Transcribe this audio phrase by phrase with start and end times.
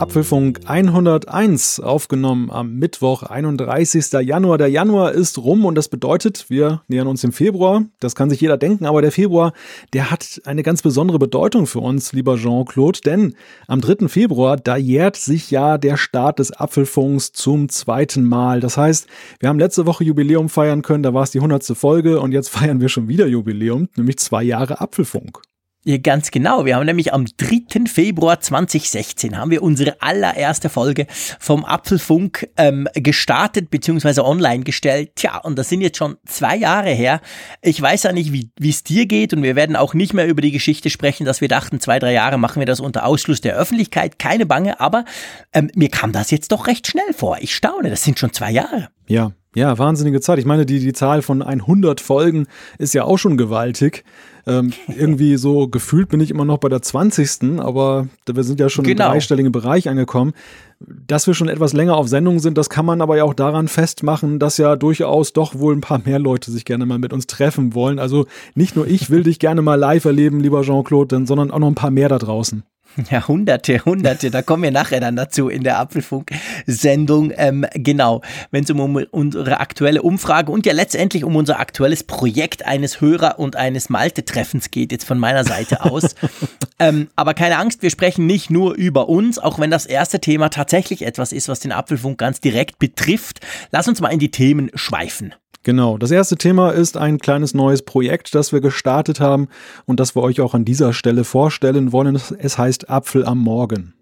[0.00, 4.10] Apfelfunk 101 aufgenommen am Mittwoch, 31.
[4.22, 4.56] Januar.
[4.56, 7.84] Der Januar ist rum und das bedeutet, wir nähern uns dem Februar.
[8.00, 9.52] Das kann sich jeder denken, aber der Februar,
[9.92, 13.34] der hat eine ganz besondere Bedeutung für uns, lieber Jean-Claude, denn
[13.66, 14.08] am 3.
[14.08, 18.60] Februar, da jährt sich ja der Start des Apfelfunks zum zweiten Mal.
[18.60, 19.06] Das heißt,
[19.38, 21.76] wir haben letzte Woche Jubiläum feiern können, da war es die 100.
[21.76, 25.42] Folge und jetzt feiern wir schon wieder Jubiläum, nämlich zwei Jahre Apfelfunk.
[25.82, 26.66] Ja, ganz genau.
[26.66, 27.86] Wir haben nämlich am 3.
[27.86, 31.06] Februar 2016 haben wir unsere allererste Folge
[31.38, 34.20] vom Apfelfunk ähm, gestartet bzw.
[34.20, 35.12] online gestellt.
[35.16, 37.22] Tja, und das sind jetzt schon zwei Jahre her.
[37.62, 40.42] Ich weiß ja nicht, wie es dir geht und wir werden auch nicht mehr über
[40.42, 43.56] die Geschichte sprechen, dass wir dachten, zwei, drei Jahre machen wir das unter Ausschluss der
[43.56, 44.18] Öffentlichkeit.
[44.18, 45.06] Keine Bange, aber
[45.54, 47.38] ähm, mir kam das jetzt doch recht schnell vor.
[47.40, 48.90] Ich staune, das sind schon zwei Jahre.
[49.06, 50.38] Ja, ja, wahnsinnige Zeit.
[50.38, 52.46] Ich meine, die, die Zahl von 100 Folgen
[52.78, 54.04] ist ja auch schon gewaltig.
[54.46, 57.58] Ähm, irgendwie so gefühlt bin ich immer noch bei der 20.
[57.60, 59.06] Aber wir sind ja schon genau.
[59.06, 60.32] im dreistelligen Bereich angekommen.
[60.80, 63.68] Dass wir schon etwas länger auf Sendung sind, das kann man aber ja auch daran
[63.68, 67.26] festmachen, dass ja durchaus doch wohl ein paar mehr Leute sich gerne mal mit uns
[67.26, 67.98] treffen wollen.
[67.98, 71.68] Also nicht nur ich will dich gerne mal live erleben, lieber Jean-Claude, sondern auch noch
[71.68, 72.62] ein paar mehr da draußen.
[73.10, 77.32] Ja, hunderte, hunderte, da kommen wir nachher dann dazu in der Apfelfunk-Sendung.
[77.36, 82.02] Ähm, genau, wenn es um, um, unsere aktuelle Umfrage und ja letztendlich um unser aktuelles
[82.02, 86.14] Projekt eines Hörer- und eines Malte-Treffens geht, jetzt von meiner Seite aus.
[86.80, 90.48] ähm, aber keine Angst, wir sprechen nicht nur über uns, auch wenn das erste Thema
[90.48, 93.40] tatsächlich etwas ist, was den Apfelfunk ganz direkt betrifft.
[93.70, 95.34] Lass uns mal in die Themen schweifen.
[95.62, 99.48] Genau, das erste Thema ist ein kleines neues Projekt, das wir gestartet haben
[99.84, 102.18] und das wir euch auch an dieser Stelle vorstellen wollen.
[102.38, 103.92] Es heißt Apfel am Morgen.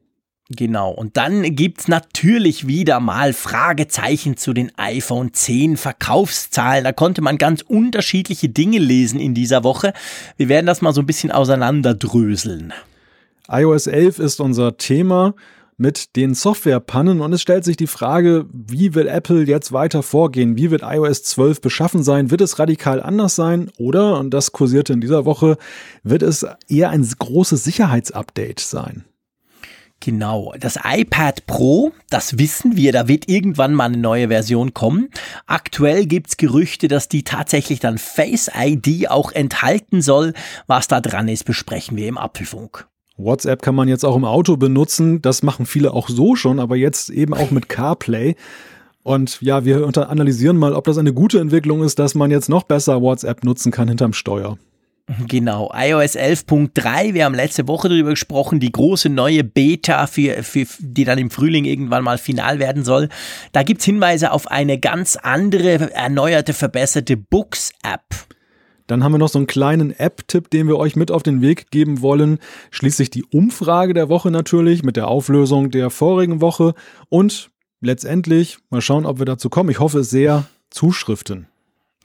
[0.50, 6.84] Genau, und dann gibt's natürlich wieder mal Fragezeichen zu den iPhone 10 Verkaufszahlen.
[6.84, 9.92] Da konnte man ganz unterschiedliche Dinge lesen in dieser Woche.
[10.38, 12.72] Wir werden das mal so ein bisschen auseinanderdröseln.
[13.50, 15.34] iOS 11 ist unser Thema
[15.78, 20.56] mit den Softwarepannen und es stellt sich die Frage, wie will Apple jetzt weiter vorgehen?
[20.56, 22.30] Wie wird iOS 12 beschaffen sein?
[22.32, 23.70] Wird es radikal anders sein?
[23.78, 25.56] Oder, und das kursierte in dieser Woche,
[26.02, 29.04] wird es eher ein großes Sicherheitsupdate sein?
[30.00, 35.10] Genau, das iPad Pro, das wissen wir, da wird irgendwann mal eine neue Version kommen.
[35.46, 40.34] Aktuell gibt's Gerüchte, dass die tatsächlich dann Face ID auch enthalten soll.
[40.66, 42.88] Was da dran ist, besprechen wir im Apfelfunk.
[43.18, 45.20] WhatsApp kann man jetzt auch im Auto benutzen.
[45.20, 48.36] Das machen viele auch so schon, aber jetzt eben auch mit CarPlay.
[49.02, 52.62] Und ja, wir analysieren mal, ob das eine gute Entwicklung ist, dass man jetzt noch
[52.62, 54.58] besser WhatsApp nutzen kann hinterm Steuer.
[55.26, 60.66] Genau, iOS 11.3, wir haben letzte Woche darüber gesprochen, die große neue Beta, für, für,
[60.80, 63.08] die dann im Frühling irgendwann mal final werden soll.
[63.52, 68.02] Da gibt's Hinweise auf eine ganz andere, erneuerte, verbesserte Books-App.
[68.88, 71.70] Dann haben wir noch so einen kleinen App-Tipp, den wir euch mit auf den Weg
[71.70, 72.38] geben wollen.
[72.72, 76.74] Schließlich die Umfrage der Woche natürlich mit der Auflösung der vorigen Woche
[77.08, 77.50] und
[77.80, 79.70] letztendlich, mal schauen, ob wir dazu kommen.
[79.70, 81.46] Ich hoffe sehr, Zuschriften.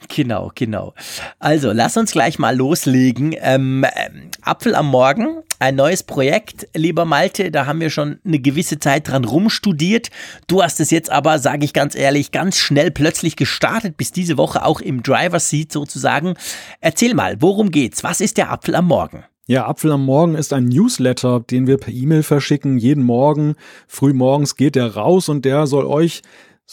[0.09, 0.93] Genau, genau.
[1.39, 3.35] Also, lass uns gleich mal loslegen.
[3.39, 7.49] Ähm, ähm, Apfel am Morgen, ein neues Projekt, lieber Malte.
[7.49, 10.09] Da haben wir schon eine gewisse Zeit dran rumstudiert.
[10.47, 14.37] Du hast es jetzt aber, sage ich ganz ehrlich, ganz schnell plötzlich gestartet, bis diese
[14.37, 16.33] Woche auch im Driver Seat sozusagen.
[16.81, 18.03] Erzähl mal, worum geht's?
[18.03, 19.23] Was ist der Apfel am Morgen?
[19.47, 22.77] Ja, Apfel am Morgen ist ein Newsletter, den wir per E-Mail verschicken.
[22.77, 23.55] Jeden Morgen,
[23.87, 26.23] früh morgens geht der raus und der soll euch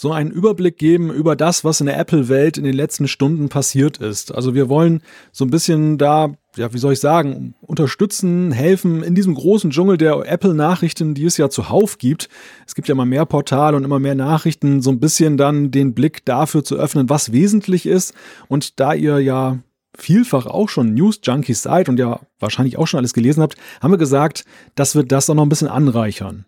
[0.01, 3.97] so einen Überblick geben über das, was in der Apple-Welt in den letzten Stunden passiert
[3.97, 4.33] ist.
[4.33, 9.13] Also wir wollen so ein bisschen da, ja, wie soll ich sagen, unterstützen, helfen in
[9.13, 12.29] diesem großen Dschungel der Apple-Nachrichten, die es ja zuhauf gibt.
[12.65, 15.93] Es gibt ja immer mehr Portale und immer mehr Nachrichten, so ein bisschen dann den
[15.93, 18.15] Blick dafür zu öffnen, was wesentlich ist.
[18.47, 19.59] Und da ihr ja
[19.95, 23.99] vielfach auch schon News-Junkies seid und ja wahrscheinlich auch schon alles gelesen habt, haben wir
[23.99, 26.45] gesagt, dass wir das auch noch ein bisschen anreichern.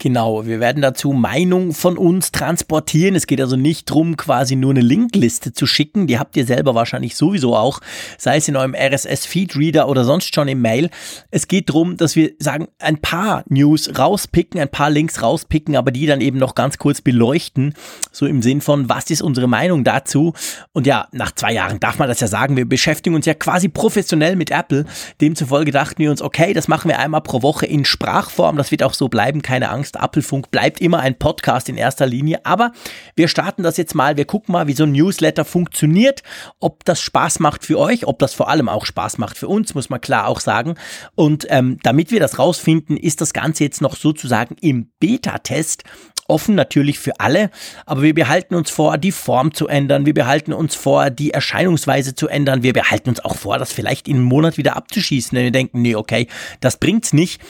[0.00, 3.16] Genau, wir werden dazu Meinung von uns transportieren.
[3.16, 6.06] Es geht also nicht drum, quasi nur eine Linkliste zu schicken.
[6.06, 7.80] Die habt ihr selber wahrscheinlich sowieso auch,
[8.16, 10.90] sei es in eurem RSS-Feed-Reader oder sonst schon im Mail.
[11.32, 15.90] Es geht drum, dass wir sagen, ein paar News rauspicken, ein paar Links rauspicken, aber
[15.90, 17.74] die dann eben noch ganz kurz beleuchten.
[18.12, 20.32] So im Sinn von, was ist unsere Meinung dazu?
[20.72, 22.56] Und ja, nach zwei Jahren darf man das ja sagen.
[22.56, 24.84] Wir beschäftigen uns ja quasi professionell mit Apple.
[25.20, 28.56] Demzufolge dachten wir uns, okay, das machen wir einmal pro Woche in Sprachform.
[28.56, 32.06] Das wird auch so bleiben, keine Angst Angst, Apfelfunk bleibt immer ein Podcast in erster
[32.06, 32.44] Linie.
[32.44, 32.72] Aber
[33.16, 34.16] wir starten das jetzt mal.
[34.16, 36.22] Wir gucken mal, wie so ein Newsletter funktioniert,
[36.60, 39.74] ob das Spaß macht für euch, ob das vor allem auch Spaß macht für uns,
[39.74, 40.74] muss man klar auch sagen.
[41.14, 45.84] Und ähm, damit wir das rausfinden, ist das Ganze jetzt noch sozusagen im Beta-Test
[46.30, 47.50] offen natürlich für alle,
[47.86, 52.14] aber wir behalten uns vor, die Form zu ändern, wir behalten uns vor, die Erscheinungsweise
[52.14, 55.44] zu ändern, wir behalten uns auch vor, das vielleicht in einem Monat wieder abzuschießen, wenn
[55.44, 56.28] wir denken, nee, okay,
[56.60, 57.40] das bringt's nicht.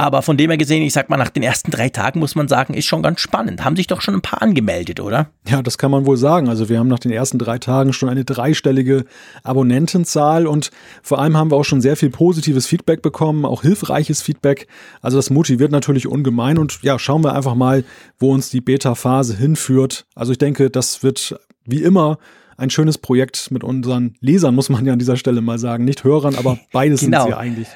[0.00, 2.46] Aber von dem her gesehen, ich sag mal, nach den ersten drei Tagen muss man
[2.46, 3.64] sagen, ist schon ganz spannend.
[3.64, 5.30] Haben sich doch schon ein paar angemeldet, oder?
[5.48, 6.48] Ja, das kann man wohl sagen.
[6.48, 9.06] Also wir haben nach den ersten drei Tagen schon eine dreistellige
[9.42, 10.70] Abonnentenzahl und
[11.02, 14.68] vor allem haben wir auch schon sehr viel positives Feedback bekommen, auch hilfreiches Feedback.
[15.02, 17.82] Also das motiviert natürlich ungemein und ja, schauen wir einfach mal,
[18.20, 20.06] wo uns die Beta-Phase hinführt.
[20.14, 22.18] Also ich denke, das wird wie immer
[22.56, 25.84] ein schönes Projekt mit unseren Lesern, muss man ja an dieser Stelle mal sagen.
[25.84, 27.22] Nicht Hörern, aber beides genau.
[27.22, 27.68] sind sie eigentlich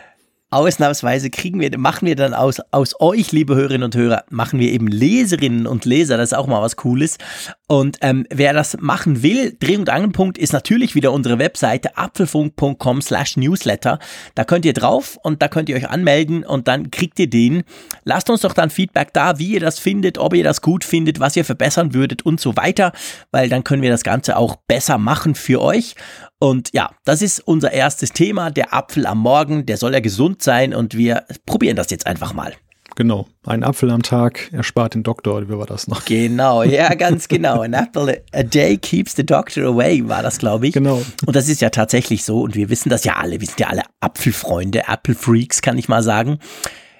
[0.52, 4.70] ausnahmsweise kriegen wir, machen wir dann aus, aus euch, liebe Hörerinnen und Hörer, machen wir
[4.70, 6.16] eben Leserinnen und Leser.
[6.16, 7.18] Das ist auch mal was Cooles.
[7.66, 13.00] Und ähm, wer das machen will, Dreh- und Angelpunkt ist natürlich wieder unsere Webseite apfelfunk.com
[13.00, 13.98] slash newsletter.
[14.34, 17.62] Da könnt ihr drauf und da könnt ihr euch anmelden und dann kriegt ihr den.
[18.04, 21.18] Lasst uns doch dann Feedback da, wie ihr das findet, ob ihr das gut findet,
[21.18, 22.92] was ihr verbessern würdet und so weiter,
[23.30, 25.94] weil dann können wir das Ganze auch besser machen für euch.
[26.42, 30.42] Und ja, das ist unser erstes Thema, der Apfel am Morgen, der soll ja gesund
[30.42, 32.52] sein und wir probieren das jetzt einfach mal.
[32.96, 36.04] Genau, ein Apfel am Tag erspart den Doktor, wie war das noch?
[36.04, 37.60] Genau, ja, ganz genau.
[37.60, 40.74] An apple a day keeps the doctor away, war das, glaube ich.
[40.74, 41.00] Genau.
[41.24, 43.40] Und das ist ja tatsächlich so und wir wissen das ja alle.
[43.40, 46.40] Wir sind ja alle Apfelfreunde, Apple Freaks, kann ich mal sagen.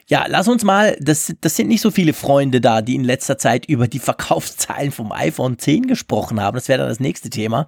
[0.08, 3.38] Ja, lass uns mal, das, das sind nicht so viele Freunde da, die in letzter
[3.38, 6.56] Zeit über die Verkaufszahlen vom iPhone 10 gesprochen haben.
[6.56, 7.66] Das wäre dann das nächste Thema.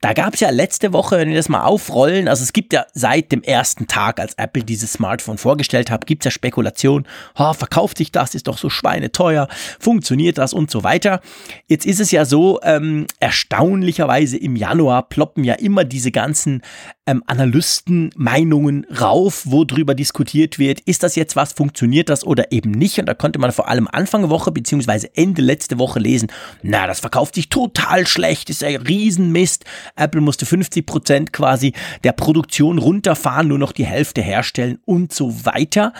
[0.00, 2.86] Da gab es ja letzte Woche, wenn wir das mal aufrollen, also es gibt ja
[2.92, 7.06] seit dem ersten Tag, als Apple dieses Smartphone vorgestellt hat, gibt es ja Spekulation,
[7.36, 11.20] oh, verkauft sich das, ist doch so schweineteuer, funktioniert das und so weiter.
[11.68, 16.62] Jetzt ist es ja so, ähm, erstaunlicherweise im Januar ploppen ja immer diese ganzen
[17.06, 21.71] ähm, Analystenmeinungen rauf, wo drüber diskutiert wird, ist das jetzt was, funktioniert
[22.08, 22.98] das oder eben nicht?
[22.98, 26.30] Und da konnte man vor allem Anfang Woche beziehungsweise Ende letzte Woche lesen,
[26.62, 29.64] na, das verkauft sich total schlecht, ist ein Riesenmist.
[29.96, 31.72] Apple musste 50 Prozent quasi
[32.04, 35.92] der Produktion runterfahren, nur noch die Hälfte herstellen und so weiter.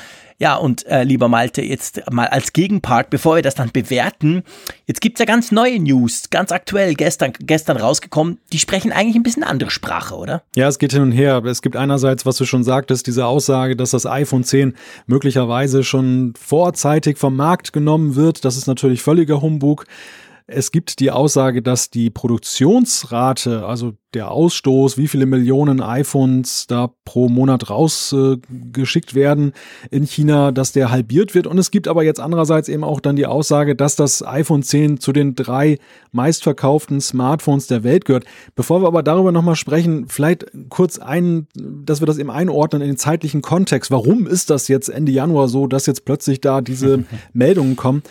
[0.42, 4.42] Ja, und äh, lieber Malte, jetzt mal als Gegenpart, bevor wir das dann bewerten,
[4.88, 9.22] jetzt gibt's ja ganz neue News, ganz aktuell, gestern, gestern rausgekommen, die sprechen eigentlich ein
[9.22, 10.42] bisschen andere Sprache, oder?
[10.56, 11.44] Ja, es geht hin und her.
[11.44, 14.74] Es gibt einerseits, was du schon sagtest, diese Aussage, dass das iPhone 10
[15.06, 18.44] möglicherweise schon vorzeitig vom Markt genommen wird.
[18.44, 19.84] Das ist natürlich völliger Humbug.
[20.46, 26.92] Es gibt die Aussage, dass die Produktionsrate, also der Ausstoß, wie viele Millionen iPhones da
[27.04, 29.52] pro Monat rausgeschickt äh, werden
[29.90, 31.46] in China, dass der halbiert wird.
[31.46, 35.00] Und es gibt aber jetzt andererseits eben auch dann die Aussage, dass das iPhone 10
[35.00, 35.78] zu den drei
[36.12, 38.24] meistverkauften Smartphones der Welt gehört.
[38.54, 42.88] Bevor wir aber darüber nochmal sprechen, vielleicht kurz ein, dass wir das eben einordnen in
[42.88, 43.90] den zeitlichen Kontext.
[43.90, 48.02] Warum ist das jetzt Ende Januar so, dass jetzt plötzlich da diese Meldungen kommen?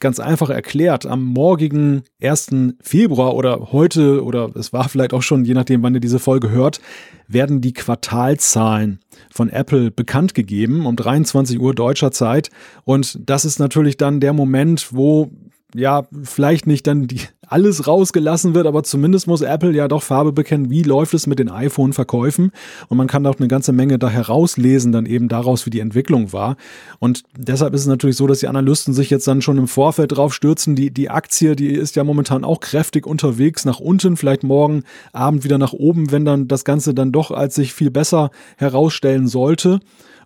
[0.00, 1.06] Ganz einfach erklärt.
[1.06, 2.50] Am morgigen 1.
[2.80, 6.50] Februar oder heute oder es war vielleicht auch schon, je nachdem, wann ihr diese Folge
[6.50, 6.80] hört,
[7.26, 9.00] werden die Quartalzahlen
[9.30, 12.50] von Apple bekannt gegeben um 23 Uhr deutscher Zeit.
[12.84, 15.30] Und das ist natürlich dann der Moment, wo
[15.74, 20.32] ja, vielleicht nicht dann die, alles rausgelassen wird, aber zumindest muss Apple ja doch Farbe
[20.32, 22.52] bekennen, wie läuft es mit den iPhone-Verkäufen.
[22.88, 26.32] Und man kann auch eine ganze Menge da herauslesen, dann eben daraus, wie die Entwicklung
[26.32, 26.56] war.
[26.98, 30.12] Und deshalb ist es natürlich so, dass die Analysten sich jetzt dann schon im Vorfeld
[30.12, 30.74] drauf stürzen.
[30.74, 35.44] Die, die Aktie, die ist ja momentan auch kräftig unterwegs nach unten, vielleicht morgen Abend
[35.44, 39.80] wieder nach oben, wenn dann das Ganze dann doch als sich viel besser herausstellen sollte.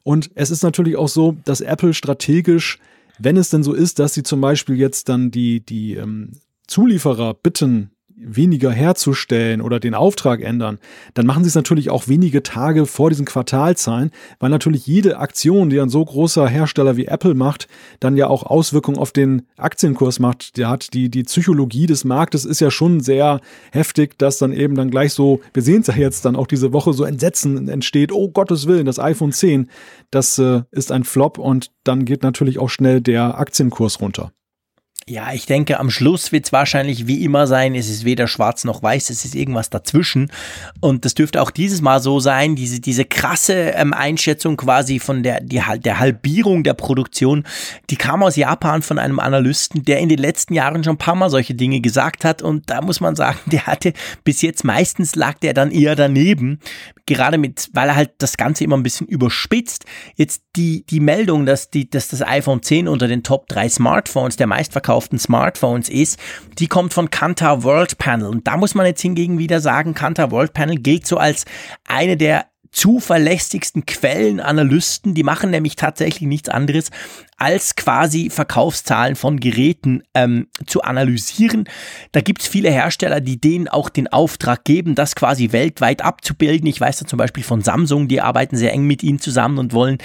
[0.04, 2.78] Und es ist natürlich auch so, dass Apple strategisch
[3.18, 6.32] wenn es denn so ist, dass sie zum Beispiel jetzt dann die, die ähm,
[6.66, 7.90] Zulieferer bitten,
[8.24, 10.78] weniger herzustellen oder den Auftrag ändern,
[11.14, 15.70] dann machen sie es natürlich auch wenige Tage vor diesen Quartalzahlen, weil natürlich jede Aktion,
[15.70, 17.68] die ein so großer Hersteller wie Apple macht,
[18.00, 20.56] dann ja auch Auswirkungen auf den Aktienkurs macht.
[20.56, 23.40] Der hat die, die Psychologie des Marktes ist ja schon sehr
[23.72, 26.72] heftig, dass dann eben dann gleich so, wir sehen es ja jetzt dann auch diese
[26.72, 29.68] Woche, so Entsetzen entsteht, oh Gottes Willen, das iPhone 10,
[30.10, 34.32] das äh, ist ein Flop und dann geht natürlich auch schnell der Aktienkurs runter.
[35.08, 38.62] Ja, ich denke, am Schluss wird es wahrscheinlich wie immer sein, es ist weder schwarz
[38.62, 40.30] noch weiß, es ist irgendwas dazwischen.
[40.80, 45.24] Und das dürfte auch dieses Mal so sein, diese, diese krasse ähm, Einschätzung quasi von
[45.24, 47.44] der, die, der Halbierung der Produktion,
[47.90, 51.16] die kam aus Japan von einem Analysten, der in den letzten Jahren schon ein paar
[51.16, 52.40] Mal solche Dinge gesagt hat.
[52.40, 56.60] Und da muss man sagen, der hatte bis jetzt meistens lag der dann eher daneben
[57.06, 59.84] gerade mit, weil er halt das Ganze immer ein bisschen überspitzt.
[60.14, 64.36] Jetzt die, die Meldung, dass, die, dass das iPhone 10 unter den Top 3 Smartphones
[64.36, 66.18] der meistverkauften Smartphones ist,
[66.58, 68.28] die kommt von Kantar World Panel.
[68.28, 71.44] Und da muss man jetzt hingegen wieder sagen, Kantar World Panel gilt so als
[71.86, 76.90] eine der zuverlässigsten Quellenanalysten, die machen nämlich tatsächlich nichts anderes,
[77.36, 81.68] als quasi Verkaufszahlen von Geräten ähm, zu analysieren.
[82.12, 86.66] Da gibt's viele Hersteller, die denen auch den Auftrag geben, das quasi weltweit abzubilden.
[86.66, 89.74] Ich weiß da zum Beispiel von Samsung, die arbeiten sehr eng mit ihnen zusammen und
[89.74, 89.98] wollen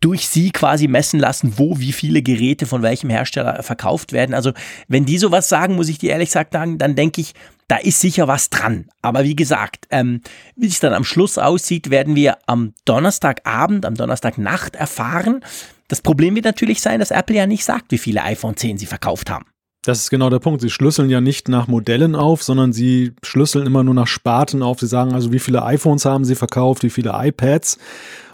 [0.00, 4.34] durch sie quasi messen lassen, wo wie viele Geräte von welchem Hersteller verkauft werden.
[4.34, 4.52] Also
[4.88, 7.34] wenn die sowas sagen, muss ich dir ehrlich sagen, dann denke ich,
[7.70, 8.86] da ist sicher was dran.
[9.00, 10.22] Aber wie gesagt, ähm,
[10.56, 15.44] wie es dann am Schluss aussieht, werden wir am Donnerstagabend, am Donnerstagnacht erfahren.
[15.86, 18.86] Das Problem wird natürlich sein, dass Apple ja nicht sagt, wie viele iPhone 10 sie
[18.86, 19.46] verkauft haben.
[19.82, 20.60] Das ist genau der Punkt.
[20.60, 24.80] Sie schlüsseln ja nicht nach Modellen auf, sondern sie schlüsseln immer nur nach Sparten auf.
[24.80, 27.78] Sie sagen also, wie viele iPhones haben sie verkauft, wie viele iPads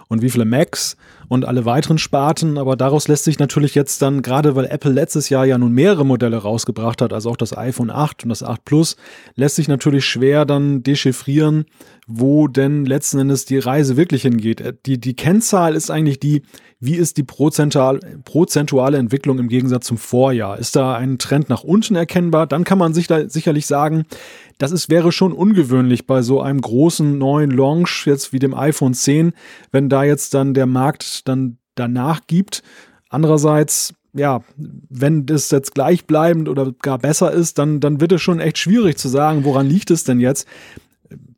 [0.07, 0.97] und wie viele Macs
[1.27, 2.57] und alle weiteren Sparten.
[2.57, 6.05] Aber daraus lässt sich natürlich jetzt dann, gerade weil Apple letztes Jahr ja nun mehrere
[6.05, 8.95] Modelle rausgebracht hat, also auch das iPhone 8 und das 8 Plus,
[9.35, 11.65] lässt sich natürlich schwer dann dechiffrieren,
[12.07, 14.79] wo denn letzten Endes die Reise wirklich hingeht.
[14.85, 16.43] Die, die Kennzahl ist eigentlich die,
[16.79, 20.59] wie ist die prozentual, prozentuale Entwicklung im Gegensatz zum Vorjahr?
[20.59, 22.47] Ist da ein Trend nach unten erkennbar?
[22.47, 24.05] Dann kann man sich da sicherlich sagen,
[24.57, 28.93] das ist, wäre schon ungewöhnlich bei so einem großen neuen Launch jetzt wie dem iPhone
[28.93, 29.33] 10,
[29.71, 32.63] wenn da jetzt dann der Markt dann danach gibt.
[33.09, 38.39] Andererseits, ja, wenn das jetzt gleichbleibend oder gar besser ist, dann, dann wird es schon
[38.39, 40.47] echt schwierig zu sagen, woran liegt es denn jetzt?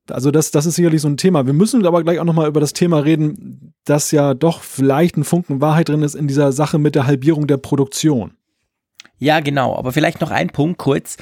[0.09, 1.45] Also das, das ist sicherlich so ein Thema.
[1.45, 5.23] Wir müssen aber gleich auch nochmal über das Thema reden, dass ja doch vielleicht ein
[5.23, 8.31] Funken Wahrheit drin ist in dieser Sache mit der Halbierung der Produktion.
[9.19, 9.75] Ja, genau.
[9.75, 11.17] Aber vielleicht noch ein Punkt kurz.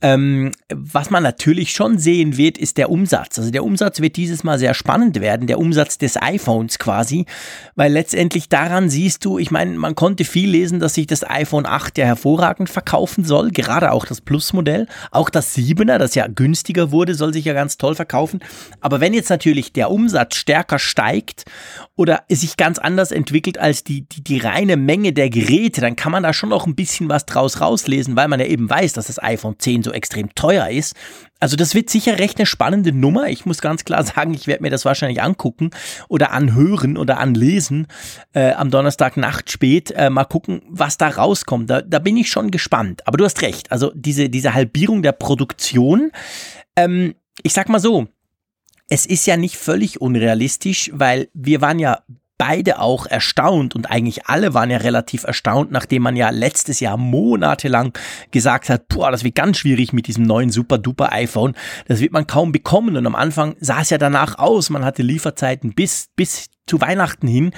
[0.00, 3.38] Ähm, was man natürlich schon sehen wird, ist der Umsatz.
[3.38, 7.26] Also der Umsatz wird dieses Mal sehr spannend werden, der Umsatz des iPhones quasi,
[7.74, 11.66] weil letztendlich daran siehst du, ich meine, man konnte viel lesen, dass sich das iPhone
[11.66, 14.86] 8 ja hervorragend verkaufen soll, gerade auch das Plus-Modell.
[15.10, 18.40] Auch das 7er, das ja günstiger wurde, soll sich ja ganz toll verkaufen.
[18.80, 21.44] Aber wenn jetzt natürlich der Umsatz stärker steigt
[21.96, 26.12] oder sich ganz anders entwickelt als die, die, die reine Menge der Geräte, dann kann
[26.12, 28.92] man da schon noch ein bisschen was draus draus rauslesen, weil man ja eben weiß,
[28.92, 30.94] dass das iPhone 10 so extrem teuer ist.
[31.38, 33.28] Also das wird sicher recht eine spannende Nummer.
[33.28, 35.70] Ich muss ganz klar sagen, ich werde mir das wahrscheinlich angucken
[36.08, 37.86] oder anhören oder anlesen
[38.34, 39.90] äh, am Donnerstag Nacht spät.
[39.92, 41.70] Äh, mal gucken, was da rauskommt.
[41.70, 43.06] Da, da bin ich schon gespannt.
[43.06, 43.72] Aber du hast recht.
[43.72, 46.12] Also diese, diese Halbierung der Produktion.
[46.76, 48.08] Ähm, ich sag mal so,
[48.88, 52.00] es ist ja nicht völlig unrealistisch, weil wir waren ja
[52.40, 56.96] beide auch erstaunt und eigentlich alle waren ja relativ erstaunt, nachdem man ja letztes Jahr
[56.96, 57.92] monatelang
[58.30, 61.54] gesagt hat, boah, das wird ganz schwierig mit diesem neuen super duper iPhone.
[61.86, 65.02] Das wird man kaum bekommen und am Anfang sah es ja danach aus, man hatte
[65.02, 67.50] Lieferzeiten bis, bis zu Weihnachten hin.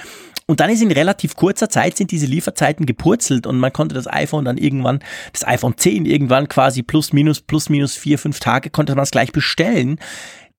[0.47, 4.11] Und dann ist in relativ kurzer Zeit sind diese Lieferzeiten gepurzelt und man konnte das
[4.11, 4.99] iPhone dann irgendwann,
[5.31, 9.11] das iPhone 10 irgendwann quasi plus minus, plus minus vier, fünf Tage konnte man es
[9.11, 9.97] gleich bestellen.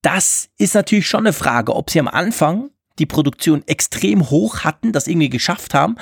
[0.01, 4.93] Das ist natürlich schon eine Frage, ob sie am Anfang die Produktion extrem hoch hatten,
[4.93, 5.97] das irgendwie geschafft haben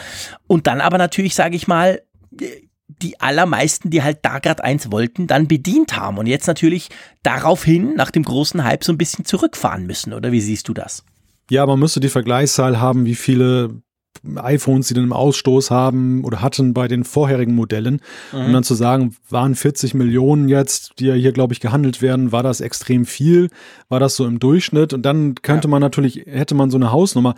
[0.46, 2.02] und dann aber natürlich, sage ich mal,
[2.88, 6.88] die allermeisten, die halt da gerade eins wollten, dann bedient haben und jetzt natürlich
[7.22, 11.04] daraufhin nach dem großen Hype so ein bisschen zurückfahren müssen, oder wie siehst du das?
[11.50, 13.82] Ja, man müsste die Vergleichszahl haben, wie viele
[14.36, 18.00] iPhones, die dann im Ausstoß haben oder hatten bei den vorherigen Modellen.
[18.32, 18.46] Mhm.
[18.46, 22.32] Um dann zu sagen, waren 40 Millionen jetzt, die ja hier, glaube ich, gehandelt werden,
[22.32, 23.48] war das extrem viel?
[23.88, 24.92] War das so im Durchschnitt?
[24.92, 25.70] Und dann könnte ja.
[25.70, 27.34] man natürlich, hätte man so eine Hausnummer.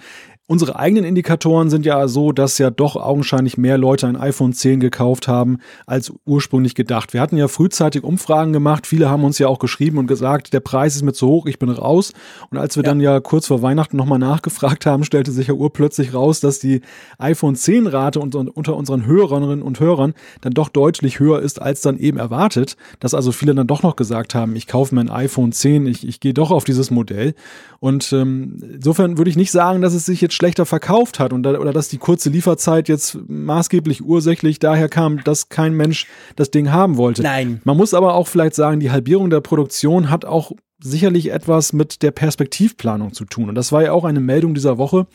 [0.47, 4.79] Unsere eigenen Indikatoren sind ja so, dass ja doch augenscheinlich mehr Leute ein iPhone 10
[4.79, 7.15] gekauft haben, als ursprünglich gedacht.
[7.15, 8.87] Wir hatten ja frühzeitig Umfragen gemacht.
[8.87, 11.59] Viele haben uns ja auch geschrieben und gesagt, der Preis ist mir zu hoch, ich
[11.59, 12.13] bin raus.
[12.51, 12.91] Und als wir ja.
[12.91, 16.83] dann ja kurz vor Weihnachten nochmal nachgefragt haben, stellte sich ja urplötzlich raus, dass die
[17.17, 21.97] iPhone 10 Rate unter unseren Hörerinnen und Hörern dann doch deutlich höher ist, als dann
[21.97, 22.77] eben erwartet.
[23.01, 26.07] Dass also viele dann doch noch gesagt haben, ich kaufe mir ein iPhone 10, ich,
[26.07, 27.35] ich gehe doch auf dieses Modell.
[27.81, 31.47] Und ähm, insofern würde ich nicht sagen, dass es sich jetzt schlechter verkauft hat und
[31.47, 36.71] oder dass die kurze Lieferzeit jetzt maßgeblich ursächlich daher kam, dass kein Mensch das Ding
[36.71, 37.23] haben wollte.
[37.23, 37.61] Nein.
[37.65, 42.03] Man muss aber auch vielleicht sagen, die Halbierung der Produktion hat auch sicherlich etwas mit
[42.03, 43.49] der Perspektivplanung zu tun.
[43.49, 45.07] Und das war ja auch eine Meldung dieser Woche,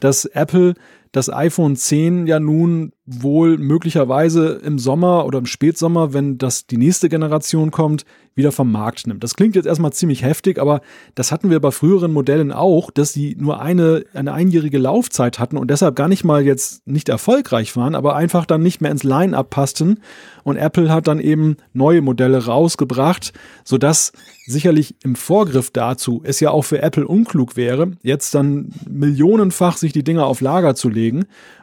[0.00, 0.74] dass Apple
[1.12, 6.76] das iPhone 10 ja nun wohl möglicherweise im Sommer oder im Spätsommer, wenn das die
[6.76, 9.24] nächste Generation kommt, wieder vom Markt nimmt.
[9.24, 10.80] Das klingt jetzt erstmal ziemlich heftig, aber
[11.14, 15.56] das hatten wir bei früheren Modellen auch, dass sie nur eine, eine einjährige Laufzeit hatten
[15.56, 19.02] und deshalb gar nicht mal jetzt nicht erfolgreich waren, aber einfach dann nicht mehr ins
[19.02, 20.00] Line-up passten.
[20.44, 23.32] Und Apple hat dann eben neue Modelle rausgebracht,
[23.64, 24.12] sodass
[24.46, 29.92] sicherlich im Vorgriff dazu es ja auch für Apple unklug wäre, jetzt dann millionenfach sich
[29.92, 30.97] die Dinger auf Lager zu legen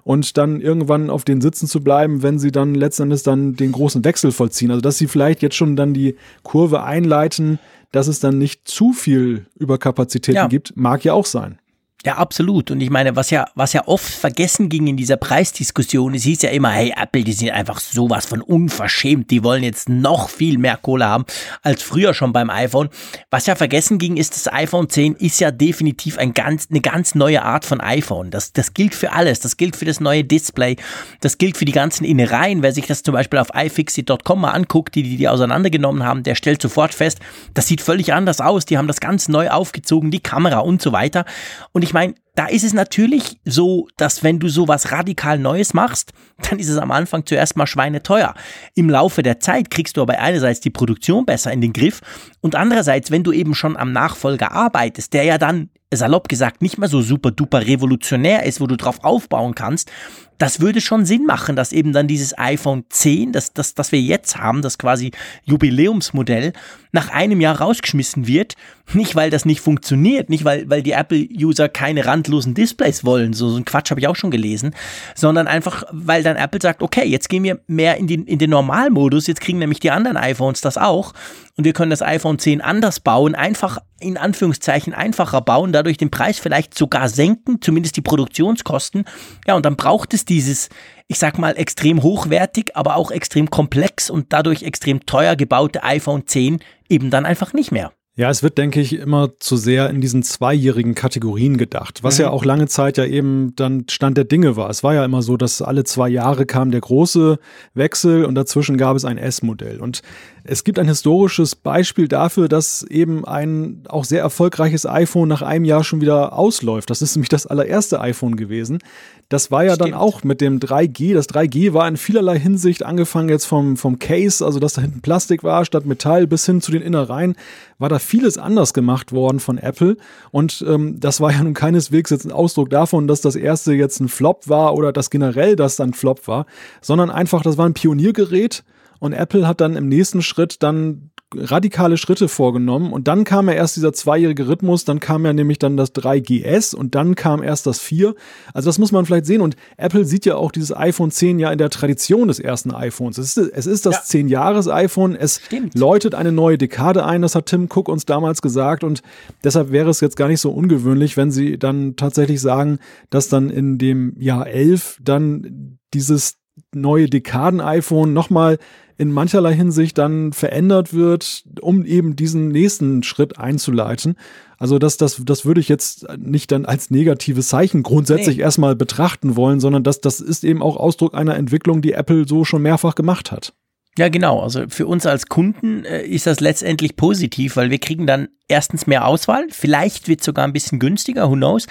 [0.03, 4.03] und dann irgendwann auf den Sitzen zu bleiben, wenn sie dann letztendlich dann den großen
[4.03, 4.71] Wechsel vollziehen.
[4.71, 7.59] Also dass sie vielleicht jetzt schon dann die Kurve einleiten,
[7.91, 10.47] dass es dann nicht zu viel Überkapazitäten ja.
[10.47, 11.59] gibt, mag ja auch sein.
[12.05, 12.69] Ja, absolut.
[12.69, 16.43] Und ich meine, was ja, was ja oft vergessen ging in dieser Preisdiskussion, es hieß
[16.43, 20.59] ja immer, hey, Apple, die sind einfach sowas von unverschämt, die wollen jetzt noch viel
[20.59, 21.25] mehr Kohle haben
[21.63, 22.89] als früher schon beim iPhone.
[23.31, 27.15] Was ja vergessen ging, ist, das iPhone 10 ist ja definitiv ein ganz, eine ganz
[27.15, 28.29] neue Art von iPhone.
[28.29, 29.39] Das, das gilt für alles.
[29.39, 30.75] Das gilt für das neue Display.
[31.21, 32.61] Das gilt für die ganzen Innereien.
[32.61, 36.35] Wer sich das zum Beispiel auf iFixit.com mal anguckt, die, die die auseinandergenommen haben, der
[36.35, 37.17] stellt sofort fest,
[37.55, 38.65] das sieht völlig anders aus.
[38.65, 41.25] Die haben das ganz neu aufgezogen, die Kamera und so weiter.
[41.71, 46.11] Und ich meine, da ist es natürlich so, dass wenn du sowas radikal Neues machst,
[46.47, 48.35] dann ist es am Anfang zuerst mal schweineteuer.
[48.75, 52.01] Im Laufe der Zeit kriegst du aber einerseits die Produktion besser in den Griff
[52.41, 56.77] und andererseits, wenn du eben schon am Nachfolger arbeitest, der ja dann salopp gesagt nicht
[56.77, 59.89] mehr so super duper revolutionär ist, wo du drauf aufbauen kannst,
[60.37, 64.01] das würde schon Sinn machen, dass eben dann dieses iPhone 10, das, das, das wir
[64.01, 65.11] jetzt haben, das quasi
[65.45, 66.53] Jubiläumsmodell,
[66.91, 68.55] nach einem Jahr rausgeschmissen wird.
[68.93, 73.49] Nicht, weil das nicht funktioniert, nicht, weil, weil die Apple-User keine randlosen Displays wollen, so,
[73.49, 74.75] so ein Quatsch habe ich auch schon gelesen,
[75.15, 78.51] sondern einfach, weil dann Apple sagt, okay, jetzt gehen wir mehr in den, in den
[78.51, 81.13] Normalmodus, jetzt kriegen nämlich die anderen iPhones das auch
[81.57, 86.11] und wir können das iPhone 10 anders bauen, einfach in Anführungszeichen einfacher bauen, dadurch den
[86.11, 89.05] Preis vielleicht sogar senken, zumindest die Produktionskosten.
[89.47, 90.69] Ja, und dann braucht es dieses,
[91.07, 96.27] ich sag mal, extrem hochwertig, aber auch extrem komplex und dadurch extrem teuer gebaute iPhone
[96.27, 96.59] 10
[96.89, 97.91] eben dann einfach nicht mehr.
[98.17, 102.23] Ja, es wird, denke ich, immer zu sehr in diesen zweijährigen Kategorien gedacht, was mhm.
[102.23, 104.69] ja auch lange Zeit ja eben dann Stand der Dinge war.
[104.69, 107.39] Es war ja immer so, dass alle zwei Jahre kam der große
[107.73, 109.81] Wechsel und dazwischen gab es ein S-Modell.
[109.81, 110.01] Und
[110.47, 115.65] es gibt ein historisches Beispiel dafür, dass eben ein auch sehr erfolgreiches iPhone nach einem
[115.65, 116.89] Jahr schon wieder ausläuft.
[116.91, 118.79] Das ist nämlich das allererste iPhone gewesen.
[119.27, 119.93] Das war ja Stimmt.
[119.93, 121.15] dann auch mit dem 3G.
[121.15, 125.01] Das 3G war in vielerlei Hinsicht angefangen jetzt vom, vom Case, also dass da hinten
[125.01, 127.35] Plastik war statt Metall, bis hin zu den Innereien,
[127.79, 129.97] war da vieles anders gemacht worden von Apple.
[130.29, 133.99] Und ähm, das war ja nun keineswegs jetzt ein Ausdruck davon, dass das erste jetzt
[133.99, 136.45] ein Flop war oder dass generell das dann Flop war,
[136.81, 138.63] sondern einfach, das war ein Pioniergerät
[139.05, 143.53] und Apple hat dann im nächsten Schritt dann radikale Schritte vorgenommen und dann kam ja
[143.53, 147.67] erst dieser zweijährige Rhythmus, dann kam ja nämlich dann das 3GS und dann kam erst
[147.67, 148.15] das 4.
[148.53, 151.51] Also das muss man vielleicht sehen und Apple sieht ja auch dieses iPhone 10 ja
[151.51, 153.17] in der Tradition des ersten iPhones.
[153.17, 154.01] Es ist, es ist das ja.
[154.01, 155.77] 10 Jahres iPhone, es Stimmt.
[155.77, 159.01] läutet eine neue Dekade ein, das hat Tim Cook uns damals gesagt und
[159.43, 163.49] deshalb wäre es jetzt gar nicht so ungewöhnlich, wenn sie dann tatsächlich sagen, dass dann
[163.49, 166.37] in dem Jahr 11 dann dieses
[166.73, 168.57] neue Dekaden-iPhone nochmal
[168.97, 174.15] in mancherlei Hinsicht dann verändert wird, um eben diesen nächsten Schritt einzuleiten.
[174.57, 178.43] Also das, das, das würde ich jetzt nicht dann als negatives Zeichen grundsätzlich nee.
[178.43, 182.45] erstmal betrachten wollen, sondern das, das ist eben auch Ausdruck einer Entwicklung, die Apple so
[182.45, 183.53] schon mehrfach gemacht hat.
[183.97, 184.41] Ja, genau.
[184.41, 188.87] Also für uns als Kunden äh, ist das letztendlich positiv, weil wir kriegen dann erstens
[188.87, 189.47] mehr Auswahl.
[189.49, 191.65] Vielleicht wird es sogar ein bisschen günstiger, who knows.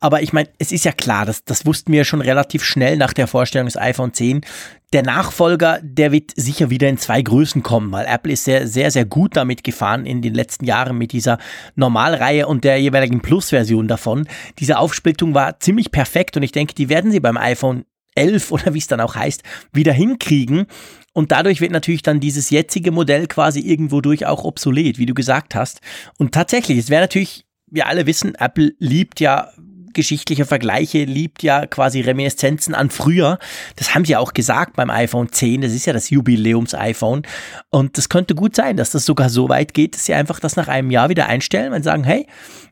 [0.00, 3.12] Aber ich meine, es ist ja klar, das, das wussten wir schon relativ schnell nach
[3.12, 4.40] der Vorstellung des iPhone 10.
[4.94, 8.90] Der Nachfolger, der wird sicher wieder in zwei Größen kommen, weil Apple ist sehr, sehr,
[8.90, 11.36] sehr gut damit gefahren in den letzten Jahren mit dieser
[11.74, 14.26] Normalreihe und der jeweiligen Plus-Version davon.
[14.60, 17.84] Diese Aufsplittung war ziemlich perfekt und ich denke, die werden sie beim iPhone
[18.14, 20.66] 11 oder wie es dann auch heißt, wieder hinkriegen.
[21.16, 25.14] Und dadurch wird natürlich dann dieses jetzige Modell quasi irgendwo durch auch obsolet, wie du
[25.14, 25.80] gesagt hast.
[26.18, 29.50] Und tatsächlich, es wäre natürlich, wir alle wissen, Apple liebt ja
[29.96, 33.40] geschichtliche Vergleiche, liebt ja quasi Reminiszenzen an früher.
[33.74, 35.62] Das haben sie ja auch gesagt beim iPhone 10.
[35.62, 37.22] Das ist ja das Jubiläums-iPhone.
[37.70, 40.54] Und das könnte gut sein, dass das sogar so weit geht, dass sie einfach das
[40.54, 42.26] nach einem Jahr wieder einstellen und sagen, hey,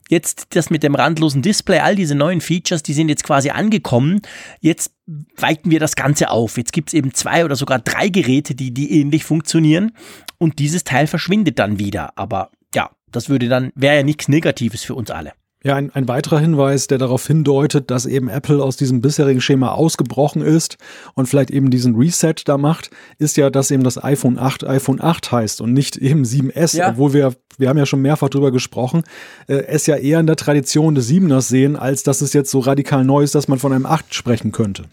[0.07, 4.21] jetzt das mit dem randlosen Display, all diese neuen Features, die sind jetzt quasi angekommen.
[4.61, 4.91] Jetzt
[5.35, 6.57] weiten wir das Ganze auf.
[6.57, 9.91] Jetzt gibt es eben zwei oder sogar drei Geräte, die, die ähnlich funktionieren.
[10.37, 12.17] Und dieses Teil verschwindet dann wieder.
[12.17, 15.33] Aber ja, das würde dann, wäre ja nichts Negatives für uns alle.
[15.65, 19.71] Ja, ein, ein weiterer Hinweis, der darauf hindeutet, dass eben Apple aus diesem bisherigen Schema
[19.71, 20.77] ausgebrochen ist
[21.15, 25.01] und vielleicht eben diesen Reset da macht, ist ja, dass eben das iPhone 8 iPhone
[25.01, 26.89] 8 heißt und nicht eben 7S, ja.
[26.91, 29.05] obwohl wir, wir haben ja schon mehrfach drüber gesprochen,
[29.47, 32.59] äh, es ja eher in der Tradition des 7ers sehen, als dass es jetzt so
[32.59, 34.83] radikal neu ist, dass man von einem 8 sprechen könnte.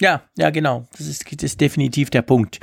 [0.00, 0.88] Ja, ja, genau.
[0.98, 2.58] Das ist, das ist definitiv der Punkt.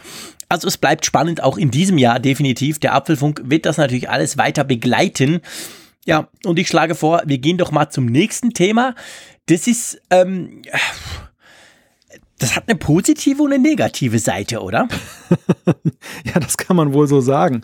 [0.50, 2.80] Also es bleibt spannend, auch in diesem Jahr definitiv.
[2.80, 5.40] Der Apfelfunk wird das natürlich alles weiter begleiten.
[6.06, 8.94] Ja, und ich schlage vor, wir gehen doch mal zum nächsten Thema.
[9.48, 10.62] Das ist, ähm,
[12.38, 14.88] das hat eine positive und eine negative Seite, oder?
[16.26, 17.64] ja, das kann man wohl so sagen.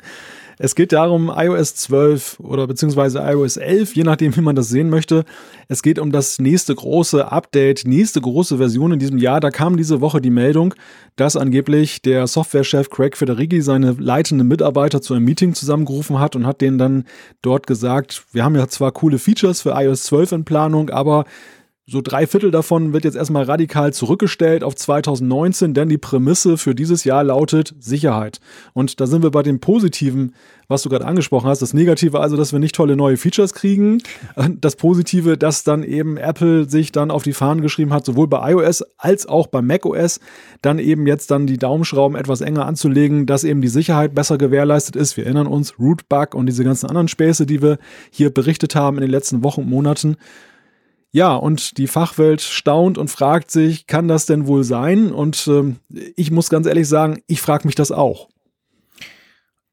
[0.63, 4.91] Es geht darum, iOS 12 oder beziehungsweise iOS 11, je nachdem, wie man das sehen
[4.91, 5.25] möchte.
[5.67, 9.39] Es geht um das nächste große Update, nächste große Version in diesem Jahr.
[9.39, 10.75] Da kam diese Woche die Meldung,
[11.15, 16.45] dass angeblich der Softwarechef Craig Federighi seine leitenden Mitarbeiter zu einem Meeting zusammengerufen hat und
[16.45, 17.05] hat denen dann
[17.41, 21.25] dort gesagt, wir haben ja zwar coole Features für iOS 12 in Planung, aber
[21.91, 26.73] so drei Viertel davon wird jetzt erstmal radikal zurückgestellt auf 2019, denn die Prämisse für
[26.73, 28.39] dieses Jahr lautet Sicherheit.
[28.71, 30.33] Und da sind wir bei dem Positiven,
[30.69, 31.61] was du gerade angesprochen hast.
[31.61, 34.01] Das Negative also, dass wir nicht tolle neue Features kriegen.
[34.61, 38.51] Das Positive, dass dann eben Apple sich dann auf die Fahnen geschrieben hat, sowohl bei
[38.51, 40.21] iOS als auch bei macOS,
[40.61, 44.95] dann eben jetzt dann die Daumenschrauben etwas enger anzulegen, dass eben die Sicherheit besser gewährleistet
[44.95, 45.17] ist.
[45.17, 47.79] Wir erinnern uns, Rootbug und diese ganzen anderen Späße, die wir
[48.11, 50.15] hier berichtet haben in den letzten Wochen und Monaten.
[51.13, 55.11] Ja, und die Fachwelt staunt und fragt sich, kann das denn wohl sein?
[55.11, 55.77] Und ähm,
[56.15, 58.29] ich muss ganz ehrlich sagen, ich frage mich das auch.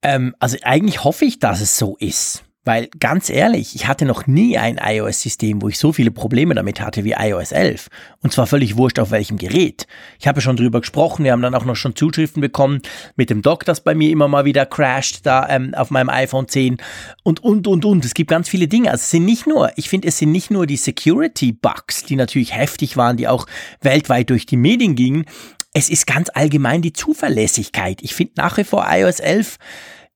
[0.02, 2.44] Ähm, also eigentlich hoffe ich, dass es so ist.
[2.68, 6.82] Weil ganz ehrlich, ich hatte noch nie ein iOS-System, wo ich so viele Probleme damit
[6.82, 7.88] hatte wie iOS 11.
[8.22, 9.86] Und zwar völlig wurscht auf welchem Gerät.
[10.18, 12.82] Ich habe ja schon drüber gesprochen, wir haben dann auch noch schon Zuschriften bekommen
[13.16, 16.46] mit dem Dock, das bei mir immer mal wieder crasht, da ähm, auf meinem iPhone
[16.46, 16.76] 10
[17.22, 18.04] und, und, und, und.
[18.04, 18.90] Es gibt ganz viele Dinge.
[18.90, 22.54] Also es sind nicht nur, ich finde, es sind nicht nur die Security-Bugs, die natürlich
[22.54, 23.46] heftig waren, die auch
[23.80, 25.24] weltweit durch die Medien gingen.
[25.72, 28.02] Es ist ganz allgemein die Zuverlässigkeit.
[28.02, 29.56] Ich finde nach wie vor iOS 11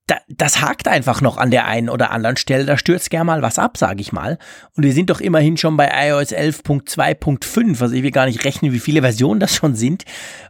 [0.06, 2.64] da, das hakt einfach noch an der einen oder anderen Stelle.
[2.64, 4.38] Da stürzt gern mal was ab, sage ich mal.
[4.76, 7.80] Und wir sind doch immerhin schon bei iOS 11.2.5.
[7.80, 10.04] Also ich will gar nicht rechnen, wie viele Versionen das schon sind.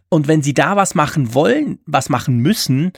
[0.08, 2.92] Und wenn Sie da was machen wollen, was machen müssen,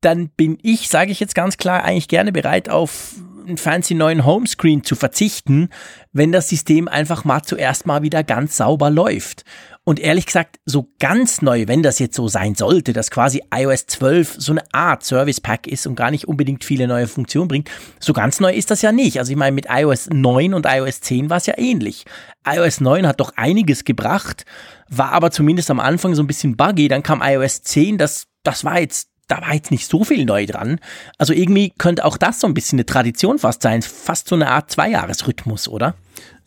[0.00, 3.14] dann bin ich, sage ich jetzt ganz klar, eigentlich gerne bereit auf
[3.46, 5.68] einen fancy neuen Homescreen zu verzichten,
[6.12, 9.44] wenn das System einfach mal zuerst mal wieder ganz sauber läuft.
[9.84, 13.86] Und ehrlich gesagt, so ganz neu, wenn das jetzt so sein sollte, dass quasi iOS
[13.86, 17.68] 12 so eine Art Service Pack ist und gar nicht unbedingt viele neue Funktionen bringt,
[17.98, 19.18] so ganz neu ist das ja nicht.
[19.18, 22.04] Also ich meine, mit iOS 9 und iOS 10 war es ja ähnlich.
[22.46, 24.44] iOS 9 hat doch einiges gebracht,
[24.88, 26.86] war aber zumindest am Anfang so ein bisschen buggy.
[26.86, 30.44] Dann kam iOS 10, das, das war jetzt da war jetzt nicht so viel neu
[30.44, 30.78] dran.
[31.16, 34.50] Also irgendwie könnte auch das so ein bisschen eine Tradition fast sein, fast so eine
[34.50, 35.94] Art Zweijahresrhythmus, oder?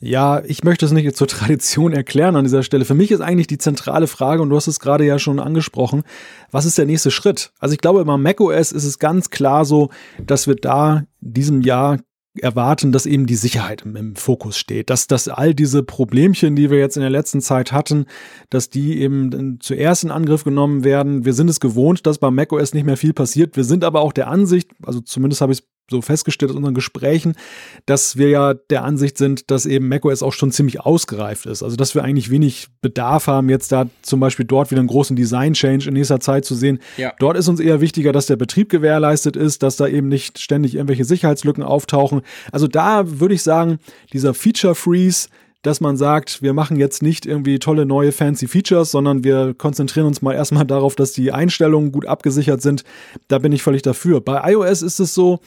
[0.05, 2.85] Ja, ich möchte es nicht zur Tradition erklären an dieser Stelle.
[2.85, 6.03] Für mich ist eigentlich die zentrale Frage, und du hast es gerade ja schon angesprochen,
[6.51, 7.51] was ist der nächste Schritt?
[7.59, 9.89] Also ich glaube, bei macOS ist es ganz klar so,
[10.23, 11.97] dass wir da diesem Jahr
[12.39, 16.69] erwarten, dass eben die Sicherheit im, im, Fokus steht, dass, dass all diese Problemchen, die
[16.69, 18.05] wir jetzt in der letzten Zeit hatten,
[18.49, 21.25] dass die eben zuerst in Angriff genommen werden.
[21.25, 23.55] Wir sind es gewohnt, dass bei macOS nicht mehr viel passiert.
[23.55, 26.73] Wir sind aber auch der Ansicht, also zumindest habe ich es so festgestellt aus unseren
[26.73, 27.35] Gesprächen,
[27.85, 31.61] dass wir ja der Ansicht sind, dass eben macOS auch schon ziemlich ausgereift ist.
[31.61, 35.15] Also dass wir eigentlich wenig Bedarf haben, jetzt da zum Beispiel dort wieder einen großen
[35.15, 36.79] Design-Change in nächster Zeit zu sehen.
[36.97, 37.13] Ja.
[37.19, 40.75] Dort ist uns eher wichtiger, dass der Betrieb gewährleistet ist, dass da eben nicht ständig
[40.75, 42.21] irgendwelche Sicherheitslücken auftauchen.
[42.51, 43.79] Also da würde ich sagen,
[44.11, 45.29] dieser Feature-Freeze,
[45.65, 50.05] dass man sagt, wir machen jetzt nicht irgendwie tolle neue fancy Features, sondern wir konzentrieren
[50.05, 52.83] uns mal erstmal darauf, dass die Einstellungen gut abgesichert sind.
[53.27, 54.21] Da bin ich völlig dafür.
[54.21, 55.39] Bei iOS ist es so,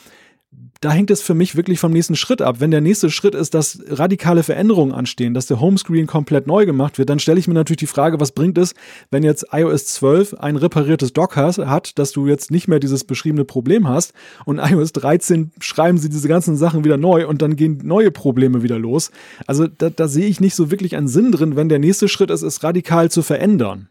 [0.81, 2.57] da hängt es für mich wirklich vom nächsten Schritt ab.
[2.61, 6.99] Wenn der nächste Schritt ist, dass radikale Veränderungen anstehen, dass der Homescreen komplett neu gemacht
[6.99, 8.75] wird, dann stelle ich mir natürlich die Frage, was bringt es,
[9.11, 13.44] wenn jetzt iOS 12 ein repariertes Dock hat, dass du jetzt nicht mehr dieses beschriebene
[13.44, 14.12] Problem hast
[14.44, 18.62] und iOS 13 schreiben sie diese ganzen Sachen wieder neu und dann gehen neue Probleme
[18.62, 19.11] wieder los.
[19.47, 22.31] Also da, da sehe ich nicht so wirklich einen Sinn drin, wenn der nächste Schritt
[22.31, 23.88] ist, es radikal zu verändern.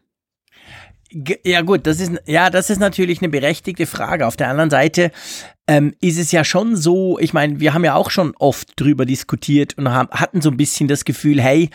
[1.12, 4.28] Ja gut, das ist ja, das ist natürlich eine berechtigte Frage.
[4.28, 5.12] Auf der anderen Seite
[5.68, 7.18] ähm, ist es ja schon so.
[7.20, 10.58] Ich meine, wir haben ja auch schon oft drüber diskutiert und haben, hatten so ein
[10.58, 11.70] bisschen das Gefühl, hey,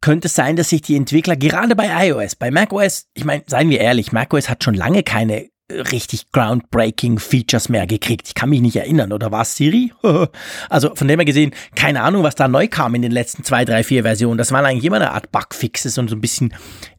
[0.00, 3.70] könnte es sein, dass sich die Entwickler gerade bei iOS, bei macOS, ich meine, seien
[3.70, 8.28] wir ehrlich, macOS hat schon lange keine richtig groundbreaking Features mehr gekriegt.
[8.28, 9.92] Ich kann mich nicht erinnern, oder war es Siri?
[10.70, 13.64] also von dem her gesehen, keine Ahnung, was da neu kam in den letzten zwei,
[13.64, 14.38] drei, vier Versionen.
[14.38, 16.54] Das waren eigentlich immer eine Art Bugfixes und so ein bisschen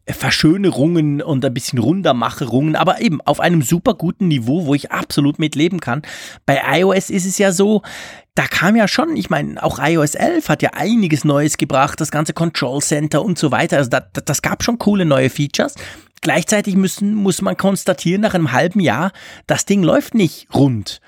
[0.08, 5.38] Verschönerungen und ein bisschen Runtermacherungen, aber eben auf einem super guten Niveau, wo ich absolut
[5.38, 6.02] mitleben kann.
[6.46, 7.82] Bei iOS ist es ja so,
[8.34, 12.10] da kam ja schon, ich meine, auch iOS 11 hat ja einiges Neues gebracht, das
[12.10, 13.78] ganze Control Center und so weiter.
[13.78, 15.74] Also da, das gab schon coole neue Features.
[16.20, 19.12] Gleichzeitig müssen, muss man konstatieren, nach einem halben Jahr,
[19.46, 21.00] das Ding läuft nicht rund.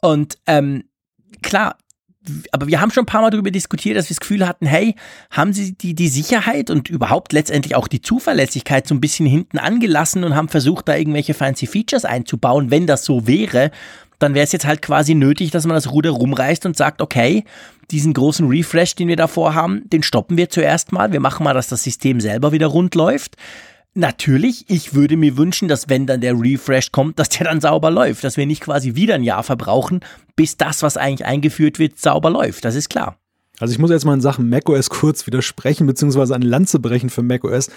[0.00, 0.84] Und ähm,
[1.42, 1.76] klar,
[2.52, 4.94] aber wir haben schon ein paar Mal darüber diskutiert, dass wir das Gefühl hatten, hey,
[5.30, 9.58] haben sie die, die Sicherheit und überhaupt letztendlich auch die Zuverlässigkeit so ein bisschen hinten
[9.58, 12.70] angelassen und haben versucht, da irgendwelche fancy Features einzubauen.
[12.70, 13.70] Wenn das so wäre,
[14.18, 17.44] dann wäre es jetzt halt quasi nötig, dass man das Ruder rumreißt und sagt, okay,
[17.90, 21.12] diesen großen Refresh, den wir davor haben, den stoppen wir zuerst mal.
[21.12, 23.36] Wir machen mal, dass das System selber wieder rund läuft.
[23.96, 27.92] Natürlich, ich würde mir wünschen, dass wenn dann der Refresh kommt, dass der dann sauber
[27.92, 30.00] läuft, dass wir nicht quasi wieder ein Jahr verbrauchen,
[30.34, 32.64] bis das, was eigentlich eingeführt wird, sauber läuft.
[32.64, 33.16] Das ist klar.
[33.60, 37.22] Also ich muss jetzt mal in Sachen macOS kurz widersprechen, beziehungsweise eine Lanze brechen für
[37.22, 37.70] macOS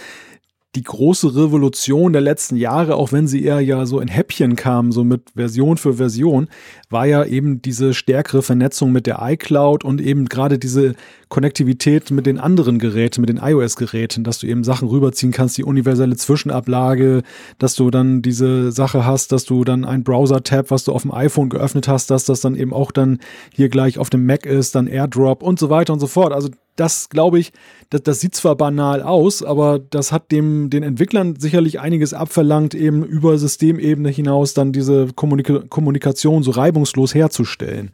[0.78, 4.92] die große Revolution der letzten Jahre, auch wenn sie eher ja so in Häppchen kam,
[4.92, 6.50] so mit Version für Version,
[6.92, 10.94] war ja eben diese stärkere Vernetzung mit der iCloud und eben gerade diese
[11.30, 15.64] Konnektivität mit den anderen Geräten, mit den iOS-Geräten, dass du eben Sachen rüberziehen kannst, die
[15.64, 17.24] universelle Zwischenablage,
[17.58, 21.12] dass du dann diese Sache hast, dass du dann ein Browser-Tab, was du auf dem
[21.12, 23.18] iPhone geöffnet hast, dass das dann eben auch dann
[23.52, 26.34] hier gleich auf dem Mac ist, dann AirDrop und so weiter und so fort.
[26.34, 27.52] Also das glaube ich,
[27.90, 32.74] das, das sieht zwar banal aus, aber das hat dem den Entwicklern sicherlich einiges abverlangt,
[32.74, 37.92] eben über Systemebene hinaus dann diese Kommunika Kommunikation so reibungslos herzustellen.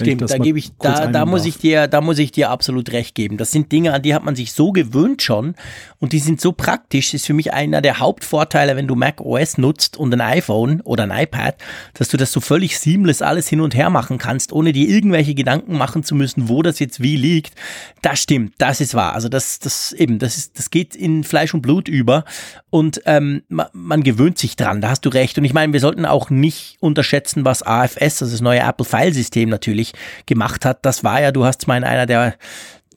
[0.00, 3.16] Stimmt, da gebe ich, da, da muss ich dir, da muss ich dir absolut recht
[3.16, 3.36] geben.
[3.36, 5.56] Das sind Dinge, an die hat man sich so gewöhnt schon
[5.98, 7.06] und die sind so praktisch.
[7.06, 10.80] Das ist für mich einer der Hauptvorteile, wenn du Mac OS nutzt und ein iPhone
[10.82, 11.56] oder ein iPad,
[11.94, 15.34] dass du das so völlig seamless alles hin und her machen kannst, ohne dir irgendwelche
[15.34, 17.54] Gedanken machen zu müssen, wo das jetzt wie liegt.
[18.00, 19.14] Das stimmt, das ist wahr.
[19.14, 22.24] Also das, das eben, das ist, das geht in Fleisch und Blut über
[22.70, 24.80] und ähm, man, man gewöhnt sich dran.
[24.80, 25.38] Da hast du recht.
[25.38, 29.12] Und ich meine, wir sollten auch nicht unterschätzen, was AFS, also das neue Apple File
[29.12, 30.84] System natürlich natürlich gemacht hat.
[30.84, 32.34] Das war ja, du hast mal in einer der,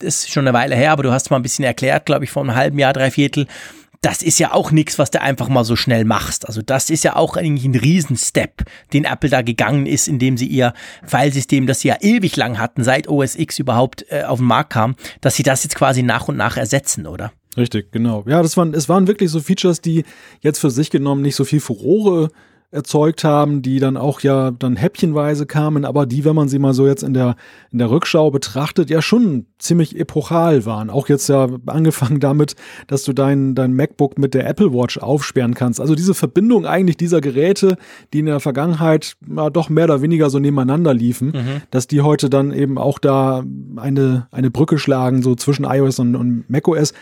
[0.01, 2.43] ist schon eine Weile her, aber du hast mal ein bisschen erklärt, glaube ich, vor
[2.43, 3.47] einem halben Jahr, drei Viertel.
[4.03, 6.47] Das ist ja auch nichts, was du einfach mal so schnell machst.
[6.47, 10.47] Also das ist ja auch eigentlich ein Riesenstep, den Apple da gegangen ist, indem sie
[10.47, 10.73] ihr
[11.05, 14.73] Filesystem, das sie ja ewig lang hatten, seit OS X überhaupt äh, auf den Markt
[14.73, 17.31] kam, dass sie das jetzt quasi nach und nach ersetzen, oder?
[17.55, 18.23] Richtig, genau.
[18.25, 20.03] Ja, das waren, es waren wirklich so Features, die
[20.39, 22.31] jetzt für sich genommen nicht so viel Furore
[22.71, 26.73] erzeugt haben, die dann auch ja dann häppchenweise kamen, aber die, wenn man sie mal
[26.73, 27.35] so jetzt in der,
[27.71, 30.89] in der Rückschau betrachtet, ja schon ziemlich epochal waren.
[30.89, 32.55] Auch jetzt ja angefangen damit,
[32.87, 35.81] dass du dein, dein MacBook mit der Apple Watch aufsperren kannst.
[35.81, 37.77] Also diese Verbindung eigentlich dieser Geräte,
[38.13, 41.61] die in der Vergangenheit ja, doch mehr oder weniger so nebeneinander liefen, mhm.
[41.71, 43.43] dass die heute dann eben auch da
[43.75, 46.93] eine, eine Brücke schlagen, so zwischen iOS und, und macOS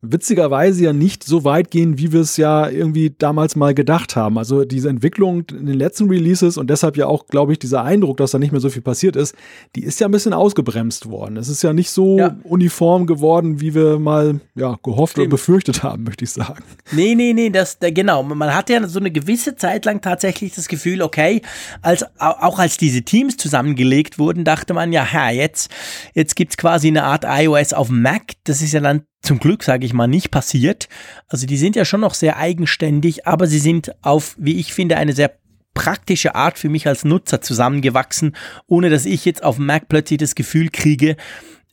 [0.00, 4.38] witzigerweise ja nicht so weit gehen, wie wir es ja irgendwie damals mal gedacht haben.
[4.38, 8.18] Also diese Entwicklung in den letzten Releases und deshalb ja auch, glaube ich, dieser Eindruck,
[8.18, 9.34] dass da nicht mehr so viel passiert ist,
[9.74, 11.36] die ist ja ein bisschen ausgebremst worden.
[11.36, 12.36] Es ist ja nicht so ja.
[12.44, 15.26] uniform geworden, wie wir mal ja, gehofft Stimmt.
[15.26, 16.62] oder befürchtet haben, möchte ich sagen.
[16.92, 18.22] Nee, nee, nee, das, genau.
[18.22, 21.42] Man hat ja so eine gewisse Zeit lang tatsächlich das Gefühl, okay,
[21.82, 25.70] als, auch als diese Teams zusammengelegt wurden, dachte man ja, ha, jetzt,
[26.14, 28.34] jetzt gibt's quasi eine Art iOS auf Mac.
[28.44, 30.88] Das ist ja dann zum Glück, sage ich mal, nicht passiert.
[31.26, 34.96] Also die sind ja schon noch sehr eigenständig, aber sie sind auf, wie ich finde,
[34.96, 35.38] eine sehr
[35.74, 38.34] praktische Art für mich als Nutzer zusammengewachsen,
[38.66, 41.16] ohne dass ich jetzt auf Mac plötzlich das Gefühl kriege,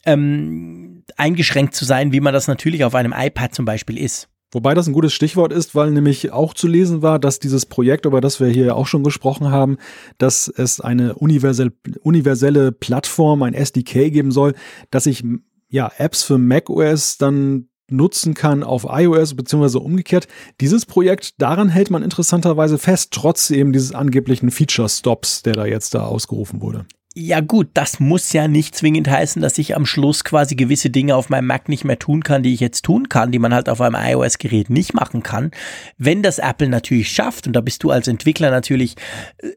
[0.06, 4.30] ähm, eingeschränkt zu sein, wie man das natürlich auf einem iPad zum Beispiel ist.
[4.52, 8.06] Wobei das ein gutes Stichwort ist, weil nämlich auch zu lesen war, dass dieses Projekt,
[8.06, 9.78] über das wir hier auch schon gesprochen haben,
[10.18, 14.54] dass es eine universelle, universelle Plattform, ein SDK geben soll,
[14.92, 15.24] dass ich
[15.70, 20.28] ja, Apps für macOS dann nutzen kann auf iOS beziehungsweise umgekehrt.
[20.60, 25.94] Dieses Projekt, daran hält man interessanterweise fest, trotz eben dieses angeblichen Feature-Stops, der da jetzt
[25.94, 26.86] da ausgerufen wurde.
[27.18, 31.16] Ja gut, das muss ja nicht zwingend heißen, dass ich am Schluss quasi gewisse Dinge
[31.16, 33.70] auf meinem Mac nicht mehr tun kann, die ich jetzt tun kann, die man halt
[33.70, 35.52] auf einem iOS-Gerät nicht machen kann.
[35.98, 38.96] Wenn das Apple natürlich schafft, und da bist du als Entwickler natürlich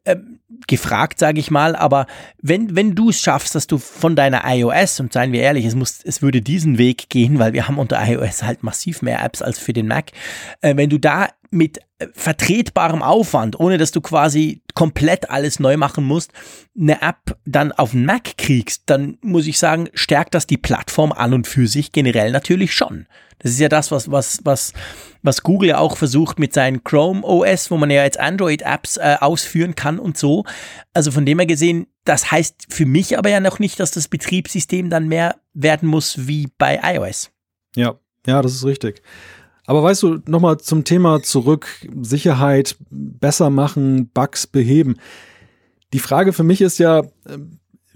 [0.05, 0.15] äh,
[0.67, 2.07] gefragt, sage ich mal, aber
[2.43, 5.75] wenn, wenn du es schaffst, dass du von deiner iOS, und seien wir ehrlich, es,
[5.75, 9.43] muss, es würde diesen Weg gehen, weil wir haben unter iOS halt massiv mehr Apps
[9.43, 10.13] als für den Mac,
[10.61, 15.77] äh, wenn du da mit äh, vertretbarem Aufwand, ohne dass du quasi komplett alles neu
[15.77, 16.33] machen musst,
[16.79, 21.13] eine App dann auf den Mac kriegst, dann muss ich sagen, stärkt das die Plattform
[21.13, 23.07] an und für sich generell natürlich schon.
[23.39, 24.73] Das ist ja das, was, was, was,
[25.23, 29.17] was Google ja auch versucht mit seinen Chrome OS, wo man ja jetzt Android-Apps äh,
[29.21, 30.45] ausführen kann und so.
[30.93, 34.09] Also von dem her gesehen, das heißt für mich aber ja noch nicht, dass das
[34.09, 37.31] Betriebssystem dann mehr werden muss wie bei iOS.
[37.77, 39.03] Ja, ja, das ist richtig.
[39.67, 41.69] Aber weißt du, nochmal zum Thema zurück,
[42.01, 44.97] Sicherheit besser machen, Bugs beheben.
[45.93, 47.03] Die Frage für mich ist ja,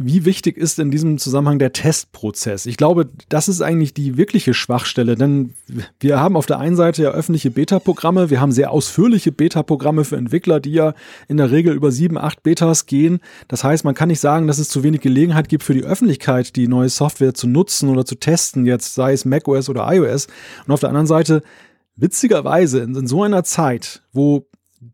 [0.04, 2.66] wie wichtig ist in diesem Zusammenhang der Testprozess?
[2.66, 5.54] Ich glaube, das ist eigentlich die wirkliche Schwachstelle, denn
[6.00, 10.16] wir haben auf der einen Seite ja öffentliche Beta-Programme, wir haben sehr ausführliche Beta-Programme für
[10.16, 10.94] Entwickler, die ja
[11.28, 13.20] in der Regel über sieben, acht Betas gehen.
[13.48, 16.56] Das heißt, man kann nicht sagen, dass es zu wenig Gelegenheit gibt für die Öffentlichkeit,
[16.56, 20.28] die neue Software zu nutzen oder zu testen, jetzt sei es macOS oder iOS.
[20.66, 21.42] Und auf der anderen Seite,
[21.96, 24.46] witzigerweise, in, in so einer Zeit, wo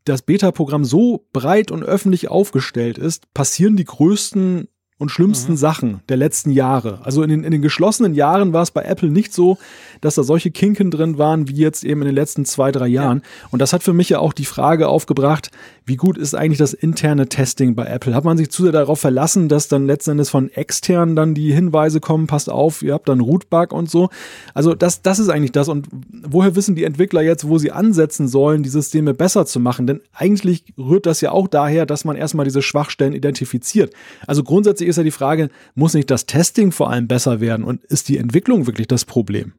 [0.05, 4.69] das Beta-Programm so breit und öffentlich aufgestellt ist, passieren die größten
[4.99, 5.57] und schlimmsten mhm.
[5.57, 7.01] Sachen der letzten Jahre.
[7.05, 9.57] Also in den, in den geschlossenen Jahren war es bei Apple nicht so,
[10.01, 13.19] dass da solche Kinken drin waren wie jetzt eben in den letzten zwei, drei Jahren.
[13.19, 13.49] Ja.
[13.51, 15.51] Und das hat für mich ja auch die Frage aufgebracht,
[15.89, 18.15] wie gut ist eigentlich das interne Testing bei Apple?
[18.15, 21.53] Hat man sich zu sehr darauf verlassen, dass dann letzten Endes von extern dann die
[21.53, 24.11] Hinweise kommen, passt auf, ihr habt dann Rootbug und so.
[24.53, 25.69] Also das, das ist eigentlich das.
[25.69, 25.89] Und
[26.23, 29.87] woher wissen die Entwickler jetzt, wo sie ansetzen sollen, die Systeme besser zu machen?
[29.87, 33.95] Denn eigentlich rührt das ja auch daher, dass man erstmal diese Schwachstellen identifiziert.
[34.27, 37.83] Also grundsätzlich ist ja die Frage, muss nicht das Testing vor allem besser werden und
[37.85, 39.55] ist die Entwicklung wirklich das Problem?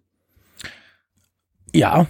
[1.73, 2.07] Ja,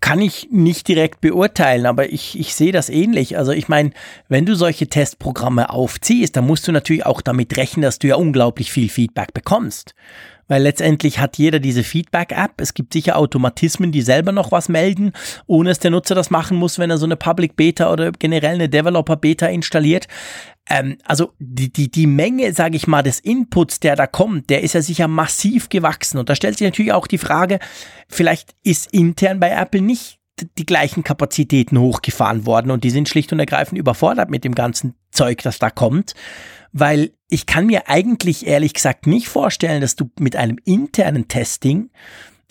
[0.00, 3.38] kann ich nicht direkt beurteilen, aber ich, ich sehe das ähnlich.
[3.38, 3.90] Also ich meine,
[4.28, 8.16] wenn du solche Testprogramme aufziehst, dann musst du natürlich auch damit rechnen, dass du ja
[8.16, 9.94] unglaublich viel Feedback bekommst
[10.50, 12.60] weil letztendlich hat jeder diese Feedback-App.
[12.60, 15.12] Es gibt sicher Automatismen, die selber noch was melden,
[15.46, 18.56] ohne dass der Nutzer das machen muss, wenn er so eine Public Beta oder generell
[18.56, 20.08] eine Developer Beta installiert.
[20.68, 24.62] Ähm, also die, die, die Menge, sage ich mal, des Inputs, der da kommt, der
[24.62, 26.18] ist ja sicher massiv gewachsen.
[26.18, 27.60] Und da stellt sich natürlich auch die Frage,
[28.08, 30.18] vielleicht ist intern bei Apple nicht
[30.58, 34.94] die gleichen Kapazitäten hochgefahren worden und die sind schlicht und ergreifend überfordert mit dem ganzen
[35.12, 36.14] Zeug, das da kommt
[36.72, 41.90] weil ich kann mir eigentlich ehrlich gesagt nicht vorstellen, dass du mit einem internen Testing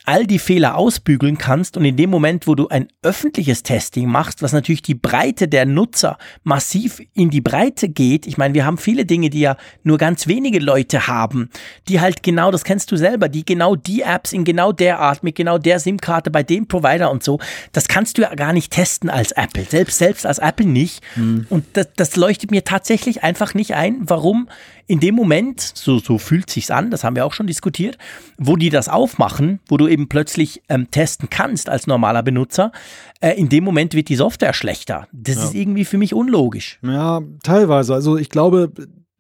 [0.10, 4.42] all die Fehler ausbügeln kannst und in dem Moment, wo du ein öffentliches Testing machst,
[4.42, 8.26] was natürlich die Breite der Nutzer massiv in die Breite geht.
[8.26, 11.52] Ich meine, wir haben viele Dinge, die ja nur ganz wenige Leute haben,
[11.88, 15.22] die halt genau, das kennst du selber, die genau die Apps in genau der Art,
[15.22, 17.40] mit genau der SIM-Karte bei dem Provider und so,
[17.72, 21.04] das kannst du ja gar nicht testen als Apple, selbst, selbst als Apple nicht.
[21.18, 21.46] Mhm.
[21.50, 24.50] Und das, das leuchtet mir tatsächlich einfach nicht ein, warum
[24.90, 28.00] in dem Moment, so, so fühlt sich's an, das haben wir auch schon diskutiert,
[28.40, 32.72] wo die das aufmachen, wo du eben plötzlich ähm, testen kannst als normaler Benutzer,
[33.22, 35.08] äh, in dem Moment wird die Software schlechter.
[35.14, 35.44] Das ja.
[35.44, 36.80] ist irgendwie für mich unlogisch.
[36.82, 37.94] Ja, teilweise.
[37.94, 38.72] Also ich glaube,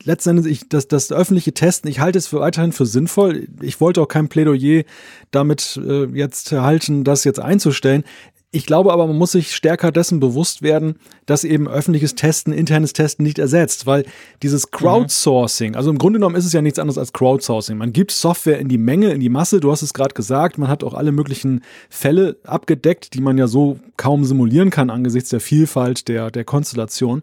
[0.03, 3.47] letztendlich ich, das, das öffentliche Testen, ich halte es für weiterhin für sinnvoll.
[3.62, 4.86] Ich wollte auch kein Plädoyer
[5.29, 8.03] damit äh, jetzt halten, das jetzt einzustellen.
[8.51, 10.95] Ich glaube aber, man muss sich stärker dessen bewusst werden,
[11.27, 14.05] dass eben öffentliches Testen, internes Testen nicht ersetzt, weil
[14.41, 14.71] dieses mhm.
[14.71, 17.77] Crowdsourcing, also im Grunde genommen ist es ja nichts anderes als Crowdsourcing.
[17.77, 20.67] Man gibt Software in die Menge, in die Masse, du hast es gerade gesagt, man
[20.67, 25.41] hat auch alle möglichen Fälle abgedeckt, die man ja so kaum simulieren kann angesichts der
[25.41, 27.21] Vielfalt der, der Konstellation.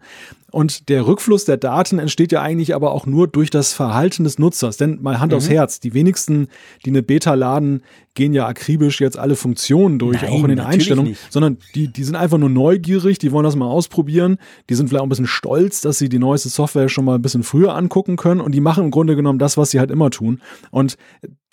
[0.56, 4.38] Und der Rückfluss der Daten entsteht ja eigentlich aber auch nur durch das Verhalten des
[4.38, 4.78] Nutzers.
[4.78, 5.36] Denn mal Hand mhm.
[5.36, 6.48] aufs Herz, die wenigsten,
[6.86, 7.82] die eine Beta laden,
[8.14, 11.30] gehen ja akribisch jetzt alle Funktionen durch, Nein, auch in den Einstellungen, nicht.
[11.30, 14.38] sondern die, die sind einfach nur neugierig, die wollen das mal ausprobieren,
[14.70, 17.22] die sind vielleicht auch ein bisschen stolz, dass sie die neueste Software schon mal ein
[17.22, 20.08] bisschen früher angucken können und die machen im Grunde genommen das, was sie halt immer
[20.08, 20.40] tun.
[20.70, 20.96] Und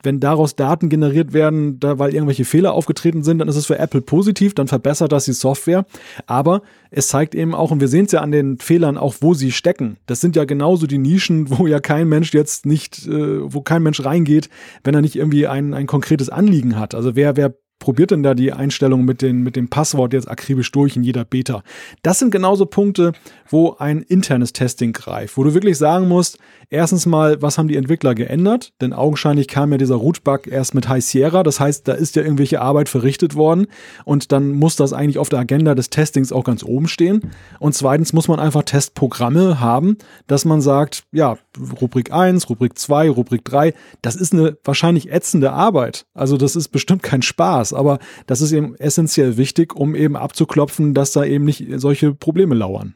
[0.03, 3.79] wenn daraus Daten generiert werden, da, weil irgendwelche Fehler aufgetreten sind, dann ist es für
[3.79, 5.85] Apple positiv, dann verbessert das die Software.
[6.27, 6.61] Aber
[6.91, 9.51] es zeigt eben auch, und wir sehen es ja an den Fehlern auch, wo sie
[9.51, 9.97] stecken.
[10.05, 13.81] Das sind ja genauso die Nischen, wo ja kein Mensch jetzt nicht, äh, wo kein
[13.81, 14.49] Mensch reingeht,
[14.83, 16.93] wenn er nicht irgendwie ein, ein konkretes Anliegen hat.
[16.93, 20.71] Also wer, wer probiert denn da die Einstellung mit, den, mit dem Passwort jetzt akribisch
[20.71, 21.63] durch in jeder Beta?
[22.01, 23.11] Das sind genauso Punkte,
[23.49, 26.37] wo ein internes Testing greift, wo du wirklich sagen musst,
[26.69, 28.73] erstens mal, was haben die Entwickler geändert?
[28.81, 32.23] Denn augenscheinlich kam ja dieser Rootbug erst mit High Sierra, das heißt, da ist ja
[32.23, 33.67] irgendwelche Arbeit verrichtet worden
[34.05, 37.31] und dann muss das eigentlich auf der Agenda des Testings auch ganz oben stehen.
[37.59, 41.37] Und zweitens muss man einfach Testprogramme haben, dass man sagt, ja,
[41.81, 46.05] Rubrik 1, Rubrik 2, Rubrik 3, das ist eine wahrscheinlich ätzende Arbeit.
[46.13, 50.93] Also das ist bestimmt kein Spaß, aber das ist eben essentiell wichtig, um eben abzuklopfen,
[50.93, 52.95] dass da eben nicht solche Probleme lauern.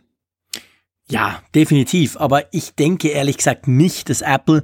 [1.09, 2.17] Ja, definitiv.
[2.17, 4.63] Aber ich denke ehrlich gesagt nicht, dass Apple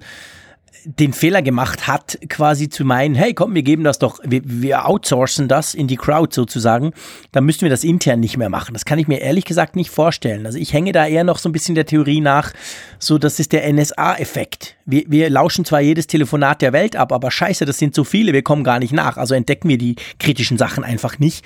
[0.86, 4.88] den Fehler gemacht hat, quasi zu meinen, hey, komm, wir geben das doch, wir, wir
[4.88, 6.93] outsourcen das in die Crowd sozusagen,
[7.32, 8.74] dann müssten wir das intern nicht mehr machen.
[8.74, 10.46] Das kann ich mir ehrlich gesagt nicht vorstellen.
[10.46, 12.54] Also ich hänge da eher noch so ein bisschen der Theorie nach,
[13.00, 14.76] so das ist der NSA-Effekt.
[14.86, 18.34] Wir, wir lauschen zwar jedes Telefonat der Welt ab, aber scheiße, das sind so viele,
[18.34, 19.17] wir kommen gar nicht nach.
[19.17, 21.46] Also entdecken wir die kritischen Sachen einfach nicht.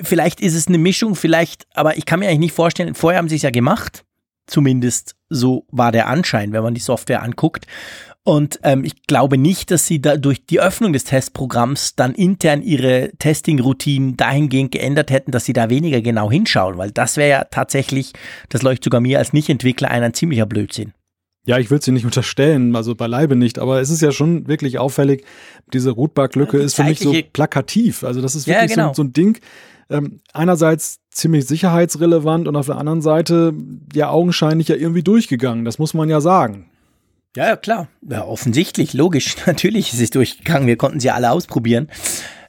[0.00, 3.28] Vielleicht ist es eine Mischung, vielleicht, aber ich kann mir eigentlich nicht vorstellen, vorher haben
[3.28, 4.04] sie es ja gemacht.
[4.46, 7.66] Zumindest so war der Anschein, wenn man die Software anguckt.
[8.24, 12.62] Und ähm, ich glaube nicht, dass sie da durch die Öffnung des Testprogramms dann intern
[12.62, 17.44] ihre Testing-Routinen dahingehend geändert hätten, dass sie da weniger genau hinschauen, weil das wäre ja
[17.44, 18.12] tatsächlich,
[18.48, 20.92] das leuchtet sogar mir als Nicht-Entwickler ein, ein ziemlicher Blödsinn.
[21.44, 24.78] Ja, ich will dir nicht unterstellen, also beileibe nicht, aber es ist ja schon wirklich
[24.78, 25.24] auffällig,
[25.72, 28.04] diese Rootbug-Lücke ist für mich so plakativ.
[28.04, 28.88] Also das ist wirklich ja, genau.
[28.90, 29.40] so, so, ein Ding,
[29.90, 33.52] ähm, einerseits ziemlich sicherheitsrelevant und auf der anderen Seite
[33.92, 36.68] ja augenscheinlich ja irgendwie durchgegangen, das muss man ja sagen.
[37.34, 37.88] Ja, ja, klar.
[38.08, 39.36] Ja, offensichtlich, logisch.
[39.46, 40.66] Natürlich ist es durchgegangen.
[40.66, 41.88] Wir konnten sie alle ausprobieren.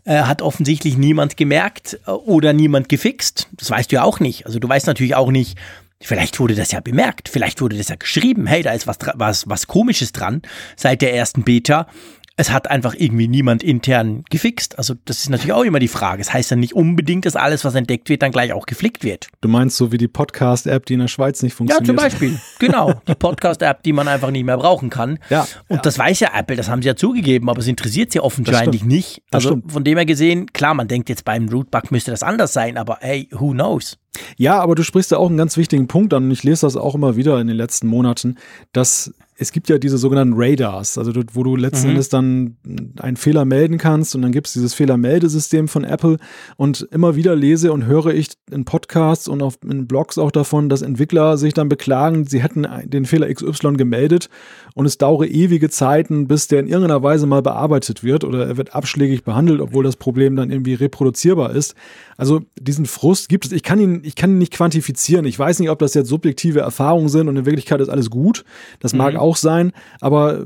[0.03, 3.47] Äh, hat offensichtlich niemand gemerkt äh, oder niemand gefixt.
[3.53, 4.45] Das weißt du ja auch nicht.
[4.45, 5.57] Also du weißt natürlich auch nicht,
[6.05, 9.47] Vielleicht wurde das ja bemerkt, vielleicht wurde das ja geschrieben, hey, da ist was, was,
[9.47, 10.41] was komisches dran
[10.76, 11.88] seit der ersten Beta
[12.36, 14.79] es hat einfach irgendwie niemand intern gefixt.
[14.79, 16.21] Also das ist natürlich auch immer die Frage.
[16.21, 19.03] Es das heißt ja nicht unbedingt, dass alles, was entdeckt wird, dann gleich auch geflickt
[19.03, 19.27] wird.
[19.41, 21.88] Du meinst so wie die Podcast-App, die in der Schweiz nicht funktioniert?
[21.88, 22.39] Ja, zum Beispiel.
[22.59, 22.93] genau.
[23.07, 25.19] Die Podcast-App, die man einfach nicht mehr brauchen kann.
[25.29, 25.47] Ja.
[25.67, 25.81] Und ja.
[25.84, 29.21] das weiß ja Apple, das haben sie ja zugegeben, aber es interessiert sie offensichtlich nicht.
[29.31, 32.77] Also von dem her gesehen, klar, man denkt jetzt beim Rootbug müsste das anders sein,
[32.77, 33.99] aber hey, who knows?
[34.38, 36.75] Ja, aber du sprichst da auch einen ganz wichtigen Punkt an und ich lese das
[36.75, 38.38] auch immer wieder in den letzten Monaten,
[38.71, 41.91] dass es gibt ja diese sogenannten Radars, also wo du letzten mhm.
[41.91, 42.57] Endes dann
[42.99, 46.17] einen Fehler melden kannst und dann gibt es dieses Fehlermeldesystem von Apple
[46.55, 50.69] und immer wieder lese und höre ich in Podcasts und auf, in Blogs auch davon,
[50.69, 54.29] dass Entwickler sich dann beklagen, sie hätten den Fehler XY gemeldet
[54.75, 58.57] und es dauere ewige Zeiten, bis der in irgendeiner Weise mal bearbeitet wird oder er
[58.57, 61.75] wird abschlägig behandelt, obwohl das Problem dann irgendwie reproduzierbar ist.
[62.17, 63.51] Also diesen Frust gibt es.
[63.51, 65.25] Ich kann ihn, ich kann ihn nicht quantifizieren.
[65.25, 68.45] Ich weiß nicht, ob das jetzt subjektive Erfahrungen sind und in Wirklichkeit ist alles gut.
[68.79, 69.19] Das mag mhm.
[69.19, 69.71] auch sein,
[70.01, 70.43] aber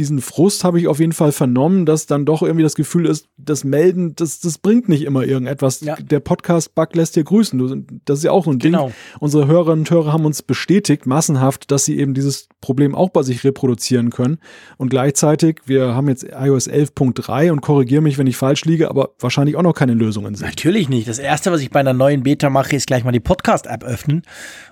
[0.00, 3.28] diesen Frust habe ich auf jeden Fall vernommen, dass dann doch irgendwie das Gefühl ist,
[3.36, 5.82] das Melden, das, das bringt nicht immer irgendetwas.
[5.82, 5.94] Ja.
[5.96, 8.00] Der Podcast-Bug lässt dir grüßen.
[8.06, 8.86] Das ist ja auch so ein genau.
[8.86, 8.94] Ding.
[9.20, 13.22] Unsere Hörerinnen und Hörer haben uns bestätigt, massenhaft, dass sie eben dieses Problem auch bei
[13.22, 14.38] sich reproduzieren können.
[14.78, 19.10] Und gleichzeitig, wir haben jetzt iOS 11.3 und korrigiere mich, wenn ich falsch liege, aber
[19.18, 20.46] wahrscheinlich auch noch keine Lösungen sind.
[20.46, 21.08] Natürlich nicht.
[21.08, 24.22] Das erste, was ich bei einer neuen Beta mache, ist gleich mal die Podcast-App öffnen.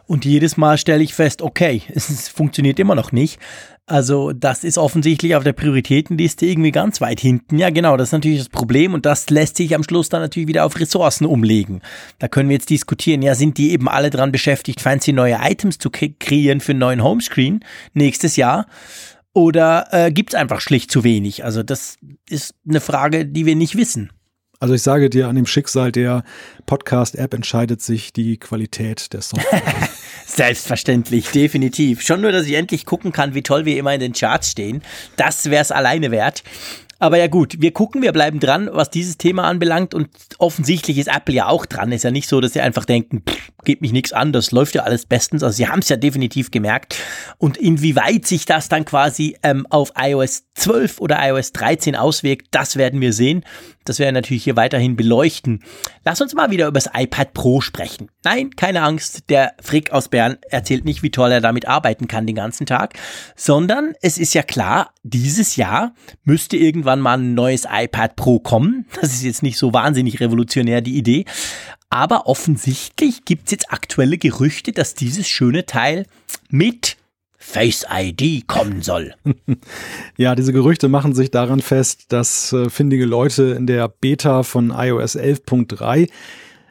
[0.06, 3.38] Und jedes Mal stelle ich fest, okay, es funktioniert immer noch nicht.
[3.88, 7.58] Also das ist offensichtlich auf der Prioritätenliste irgendwie ganz weit hinten.
[7.58, 10.46] Ja, genau, das ist natürlich das Problem und das lässt sich am Schluss dann natürlich
[10.46, 11.80] wieder auf Ressourcen umlegen.
[12.18, 15.78] Da können wir jetzt diskutieren, ja, sind die eben alle dran beschäftigt, fancy neue Items
[15.78, 17.64] zu kreieren für einen neuen Homescreen
[17.94, 18.66] nächstes Jahr?
[19.32, 21.44] Oder äh, gibt es einfach schlicht zu wenig?
[21.44, 21.96] Also das
[22.28, 24.10] ist eine Frage, die wir nicht wissen.
[24.60, 26.24] Also ich sage dir, an dem Schicksal der
[26.66, 29.62] Podcast-App entscheidet sich die Qualität der Software.
[30.26, 32.02] Selbstverständlich, definitiv.
[32.02, 34.82] Schon nur, dass ich endlich gucken kann, wie toll wir immer in den Charts stehen.
[35.16, 36.42] Das wäre es alleine wert.
[37.00, 41.08] Aber ja gut, wir gucken, wir bleiben dran, was dieses Thema anbelangt und offensichtlich ist
[41.08, 41.92] Apple ja auch dran.
[41.92, 44.74] Ist ja nicht so, dass sie einfach denken, pff, geht mich nichts an, das läuft
[44.74, 45.42] ja alles bestens.
[45.42, 46.96] Also sie haben es ja definitiv gemerkt.
[47.38, 52.76] Und inwieweit sich das dann quasi ähm, auf iOS 12 oder iOS 13 auswirkt, das
[52.76, 53.44] werden wir sehen.
[53.84, 55.62] Das werden wir natürlich hier weiterhin beleuchten.
[56.04, 58.10] Lass uns mal wieder über das iPad Pro sprechen.
[58.24, 62.26] Nein, keine Angst, der Frick aus Bern erzählt nicht, wie toll er damit arbeiten kann
[62.26, 62.94] den ganzen Tag,
[63.34, 65.94] sondern es ist ja klar, dieses Jahr
[66.24, 68.86] müsste irgendwann mal ein neues iPad Pro kommen.
[69.00, 71.24] Das ist jetzt nicht so wahnsinnig revolutionär die Idee,
[71.90, 76.06] aber offensichtlich gibt es jetzt aktuelle Gerüchte, dass dieses schöne Teil
[76.50, 76.96] mit
[77.38, 79.14] Face ID kommen soll.
[80.16, 84.70] Ja, diese Gerüchte machen sich daran fest, dass äh, findige Leute in der Beta von
[84.70, 86.10] iOS 11.3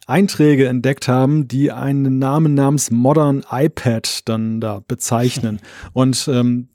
[0.06, 5.62] Einträge entdeckt haben, die einen Namen namens Modern iPad dann da bezeichnen.
[5.94, 6.68] Und ähm,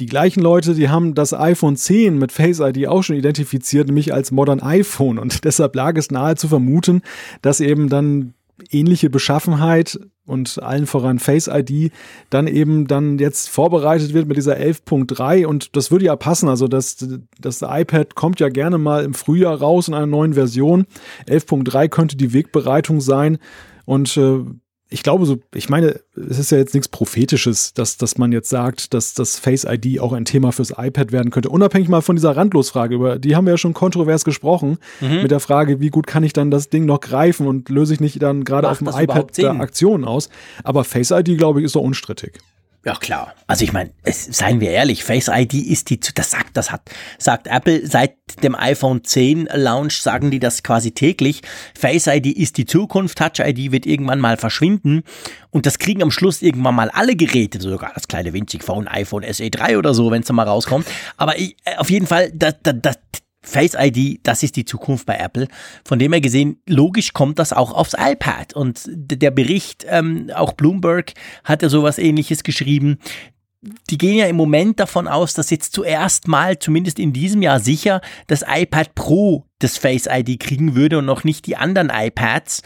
[0.00, 4.12] die gleichen Leute, die haben das iPhone 10 mit Face ID auch schon identifiziert, nämlich
[4.12, 5.18] als Modern iPhone.
[5.18, 7.02] Und deshalb lag es nahe zu vermuten,
[7.42, 8.34] dass eben dann
[8.70, 11.92] ähnliche Beschaffenheit und allen voran Face ID
[12.30, 16.66] dann eben dann jetzt vorbereitet wird mit dieser 11.3 und das würde ja passen, also
[16.66, 17.04] das,
[17.38, 20.86] das iPad kommt ja gerne mal im Frühjahr raus in einer neuen Version.
[21.28, 23.38] 11.3 könnte die Wegbereitung sein
[23.84, 24.44] und äh,
[24.90, 28.50] ich glaube so, ich meine, es ist ja jetzt nichts Prophetisches, dass, dass man jetzt
[28.50, 31.48] sagt, dass das Face ID auch ein Thema fürs iPad werden könnte.
[31.48, 35.22] Unabhängig mal von dieser Randlosfrage, über die haben wir ja schon kontrovers gesprochen, mhm.
[35.22, 38.00] mit der Frage, wie gut kann ich dann das Ding noch greifen und löse ich
[38.00, 40.28] nicht dann gerade auf dem iPad Aktionen aus.
[40.62, 42.38] Aber Face ID, glaube ich, ist doch unstrittig.
[42.84, 43.34] Ja, klar.
[43.46, 46.82] Also ich meine, seien wir ehrlich, Face ID ist die, das sagt, das hat,
[47.18, 51.40] sagt Apple seit dem iPhone 10 Launch, sagen die das quasi täglich.
[51.74, 55.02] Face ID ist die Zukunft, Touch ID wird irgendwann mal verschwinden
[55.50, 59.24] und das kriegen am Schluss irgendwann mal alle Geräte, sogar das kleine winzig Phone, iPhone
[59.32, 60.86] SE 3 oder so, wenn es mal rauskommt.
[61.16, 62.98] Aber ich, äh, auf jeden Fall, das, das, das,
[63.44, 65.48] Face ID, das ist die Zukunft bei Apple.
[65.84, 68.54] Von dem her gesehen, logisch kommt das auch aufs iPad.
[68.54, 71.12] Und der Bericht, ähm, auch Bloomberg
[71.44, 72.98] hat ja sowas ähnliches geschrieben.
[73.90, 77.60] Die gehen ja im Moment davon aus, dass jetzt zuerst mal, zumindest in diesem Jahr
[77.60, 82.62] sicher, das iPad Pro das Face ID kriegen würde und noch nicht die anderen iPads.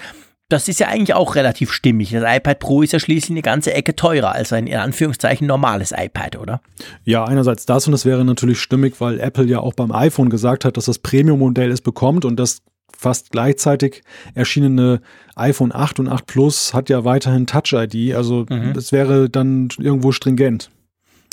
[0.48, 2.10] Das ist ja eigentlich auch relativ stimmig.
[2.10, 5.92] Das iPad Pro ist ja schließlich eine ganze Ecke teurer als ein in Anführungszeichen normales
[5.96, 6.62] iPad, oder?
[7.04, 10.64] Ja, einerseits das und es wäre natürlich stimmig, weil Apple ja auch beim iPhone gesagt
[10.64, 12.62] hat, dass das Premium-Modell es bekommt und das
[12.96, 14.02] fast gleichzeitig
[14.34, 15.02] erschienene
[15.36, 18.14] iPhone 8 und 8 Plus hat ja weiterhin Touch ID.
[18.14, 18.72] Also mhm.
[18.72, 20.70] das wäre dann irgendwo stringent.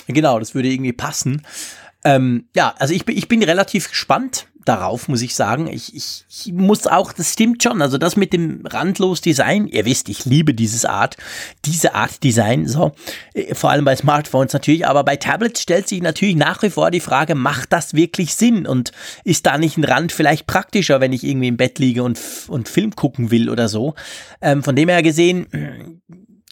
[0.07, 1.41] Genau, das würde irgendwie passen.
[2.03, 5.67] Ähm, ja, also ich bin, ich bin relativ gespannt darauf, muss ich sagen.
[5.67, 9.85] Ich, ich, ich muss auch, das stimmt schon, also das mit dem randlos Design, ihr
[9.85, 11.17] wisst, ich liebe dieses Art,
[11.63, 12.91] diese Art Design, so,
[13.33, 16.91] äh, vor allem bei Smartphones natürlich, aber bei Tablets stellt sich natürlich nach wie vor
[16.91, 18.91] die Frage, macht das wirklich Sinn und
[19.23, 22.67] ist da nicht ein Rand vielleicht praktischer, wenn ich irgendwie im Bett liege und, und
[22.67, 23.95] Film gucken will oder so.
[24.41, 26.01] Ähm, von dem her gesehen,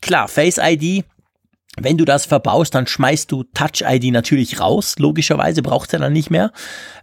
[0.01, 1.03] klar, Face ID
[1.80, 4.96] wenn du das verbaust, dann schmeißt du Touch ID natürlich raus.
[5.00, 6.52] Logischerweise braucht ja dann nicht mehr.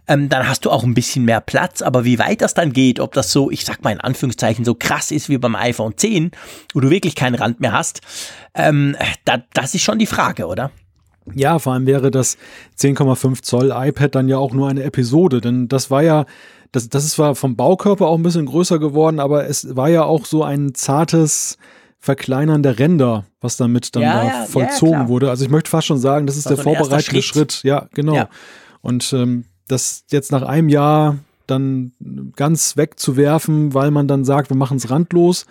[0.07, 1.81] Ähm, dann hast du auch ein bisschen mehr Platz.
[1.81, 4.73] Aber wie weit das dann geht, ob das so, ich sag mal in Anführungszeichen, so
[4.73, 6.31] krass ist wie beim iPhone 10,
[6.73, 8.01] wo du wirklich keinen Rand mehr hast,
[8.55, 8.95] ähm,
[9.25, 10.71] da, das ist schon die Frage, oder?
[11.35, 12.37] Ja, vor allem wäre das
[12.79, 16.25] 10,5 Zoll iPad dann ja auch nur eine Episode, denn das war ja,
[16.71, 20.03] das, das ist zwar vom Baukörper auch ein bisschen größer geworden, aber es war ja
[20.03, 21.57] auch so ein zartes,
[22.03, 25.29] Verkleinern der Ränder, was damit dann ja, da ja, vollzogen ja, wurde.
[25.29, 27.53] Also ich möchte fast schon sagen, das ist das der so vorbereitende Schritt.
[27.53, 27.63] Schritt.
[27.63, 28.27] Ja, genau.
[28.81, 31.91] Und ähm, das jetzt nach einem Jahr dann
[32.35, 35.45] ganz wegzuwerfen, weil man dann sagt, wir machen es randlos.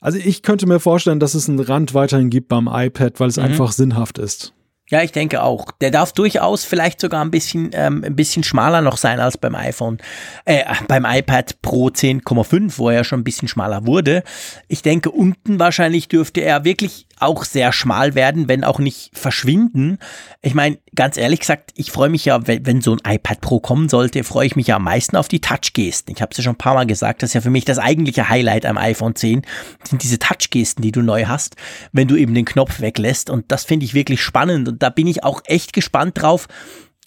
[0.00, 3.36] Also ich könnte mir vorstellen, dass es einen Rand weiterhin gibt beim iPad, weil es
[3.36, 3.44] mhm.
[3.44, 4.52] einfach sinnhaft ist.
[4.90, 5.70] Ja, ich denke auch.
[5.80, 9.54] Der darf durchaus vielleicht sogar ein bisschen, ähm, ein bisschen schmaler noch sein als beim
[9.54, 9.98] iPhone,
[10.44, 14.24] äh, beim iPad Pro 10,5, wo er schon ein bisschen schmaler wurde.
[14.66, 19.98] Ich denke, unten wahrscheinlich dürfte er wirklich auch sehr schmal werden, wenn auch nicht verschwinden.
[20.42, 23.60] Ich meine, ganz ehrlich gesagt, ich freue mich ja, wenn, wenn, so ein iPad Pro
[23.60, 26.14] kommen sollte, freue ich mich ja am meisten auf die Touch-Gesten.
[26.14, 27.78] Ich habe es ja schon ein paar Mal gesagt, das ist ja für mich das
[27.78, 29.42] eigentliche Highlight am iPhone 10,
[29.84, 31.56] sind diese Touch-Gesten, die du neu hast,
[31.92, 33.30] wenn du eben den Knopf weglässt.
[33.30, 34.68] Und das finde ich wirklich spannend.
[34.68, 36.48] Und da bin ich auch echt gespannt drauf,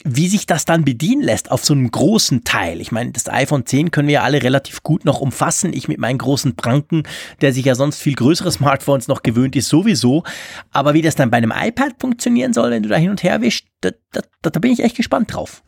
[0.03, 2.81] wie sich das dann bedienen lässt auf so einem großen Teil.
[2.81, 5.73] Ich meine, das iPhone 10 können wir ja alle relativ gut noch umfassen.
[5.73, 7.03] Ich mit meinen großen Pranken,
[7.41, 10.23] der sich ja sonst viel größere Smartphones noch gewöhnt ist, sowieso.
[10.71, 13.41] Aber wie das dann bei einem iPad funktionieren soll, wenn du da hin und her
[13.41, 15.63] wischst, da, da, da bin ich echt gespannt drauf.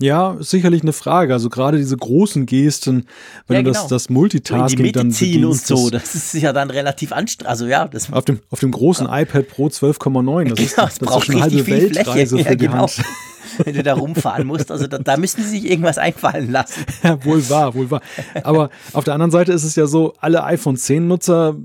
[0.00, 1.32] Ja, ist sicherlich eine Frage.
[1.32, 3.06] Also gerade diese großen Gesten,
[3.48, 3.88] wenn ja, du das, genau.
[3.88, 7.50] das Multitasking in die dann ziehen und so, das ist ja dann relativ anstrengend.
[7.50, 9.20] Also ja, das auf dem auf dem großen ja.
[9.20, 12.44] iPad Pro 12,9, das, genau, ist, das, das ist schon eine halbe Weltreise Fläche.
[12.44, 12.78] für ja, die genau.
[12.82, 13.02] Hand.
[13.64, 14.70] wenn du da rumfahren musst.
[14.70, 16.84] Also da, da müssen sie sich irgendwas einfallen lassen.
[17.02, 18.02] Ja, wohl wahr, wohl wahr.
[18.42, 21.56] Aber auf der anderen Seite ist es ja so, alle iPhone 10 Nutzer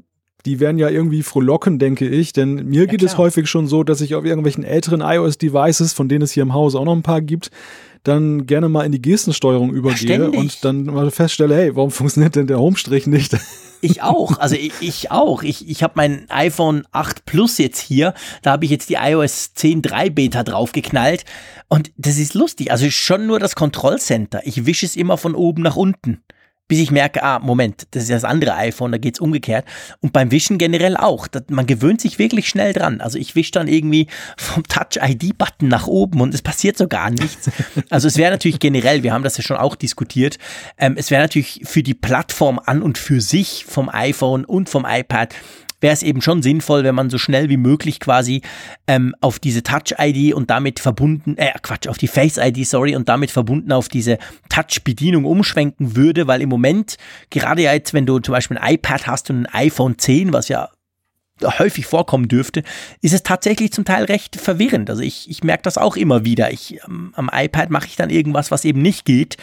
[0.45, 2.34] die werden ja irgendwie frohlocken, denke ich.
[2.34, 3.11] Denn mir ja, geht klar.
[3.11, 6.53] es häufig schon so, dass ich auf irgendwelchen älteren iOS-Devices, von denen es hier im
[6.53, 7.49] Haus auch noch ein paar gibt,
[8.03, 12.36] dann gerne mal in die Gestensteuerung übergehe ja, und dann mal feststelle, hey, warum funktioniert
[12.36, 13.38] denn der Homestrich nicht?
[13.84, 15.43] Ich auch, also ich, ich auch.
[15.43, 19.51] Ich, ich habe mein iPhone 8 Plus jetzt hier, da habe ich jetzt die iOS
[19.57, 21.25] 10.3 Beta draufgeknallt
[21.67, 22.71] und das ist lustig.
[22.71, 24.39] Also schon nur das Kontrollcenter.
[24.45, 26.23] Ich wische es immer von oben nach unten
[26.68, 29.66] bis ich merke, ah, Moment, das ist das andere iPhone, da geht's umgekehrt.
[30.01, 31.28] Und beim Wischen generell auch.
[31.28, 33.01] Das, man gewöhnt sich wirklich schnell dran.
[33.01, 34.07] Also ich wische dann irgendwie
[34.38, 37.49] vom Touch-ID-Button nach oben und es passiert so gar nichts.
[37.89, 40.38] Also es wäre natürlich generell, wir haben das ja schon auch diskutiert,
[40.78, 44.86] ähm, es wäre natürlich für die Plattform an und für sich vom iPhone und vom
[44.88, 45.36] iPad
[45.84, 48.41] wäre es eben schon sinnvoll, wenn man so schnell wie möglich quasi
[48.88, 53.29] ähm, auf diese Touch-ID und damit verbunden, äh, Quatsch, auf die Face-ID, sorry, und damit
[53.29, 54.17] verbunden auf diese
[54.49, 56.97] Touch-Bedienung umschwenken würde, weil im Moment,
[57.29, 60.69] gerade jetzt, wenn du zum Beispiel ein iPad hast und ein iPhone 10, was ja
[61.43, 62.63] häufig vorkommen dürfte,
[63.01, 64.89] ist es tatsächlich zum Teil recht verwirrend.
[64.89, 66.51] Also ich, ich merke das auch immer wieder.
[66.51, 69.38] Ich, ähm, am iPad mache ich dann irgendwas, was eben nicht geht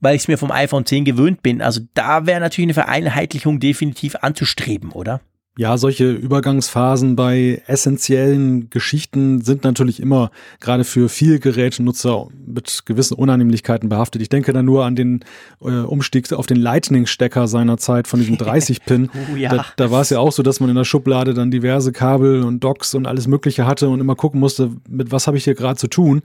[0.00, 1.60] weil ich es mir vom iPhone 10 gewöhnt bin.
[1.60, 5.20] Also da wäre natürlich eine Vereinheitlichung definitiv anzustreben, oder?
[5.58, 10.30] Ja, solche Übergangsphasen bei essentiellen Geschichten sind natürlich immer
[10.60, 14.22] gerade für viel Gerätenutzer mit gewissen Unannehmlichkeiten behaftet.
[14.22, 15.24] Ich denke da nur an den
[15.60, 19.10] äh, Umstieg auf den Lightning-Stecker seiner Zeit von diesem 30-Pin.
[19.32, 19.50] oh, ja.
[19.50, 22.44] Da, da war es ja auch so, dass man in der Schublade dann diverse Kabel
[22.44, 25.56] und Docks und alles Mögliche hatte und immer gucken musste, mit was habe ich hier
[25.56, 26.22] gerade zu tun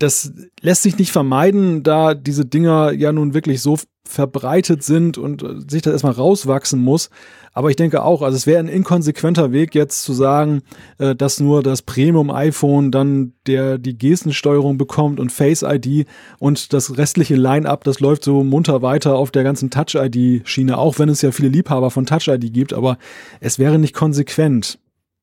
[0.00, 0.32] das
[0.62, 3.78] lässt sich nicht vermeiden, da diese Dinger ja nun wirklich so
[4.10, 7.10] verbreitet sind und äh, sich das erstmal rauswachsen muss.
[7.52, 10.62] Aber ich denke auch, also es wäre ein inkonsequenter Weg jetzt zu sagen,
[10.98, 16.06] äh, dass nur das Premium-iPhone dann der die Gestensteuerung bekommt und Face ID
[16.38, 21.08] und das restliche Line-up, das läuft so munter weiter auf der ganzen Touch-ID-Schiene, auch wenn
[21.08, 22.98] es ja viele Liebhaber von Touch-ID gibt, aber
[23.40, 24.78] es wäre nicht konsequent.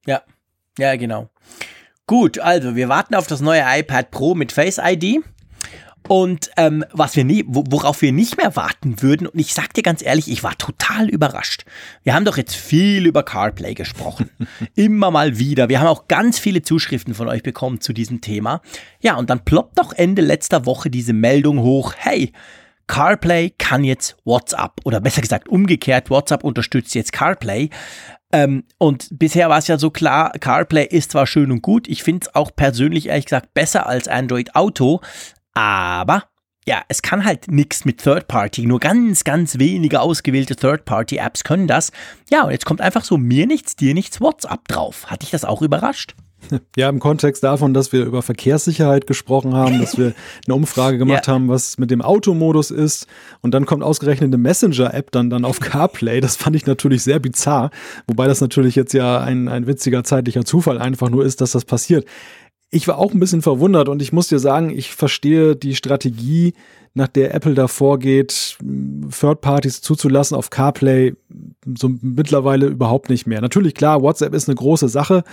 [0.05, 0.21] Ja,
[0.77, 1.29] ja, genau.
[2.07, 5.23] Gut, also wir warten auf das neue iPad Pro mit Face ID.
[6.07, 9.83] Und ähm, was wir nie, worauf wir nicht mehr warten würden, und ich sag dir
[9.83, 11.65] ganz ehrlich, ich war total überrascht.
[12.03, 14.29] Wir haben doch jetzt viel über CarPlay gesprochen.
[14.75, 15.69] Immer mal wieder.
[15.69, 18.61] Wir haben auch ganz viele Zuschriften von euch bekommen zu diesem Thema.
[19.01, 22.31] Ja, und dann ploppt doch Ende letzter Woche diese Meldung hoch, hey,
[22.87, 27.69] CarPlay kann jetzt WhatsApp oder besser gesagt umgekehrt, WhatsApp unterstützt jetzt CarPlay.
[28.31, 32.03] Ähm, und bisher war es ja so klar, CarPlay ist zwar schön und gut, ich
[32.03, 35.01] finde es auch persönlich ehrlich gesagt besser als Android Auto,
[35.57, 36.25] aber
[36.67, 38.65] ja, es kann halt nichts mit Third Party.
[38.65, 41.91] Nur ganz, ganz wenige ausgewählte Third Party Apps können das.
[42.29, 45.07] Ja, und jetzt kommt einfach so mir nichts, dir nichts WhatsApp drauf.
[45.07, 46.13] Hat dich das auch überrascht?
[46.75, 50.13] Ja, im Kontext davon, dass wir über Verkehrssicherheit gesprochen haben, dass wir
[50.45, 51.33] eine Umfrage gemacht ja.
[51.33, 53.07] haben, was mit dem Automodus ist.
[53.41, 56.21] Und dann kommt ausgerechnet eine Messenger-App dann, dann auf CarPlay.
[56.21, 57.71] Das fand ich natürlich sehr bizarr.
[58.07, 61.65] Wobei das natürlich jetzt ja ein, ein witziger zeitlicher Zufall einfach nur ist, dass das
[61.65, 62.05] passiert
[62.69, 66.53] ich war auch ein bisschen verwundert und ich muss dir sagen, ich verstehe die Strategie,
[66.97, 68.57] nach der Apple da vorgeht,
[69.11, 71.13] Third Parties zuzulassen auf CarPlay,
[71.77, 73.39] so mittlerweile überhaupt nicht mehr.
[73.39, 75.23] Natürlich, klar, WhatsApp ist eine große Sache.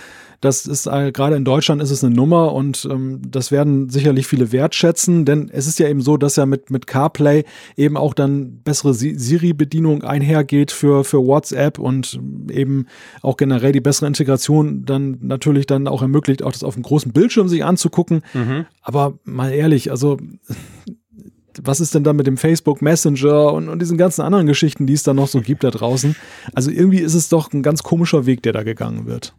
[0.41, 4.27] Das ist äh, gerade in Deutschland ist es eine Nummer und ähm, das werden sicherlich
[4.27, 7.45] viele wertschätzen, denn es ist ja eben so, dass ja mit, mit CarPlay
[7.77, 12.19] eben auch dann bessere Siri-Bedienung einhergeht für, für WhatsApp und
[12.51, 12.85] eben
[13.23, 17.11] auch generell die bessere Integration dann natürlich dann auch ermöglicht, auch das auf dem großen
[17.11, 18.21] Bildschirm sich anzugucken.
[18.35, 18.65] Mhm.
[18.81, 20.17] Aber mal ehrlich, also
[21.63, 24.93] was ist denn da mit dem Facebook Messenger und, und diesen ganzen anderen Geschichten, die
[24.93, 26.15] es da noch so gibt da draußen?
[26.53, 29.33] Also irgendwie ist es doch ein ganz komischer Weg, der da gegangen wird.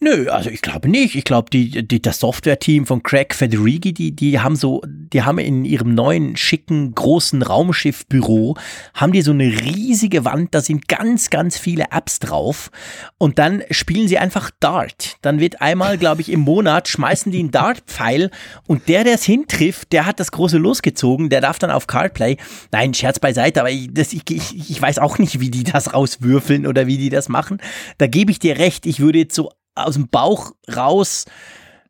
[0.00, 1.14] Nö, also ich glaube nicht.
[1.14, 5.38] Ich glaube, die, die, das Software-Team von Craig Federighi, die, die haben so, die haben
[5.38, 8.56] in ihrem neuen, schicken, großen Raumschiffbüro,
[8.92, 12.70] haben die so eine riesige Wand, da sind ganz, ganz viele Apps drauf.
[13.16, 15.16] Und dann spielen sie einfach Dart.
[15.22, 18.30] Dann wird einmal, glaube ich, im Monat schmeißen die einen Dart-Pfeil
[18.66, 22.36] und der, der es hintrifft, der hat das große losgezogen, der darf dann auf Cardplay.
[22.72, 25.94] Nein, Scherz beiseite, aber ich, das, ich, ich, ich weiß auch nicht, wie die das
[25.94, 27.58] rauswürfeln oder wie die das machen.
[27.96, 28.84] Da gebe ich dir recht.
[28.84, 31.24] Ich würde jetzt so aus dem Bauch raus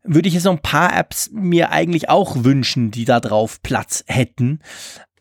[0.04, 4.04] würde ich jetzt noch ein paar Apps mir eigentlich auch wünschen, die da drauf Platz
[4.06, 4.60] hätten.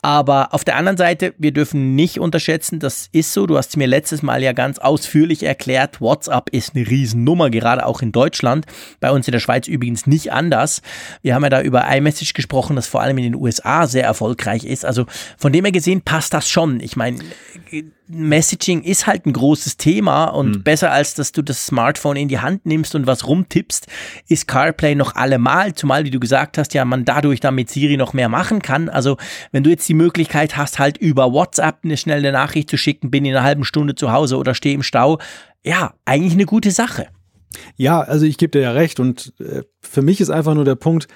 [0.04, 3.86] Aber auf der anderen Seite, wir dürfen nicht unterschätzen, das ist so, du hast mir
[3.86, 8.66] letztes Mal ja ganz ausführlich erklärt, WhatsApp ist eine Riesennummer, gerade auch in Deutschland.
[9.00, 10.82] Bei uns in der Schweiz übrigens nicht anders.
[11.22, 14.64] Wir haben ja da über iMessage gesprochen, das vor allem in den USA sehr erfolgreich
[14.64, 14.84] ist.
[14.84, 15.06] Also
[15.38, 16.80] von dem her gesehen passt das schon.
[16.80, 17.20] Ich meine,
[18.06, 20.62] Messaging ist halt ein großes Thema und mhm.
[20.62, 23.86] besser als dass du das Smartphone in die Hand nimmst und was rumtippst,
[24.28, 27.96] ist CarPlay noch allemal, zumal wie du gesagt hast, ja, man dadurch dann mit Siri
[27.96, 28.90] noch mehr machen kann.
[28.90, 29.16] Also,
[29.52, 33.24] wenn du jetzt die Möglichkeit hast, halt über WhatsApp eine schnelle Nachricht zu schicken, bin
[33.24, 35.18] in einer halben Stunde zu Hause oder stehe im Stau,
[35.64, 37.08] ja, eigentlich eine gute Sache.
[37.76, 40.74] Ja, also ich gebe dir ja recht und äh, für mich ist einfach nur der
[40.74, 41.08] Punkt,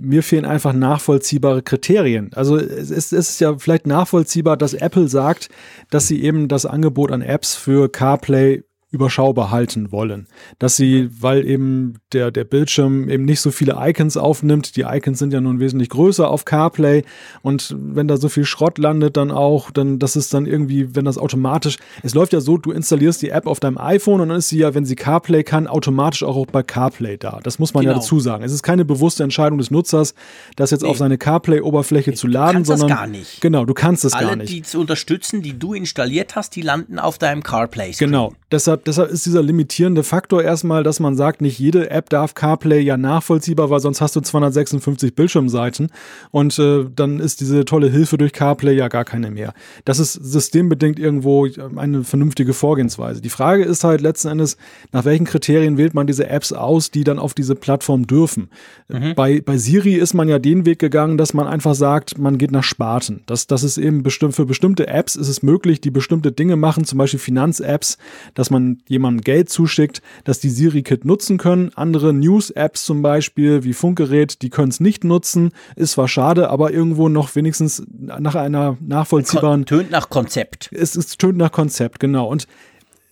[0.00, 2.30] mir fehlen einfach nachvollziehbare Kriterien.
[2.34, 5.48] Also es ist, es ist ja vielleicht nachvollziehbar, dass Apple sagt,
[5.90, 8.62] dass sie eben das Angebot an Apps für CarPlay
[8.96, 10.26] überschaubar halten wollen.
[10.58, 15.18] Dass sie, weil eben der, der Bildschirm eben nicht so viele Icons aufnimmt, die Icons
[15.18, 17.04] sind ja nun wesentlich größer auf CarPlay
[17.42, 21.04] und wenn da so viel Schrott landet dann auch, dann, das ist dann irgendwie, wenn
[21.04, 24.38] das automatisch, es läuft ja so, du installierst die App auf deinem iPhone und dann
[24.38, 27.40] ist sie ja, wenn sie CarPlay kann, automatisch auch bei CarPlay da.
[27.42, 27.94] Das muss man genau.
[27.94, 28.42] ja dazu sagen.
[28.42, 30.14] Es ist keine bewusste Entscheidung des Nutzers,
[30.56, 30.88] das jetzt nee.
[30.88, 32.88] auf seine CarPlay-Oberfläche zu laden, du sondern.
[32.88, 33.40] Das gar nicht.
[33.40, 34.30] Genau, du kannst es gar nicht.
[34.30, 37.90] Alle, die zu unterstützen, die du installiert hast, die landen auf deinem CarPlay.
[37.90, 37.98] -Screen.
[37.98, 38.32] Genau.
[38.50, 42.80] Deshalb, deshalb ist dieser limitierende Faktor erstmal, dass man sagt, nicht jede App darf CarPlay
[42.80, 45.90] ja nachvollziehbar, weil sonst hast du 256 Bildschirmseiten
[46.30, 49.54] und äh, dann ist diese tolle Hilfe durch CarPlay ja gar keine mehr.
[49.84, 53.20] Das ist systembedingt irgendwo eine vernünftige Vorgehensweise.
[53.20, 54.56] Die Frage ist halt letzten Endes,
[54.92, 58.50] nach welchen Kriterien wählt man diese Apps aus, die dann auf diese Plattform dürfen?
[58.88, 59.14] Mhm.
[59.14, 62.52] Bei, bei Siri ist man ja den Weg gegangen, dass man einfach sagt, man geht
[62.52, 63.22] nach Sparten.
[63.26, 66.84] Das, das ist eben bestimmt, für bestimmte Apps ist es möglich, die bestimmte Dinge machen,
[66.84, 67.98] zum Beispiel Finanz-Apps,
[68.34, 71.70] dass man jemandem Geld zuschickt, dass die Siri-Kit nutzen können.
[71.74, 75.52] Andere News-Apps zum Beispiel wie Funkgerät, die können es nicht nutzen.
[75.76, 79.66] Ist zwar schade, aber irgendwo noch wenigstens nach einer nachvollziehbaren.
[79.66, 80.70] Tönt nach Konzept.
[80.72, 82.28] Es, es tönt nach Konzept, genau.
[82.28, 82.46] Und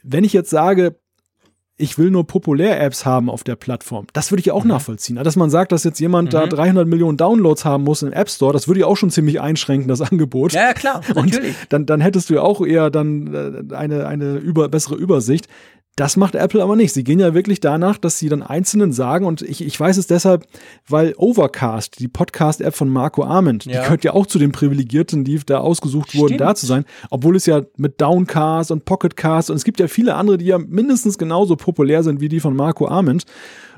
[0.03, 0.97] wenn ich jetzt sage,
[1.77, 4.07] ich will nur Populär-Apps haben auf der Plattform.
[4.13, 4.71] Das würde ich auch mhm.
[4.71, 5.17] nachvollziehen.
[5.17, 6.31] Dass man sagt, dass jetzt jemand mhm.
[6.31, 9.41] da 300 Millionen Downloads haben muss im App Store, das würde ich auch schon ziemlich
[9.41, 10.53] einschränken, das Angebot.
[10.53, 11.57] Ja, klar, natürlich.
[11.63, 13.35] Und dann, dann hättest du ja auch eher dann
[13.71, 15.49] äh, eine, eine über, bessere Übersicht.
[15.97, 16.93] Das macht Apple aber nicht.
[16.93, 20.09] Sie gehen ja wirklich danach, dass sie dann Einzelnen sagen, und ich, ich weiß es
[20.09, 20.45] deshalb,
[20.89, 23.73] weil Overcast, die Podcast-App von Marco Arment, ja.
[23.73, 26.23] die gehört ja auch zu den Privilegierten, die da ausgesucht Stimmt.
[26.23, 29.87] wurden, da zu sein, obwohl es ja mit Downcast und Pocketcast und es gibt ja
[29.87, 33.25] viele andere, die ja mindestens genauso populär sind wie die von Marco Arment.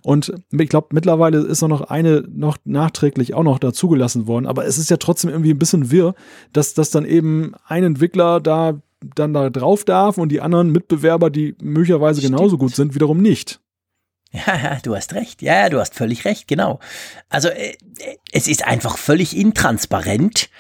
[0.03, 4.47] Und ich glaube, mittlerweile ist auch noch eine noch nachträglich auch noch dazugelassen worden.
[4.47, 6.15] Aber es ist ja trotzdem irgendwie ein bisschen wirr,
[6.53, 11.31] dass, dass dann eben ein Entwickler da dann da drauf darf und die anderen Mitbewerber,
[11.31, 12.37] die möglicherweise Stimmt.
[12.37, 13.61] genauso gut sind, wiederum nicht.
[14.33, 15.43] Ja, du hast recht.
[15.43, 16.81] Ja, du hast völlig recht, genau.
[17.29, 17.77] Also äh,
[18.33, 20.51] es ist einfach völlig intransparent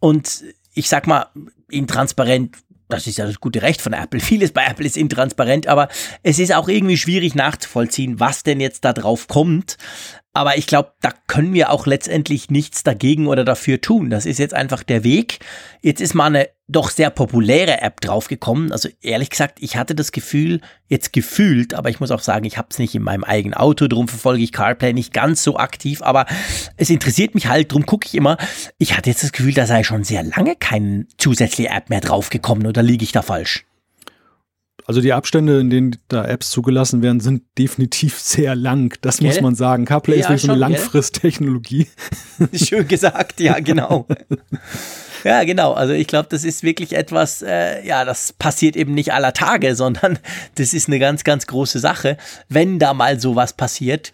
[0.00, 1.26] und ich sag mal,
[1.68, 2.56] intransparent
[2.88, 4.20] das ist ja das gute Recht von Apple.
[4.20, 5.88] Vieles bei Apple ist intransparent, aber
[6.22, 9.76] es ist auch irgendwie schwierig nachzuvollziehen, was denn jetzt da drauf kommt.
[10.36, 14.10] Aber ich glaube, da können wir auch letztendlich nichts dagegen oder dafür tun.
[14.10, 15.38] Das ist jetzt einfach der Weg.
[15.80, 18.70] Jetzt ist mal eine doch sehr populäre App draufgekommen.
[18.70, 22.58] Also ehrlich gesagt, ich hatte das Gefühl, jetzt gefühlt, aber ich muss auch sagen, ich
[22.58, 26.02] habe es nicht in meinem eigenen Auto, darum verfolge ich CarPlay nicht ganz so aktiv,
[26.02, 26.26] aber
[26.76, 28.36] es interessiert mich halt, darum gucke ich immer.
[28.76, 32.66] Ich hatte jetzt das Gefühl, da sei schon sehr lange keine zusätzliche App mehr draufgekommen
[32.66, 33.64] oder liege ich da falsch?
[34.86, 38.96] Also die Abstände, in denen da Apps zugelassen werden, sind definitiv sehr lang.
[39.00, 39.26] Das gell?
[39.26, 39.84] muss man sagen.
[39.84, 41.88] CarPlay ja, ist wirklich so eine Langfristtechnologie.
[42.52, 44.06] Schön gesagt, ja, genau.
[45.24, 45.72] ja, genau.
[45.72, 49.74] Also ich glaube, das ist wirklich etwas, äh, ja, das passiert eben nicht aller Tage,
[49.74, 50.20] sondern
[50.54, 52.16] das ist eine ganz, ganz große Sache,
[52.48, 54.12] wenn da mal sowas passiert.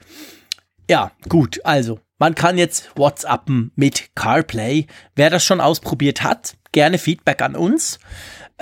[0.89, 4.87] Ja, gut, also man kann jetzt WhatsAppen mit CarPlay.
[5.17, 7.99] Wer das schon ausprobiert hat, gerne Feedback an uns.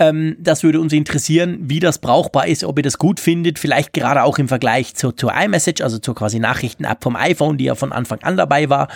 [0.00, 3.92] Ähm, das würde uns interessieren, wie das brauchbar ist, ob ihr das gut findet, vielleicht
[3.92, 7.74] gerade auch im Vergleich zu, zur iMessage, also zur quasi Nachrichten-App vom iPhone, die ja
[7.74, 8.88] von Anfang an dabei war.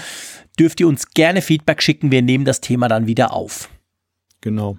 [0.58, 3.68] Dürft ihr uns gerne Feedback schicken, wir nehmen das Thema dann wieder auf.
[4.40, 4.78] Genau.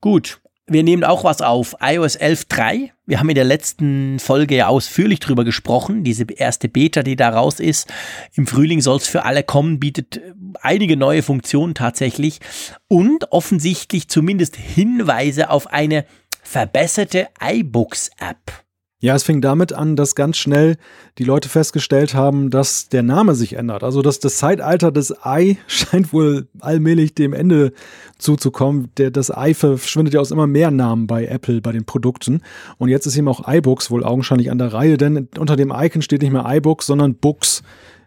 [0.00, 1.76] Gut, wir nehmen auch was auf.
[1.80, 2.90] iOS 11.3.
[3.06, 6.02] Wir haben in der letzten Folge ja ausführlich drüber gesprochen.
[6.02, 7.92] Diese erste Beta, die da raus ist.
[8.34, 12.40] Im Frühling soll es für alle kommen, bietet äh, einige neue Funktionen tatsächlich
[12.88, 16.04] und offensichtlich zumindest Hinweise auf eine
[16.42, 18.65] verbesserte iBooks-App.
[18.98, 20.78] Ja, es fing damit an, dass ganz schnell
[21.18, 23.84] die Leute festgestellt haben, dass der Name sich ändert.
[23.84, 27.72] Also dass das Zeitalter des Ei scheint wohl allmählich dem Ende
[28.16, 28.88] zuzukommen.
[28.96, 32.40] Der, das Ei verschwindet ja aus immer mehr Namen bei Apple, bei den Produkten.
[32.78, 36.00] Und jetzt ist eben auch iBooks wohl augenscheinlich an der Reihe, denn unter dem Icon
[36.00, 37.62] steht nicht mehr iBooks, sondern Books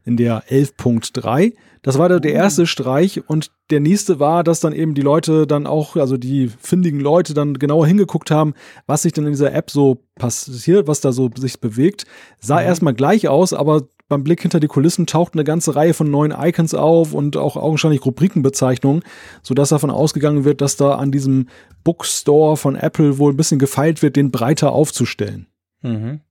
[0.06, 1.54] in der 11.3.
[1.82, 5.47] Das war der, der erste Streich und der nächste war, dass dann eben die Leute
[5.47, 8.54] dann auch, also die findigen Leute dann genauer hingeguckt haben,
[8.86, 12.06] was sich denn in dieser App so passiert, was da so sich bewegt.
[12.39, 12.68] Sah mhm.
[12.68, 16.34] erstmal gleich aus, aber beim Blick hinter die Kulissen taucht eine ganze Reihe von neuen
[16.38, 19.04] Icons auf und auch augenscheinlich Rubrikenbezeichnungen,
[19.43, 21.47] sodass davon ausgegangen wird, dass da an diesem
[21.84, 25.47] Bookstore von Apple wohl ein bisschen gefeilt wird, den breiter aufzustellen.
[25.82, 26.22] Mhm.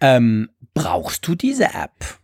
[0.00, 2.19] Ähm, brauchst du diese App?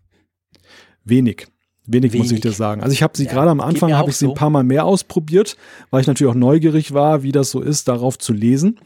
[1.06, 1.46] Wenig.
[1.86, 2.82] Wenig, Wenig, muss ich dir sagen.
[2.82, 4.32] Also ich habe sie ja, gerade am Anfang, habe ich sie so.
[4.32, 5.56] ein paar Mal mehr ausprobiert,
[5.90, 8.80] weil ich natürlich auch neugierig war, wie das so ist, darauf zu lesen.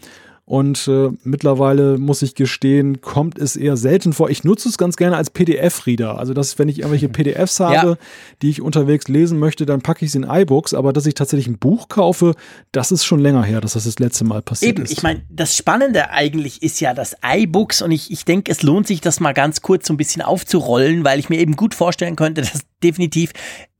[0.51, 4.31] Und äh, mittlerweile muss ich gestehen, kommt es eher selten vor.
[4.31, 6.19] Ich nutze es ganz gerne als PDF-Reader.
[6.19, 7.97] Also, dass wenn ich irgendwelche PDFs habe, ja.
[8.43, 10.75] die ich unterwegs lesen möchte, dann packe ich sie in iBooks.
[10.75, 12.35] Aber dass ich tatsächlich ein Buch kaufe,
[12.73, 14.91] das ist schon länger her, dass das das letzte Mal passiert Eben, ist.
[14.91, 17.81] Ich meine, das Spannende eigentlich ist ja das iBooks.
[17.83, 21.05] Und ich, ich denke, es lohnt sich, das mal ganz kurz so ein bisschen aufzurollen,
[21.05, 23.33] weil ich mir eben gut vorstellen könnte, dass definitiv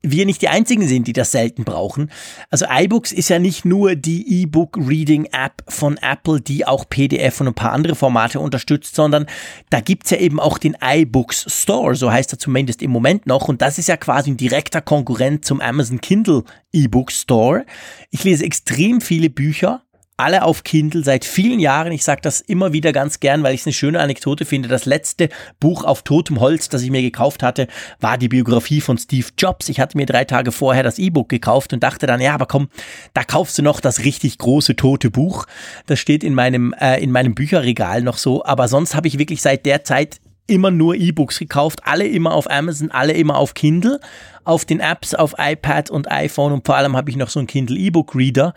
[0.03, 2.11] wir nicht die einzigen sind, die das selten brauchen.
[2.49, 7.39] Also iBooks ist ja nicht nur die E-Book Reading App von Apple, die auch PDF
[7.41, 9.27] und ein paar andere Formate unterstützt, sondern
[9.69, 13.47] da gibt's ja eben auch den iBooks Store, so heißt er zumindest im Moment noch.
[13.47, 16.43] Und das ist ja quasi ein direkter Konkurrent zum Amazon Kindle
[16.73, 17.65] E-Book Store.
[18.09, 19.83] Ich lese extrem viele Bücher
[20.21, 21.91] alle auf Kindle seit vielen Jahren.
[21.91, 24.69] Ich sage das immer wieder ganz gern, weil ich es eine schöne Anekdote finde.
[24.69, 27.67] Das letzte Buch auf totem Holz, das ich mir gekauft hatte,
[27.99, 29.67] war die Biografie von Steve Jobs.
[29.67, 32.69] Ich hatte mir drei Tage vorher das E-Book gekauft und dachte dann, ja, aber komm,
[33.13, 35.47] da kaufst du noch das richtig große tote Buch.
[35.87, 38.45] Das steht in meinem, äh, in meinem Bücherregal noch so.
[38.45, 42.49] Aber sonst habe ich wirklich seit der Zeit immer nur E-Books gekauft, alle immer auf
[42.49, 43.99] Amazon, alle immer auf Kindle,
[44.43, 47.47] auf den Apps, auf iPad und iPhone und vor allem habe ich noch so einen
[47.47, 48.53] Kindle E-Book Reader.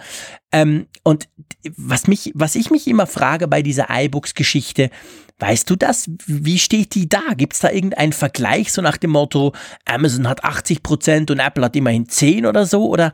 [0.51, 1.29] Ähm, und
[1.77, 4.91] was mich, was ich mich immer frage bei dieser iBooks-Geschichte,
[5.39, 6.11] weißt du das?
[6.27, 7.35] Wie steht die da?
[7.37, 9.53] Gibt es da irgendeinen Vergleich so nach dem Motto,
[9.85, 12.89] Amazon hat 80 Prozent und Apple hat immerhin 10 oder so?
[12.89, 13.13] Oder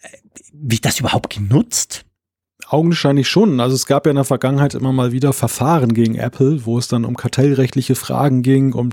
[0.00, 0.08] äh,
[0.52, 2.04] wird das überhaupt genutzt?
[2.70, 3.60] Augenscheinlich schon.
[3.60, 6.86] Also es gab ja in der Vergangenheit immer mal wieder Verfahren gegen Apple, wo es
[6.86, 8.90] dann um kartellrechtliche Fragen ging, um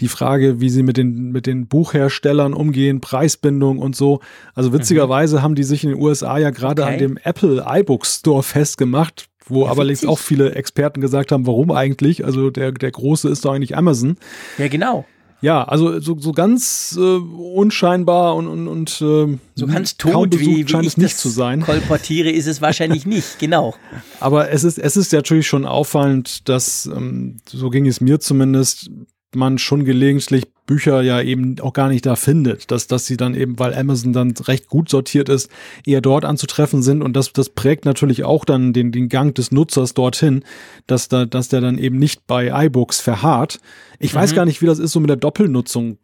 [0.00, 4.20] die Frage, wie sie mit den, mit den Buchherstellern umgehen, Preisbindung und so.
[4.54, 5.42] Also witzigerweise mhm.
[5.42, 6.92] haben die sich in den USA ja gerade okay.
[6.92, 11.72] an dem Apple iBook Store festgemacht, wo ja, aber auch viele Experten gesagt haben, warum
[11.72, 12.24] eigentlich?
[12.24, 14.16] Also der, der große ist doch eigentlich Amazon.
[14.56, 15.04] Ja, genau.
[15.42, 20.68] Ja, also so, so ganz äh, unscheinbar und, und, und äh, so ganz tot wie,
[20.68, 21.62] wie ich nicht zu sein.
[21.62, 23.74] kolportiere, ist es wahrscheinlich nicht, genau.
[24.20, 28.90] Aber es ist, es ist natürlich schon auffallend, dass, ähm, so ging es mir zumindest,
[29.34, 33.34] man schon gelegentlich Bücher ja eben auch gar nicht da findet, dass, dass sie dann
[33.34, 35.50] eben, weil Amazon dann recht gut sortiert ist,
[35.84, 39.50] eher dort anzutreffen sind und das, das prägt natürlich auch dann den, den Gang des
[39.50, 40.44] Nutzers dorthin,
[40.86, 43.58] dass da, dass der dann eben nicht bei iBooks verharrt.
[43.98, 44.18] Ich mhm.
[44.18, 45.98] weiß gar nicht, wie das ist so mit der Doppelnutzung.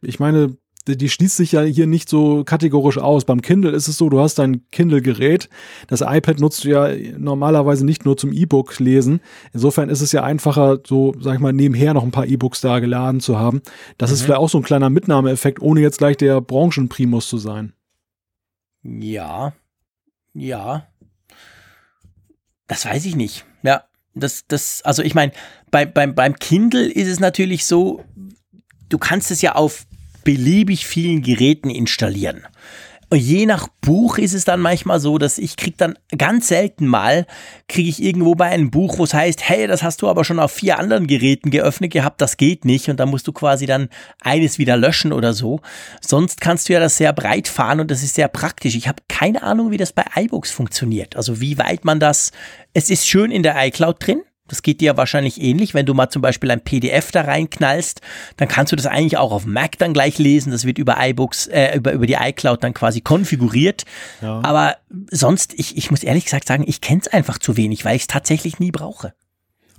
[0.00, 0.56] Ich meine,
[0.96, 3.24] die schließt sich ja hier nicht so kategorisch aus.
[3.24, 5.48] Beim Kindle ist es so, du hast dein Kindle-Gerät.
[5.88, 6.88] Das iPad nutzt du ja
[7.18, 9.20] normalerweise nicht nur zum E-Book lesen.
[9.52, 12.78] Insofern ist es ja einfacher, so, sag ich mal, nebenher noch ein paar E-Books da
[12.78, 13.62] geladen zu haben.
[13.98, 14.14] Das mhm.
[14.14, 17.72] ist vielleicht auch so ein kleiner Mitnahmeeffekt, ohne jetzt gleich der Branchenprimus zu sein.
[18.82, 19.52] Ja,
[20.34, 20.86] ja.
[22.66, 23.44] Das weiß ich nicht.
[23.62, 23.84] Ja,
[24.14, 25.32] das, das, also ich meine,
[25.70, 28.04] bei, beim, beim Kindle ist es natürlich so,
[28.88, 29.86] du kannst es ja auf
[30.24, 32.46] beliebig vielen Geräten installieren.
[33.12, 36.86] Und je nach Buch ist es dann manchmal so, dass ich krieg dann ganz selten
[36.86, 37.26] mal,
[37.68, 40.38] kriege ich irgendwo bei einem Buch, wo es heißt, hey, das hast du aber schon
[40.38, 42.88] auf vier anderen Geräten geöffnet gehabt, das geht nicht.
[42.88, 43.88] Und da musst du quasi dann
[44.20, 45.60] eines wieder löschen oder so.
[46.00, 48.76] Sonst kannst du ja das sehr breit fahren und das ist sehr praktisch.
[48.76, 51.16] Ich habe keine Ahnung, wie das bei iBooks funktioniert.
[51.16, 52.30] Also wie weit man das,
[52.74, 54.22] es ist schön in der iCloud drin.
[54.50, 55.74] Das geht dir wahrscheinlich ähnlich.
[55.74, 58.00] Wenn du mal zum Beispiel ein PDF da reinknallst,
[58.36, 60.50] dann kannst du das eigentlich auch auf Mac dann gleich lesen.
[60.50, 63.84] Das wird über iBooks, äh, über, über die iCloud dann quasi konfiguriert.
[64.20, 64.40] Ja.
[64.42, 64.76] Aber
[65.10, 68.02] sonst, ich, ich muss ehrlich gesagt sagen, ich kenne es einfach zu wenig, weil ich
[68.02, 69.14] es tatsächlich nie brauche.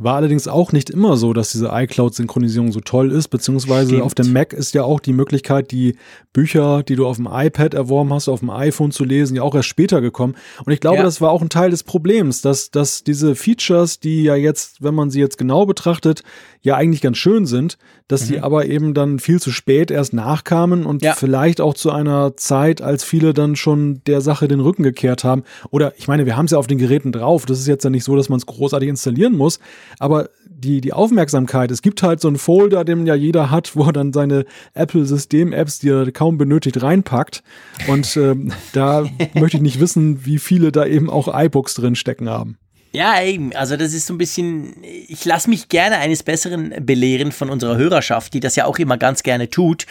[0.03, 4.03] War allerdings auch nicht immer so, dass diese iCloud-Synchronisierung so toll ist, beziehungsweise Stimmt.
[4.03, 5.95] auf dem Mac ist ja auch die Möglichkeit, die
[6.33, 9.53] Bücher, die du auf dem iPad erworben hast, auf dem iPhone zu lesen, ja auch
[9.53, 10.35] erst später gekommen.
[10.65, 11.03] Und ich glaube, ja.
[11.03, 14.95] das war auch ein Teil des Problems, dass, dass diese Features, die ja jetzt, wenn
[14.95, 16.23] man sie jetzt genau betrachtet,
[16.62, 18.34] ja eigentlich ganz schön sind, dass mhm.
[18.34, 21.14] die aber eben dann viel zu spät erst nachkamen und ja.
[21.14, 25.43] vielleicht auch zu einer Zeit, als viele dann schon der Sache den Rücken gekehrt haben.
[25.72, 27.45] Oder ich meine, wir haben es ja auf den Geräten drauf.
[27.45, 29.59] Das ist jetzt ja nicht so, dass man es großartig installieren muss,
[29.99, 33.86] aber die, die Aufmerksamkeit, es gibt halt so einen Folder, den ja jeder hat, wo
[33.86, 34.45] er dann seine
[34.76, 37.41] Apple-System-Apps, die er kaum benötigt, reinpackt.
[37.88, 42.30] Und ähm, da möchte ich nicht wissen, wie viele da eben auch iBooks drin stecken
[42.30, 42.57] haben.
[42.93, 43.55] Ja, eben.
[43.55, 47.77] Also das ist so ein bisschen, ich lasse mich gerne eines Besseren belehren von unserer
[47.77, 49.85] Hörerschaft, die das ja auch immer ganz gerne tut.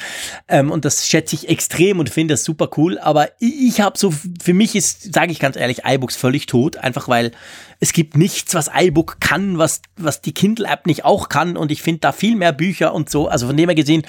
[0.49, 2.99] Ähm, und das schätze ich extrem und finde das super cool.
[2.99, 6.77] Aber ich habe so, für mich ist, sage ich ganz ehrlich, iBooks völlig tot.
[6.77, 7.33] Einfach weil
[7.79, 11.57] es gibt nichts, was iBook kann, was, was die Kindle-App nicht auch kann.
[11.57, 13.29] Und ich finde da viel mehr Bücher und so.
[13.29, 14.03] Also von dem her gesehen,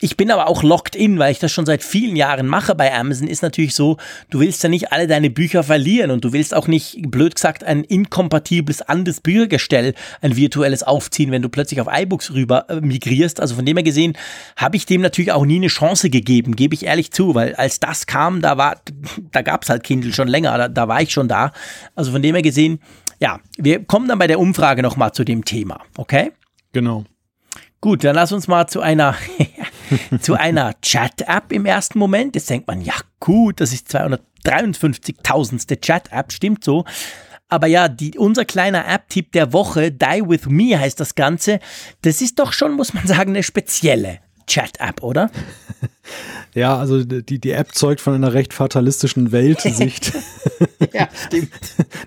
[0.00, 2.92] ich bin aber auch locked in, weil ich das schon seit vielen Jahren mache bei
[2.92, 3.98] Amazon, ist natürlich so,
[4.30, 7.64] du willst ja nicht alle deine Bücher verlieren und du willst auch nicht, blöd gesagt,
[7.64, 13.40] ein inkompatibles anderes Büchergestell, ein virtuelles aufziehen, wenn du plötzlich auf iBooks rüber äh, migrierst.
[13.40, 14.16] Also von dem her gesehen,
[14.56, 17.78] habe ich dem natürlich auch nie eine Chance gegeben, gebe ich ehrlich zu, weil als
[17.78, 18.80] das kam, da war,
[19.32, 21.52] da gab es halt Kindle schon länger, da, da war ich schon da.
[21.94, 22.80] Also von dem her gesehen,
[23.18, 26.32] ja, wir kommen dann bei der Umfrage nochmal zu dem Thema, okay?
[26.72, 27.04] Genau.
[27.80, 29.14] Gut, dann lass uns mal zu einer
[30.20, 32.34] zu einer Chat-App im ersten Moment.
[32.34, 35.80] Jetzt denkt man, ja gut, das ist 253.000.
[35.80, 36.84] Chat-App, stimmt so.
[37.48, 41.58] Aber ja, die, unser kleiner App-Tipp der Woche, Die With Me heißt das Ganze,
[42.02, 45.30] das ist doch schon, muss man sagen, eine spezielle Chat-App, oder?
[46.54, 50.12] Ja, also die, die App zeugt von einer recht fatalistischen Weltsicht.
[50.92, 51.50] ja, stimmt.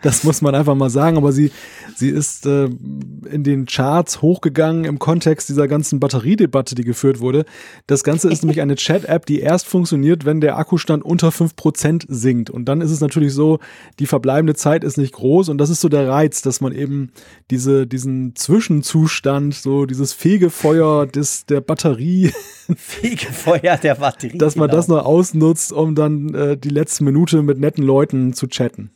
[0.01, 1.51] Das muss man einfach mal sagen, aber sie,
[1.95, 7.45] sie ist äh, in den Charts hochgegangen im Kontext dieser ganzen Batteriedebatte, die geführt wurde.
[7.87, 12.49] Das Ganze ist nämlich eine Chat-App, die erst funktioniert, wenn der Akkustand unter 5% sinkt.
[12.49, 13.59] Und dann ist es natürlich so,
[13.99, 17.11] die verbleibende Zeit ist nicht groß und das ist so der Reiz, dass man eben
[17.49, 22.33] diese, diesen Zwischenzustand, so dieses Fegefeuer des, der Batterie
[22.75, 24.37] Fegefeuer der Batterie.
[24.37, 24.77] Dass man genau.
[24.77, 28.91] das noch ausnutzt, um dann äh, die letzte Minute mit netten Leuten zu chatten.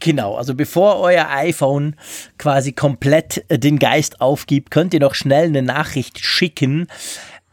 [0.00, 1.94] Genau, also bevor euer iPhone
[2.38, 6.86] quasi komplett äh, den Geist aufgibt, könnt ihr noch schnell eine Nachricht schicken.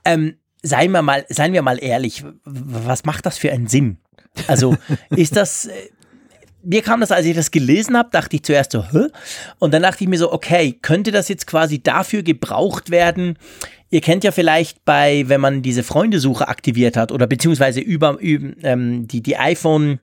[0.05, 3.97] Ähm, seien, wir mal, seien wir mal ehrlich, was macht das für einen Sinn?
[4.47, 4.77] Also
[5.09, 5.89] ist das, äh,
[6.63, 9.07] mir kam das, als ich das gelesen habe, dachte ich zuerst so, Hä?
[9.59, 13.37] Und dann dachte ich mir so, okay, könnte das jetzt quasi dafür gebraucht werden,
[13.89, 18.53] Ihr kennt ja vielleicht bei, wenn man diese Freundesuche aktiviert hat oder beziehungsweise über, über
[18.63, 19.99] ähm, die, die iPhone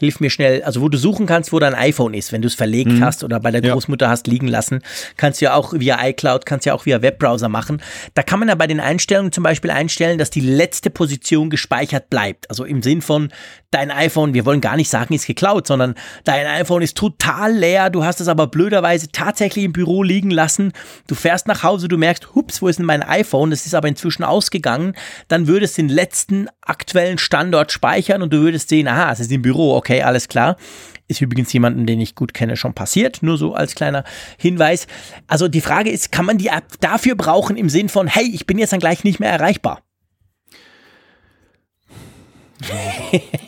[0.00, 2.54] hilf mir schnell, also wo du suchen kannst, wo dein iPhone ist, wenn du es
[2.54, 3.04] verlegt mhm.
[3.04, 4.10] hast oder bei der Großmutter ja.
[4.10, 4.80] hast liegen lassen,
[5.18, 7.82] kannst du ja auch via iCloud, kannst du ja auch via Webbrowser machen.
[8.14, 12.08] Da kann man ja bei den Einstellungen zum Beispiel einstellen, dass die letzte Position gespeichert
[12.08, 12.48] bleibt.
[12.48, 13.28] Also im Sinn von
[13.70, 15.94] dein iPhone, wir wollen gar nicht sagen, ist geklaut, sondern
[16.24, 20.72] dein iPhone ist total leer, du hast es aber blöderweise tatsächlich im Büro liegen lassen,
[21.08, 23.50] du fährst nach Hause, du merkst, hups, wo ist denn mein iPhone?
[23.50, 24.94] Das ist aber inzwischen ausgegangen.
[25.28, 29.30] Dann würdest du den letzten aktuellen Standort speichern und du würdest sehen, aha, es ist
[29.30, 30.56] im Büro, okay okay, alles klar.
[31.08, 34.04] Ist übrigens jemanden, den ich gut kenne, schon passiert, nur so als kleiner
[34.38, 34.86] Hinweis.
[35.26, 38.46] Also die Frage ist, kann man die App dafür brauchen im Sinn von, hey, ich
[38.46, 39.82] bin jetzt dann gleich nicht mehr erreichbar?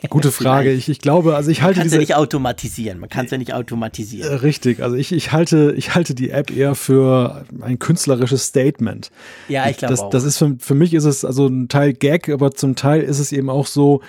[0.09, 0.73] Gute Frage.
[0.73, 2.99] Ich, ich glaube, also ich halte man diese ja nicht automatisieren.
[2.99, 4.39] Man kann es ja nicht automatisieren.
[4.39, 4.83] Richtig.
[4.83, 9.11] Also ich, ich halte ich halte die App eher für ein künstlerisches Statement.
[9.49, 10.11] Ja, ich glaube das, auch.
[10.11, 13.19] das ist für, für mich ist es also ein Teil Gag, aber zum Teil ist
[13.19, 14.01] es eben auch so,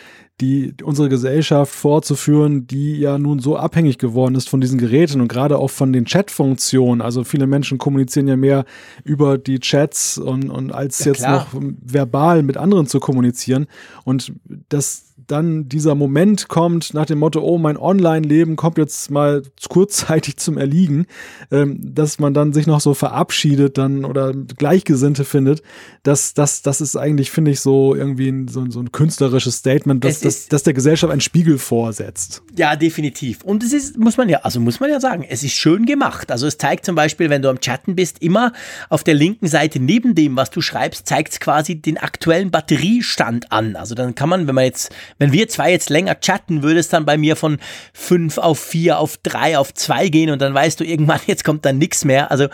[0.42, 5.28] die unsere Gesellschaft fortzuführen, die ja nun so abhängig geworden ist von diesen Geräten und
[5.28, 7.02] gerade auch von den Chat-Funktionen.
[7.02, 8.66] Also viele Menschen kommunizieren ja mehr
[9.04, 11.48] über die Chats und, und als Ja, jetzt klar.
[11.54, 13.68] noch verbal mit anderen zu kommunizieren.
[14.06, 14.34] Und
[14.70, 20.36] das dann dieser Moment kommt nach dem Motto, oh, mein Online-Leben kommt jetzt mal kurzzeitig
[20.36, 21.06] zum Erliegen,
[21.50, 25.62] ähm, dass man dann sich noch so verabschiedet dann oder Gleichgesinnte findet,
[26.04, 29.56] das, das, das ist eigentlich, finde ich, so irgendwie ein, so, ein- so ein künstlerisches
[29.56, 32.42] Statement, das, das, ist- das der Gesellschaft einen Spiegel vorsetzt.
[32.56, 33.44] Ja, definitiv.
[33.44, 36.32] Und es ist, muss man ja, also muss man ja sagen, es ist schön gemacht.
[36.32, 38.54] Also es zeigt zum Beispiel, wenn du am Chatten bist, immer
[38.90, 43.52] auf der linken Seite neben dem, was du schreibst, zeigt es quasi den aktuellen Batteriestand
[43.52, 43.76] an.
[43.76, 46.90] Also dann kann man, wenn man jetzt, wenn wir zwei jetzt länger chatten, würde es
[46.90, 47.60] dann bei mir von
[47.94, 51.66] fünf auf vier, auf drei, auf zwei gehen und dann weißt du irgendwann, jetzt kommt
[51.66, 52.32] dann nichts mehr.
[52.32, 52.48] Also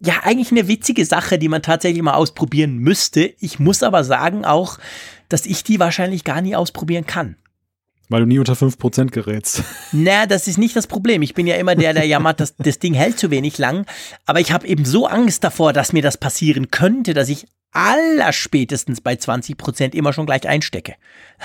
[0.00, 3.32] ja, eigentlich eine witzige Sache, die man tatsächlich mal ausprobieren müsste.
[3.40, 4.78] Ich muss aber sagen auch,
[5.28, 7.36] dass ich die wahrscheinlich gar nie ausprobieren kann.
[8.08, 9.64] Weil du nie unter 5% gerätst.
[9.92, 11.22] Na, das ist nicht das Problem.
[11.22, 13.84] Ich bin ja immer der, der jammert, dass das Ding hält zu wenig lang.
[14.26, 19.00] Aber ich habe eben so Angst davor, dass mir das passieren könnte, dass ich allerspätestens
[19.00, 20.94] bei 20 Prozent immer schon gleich einstecke.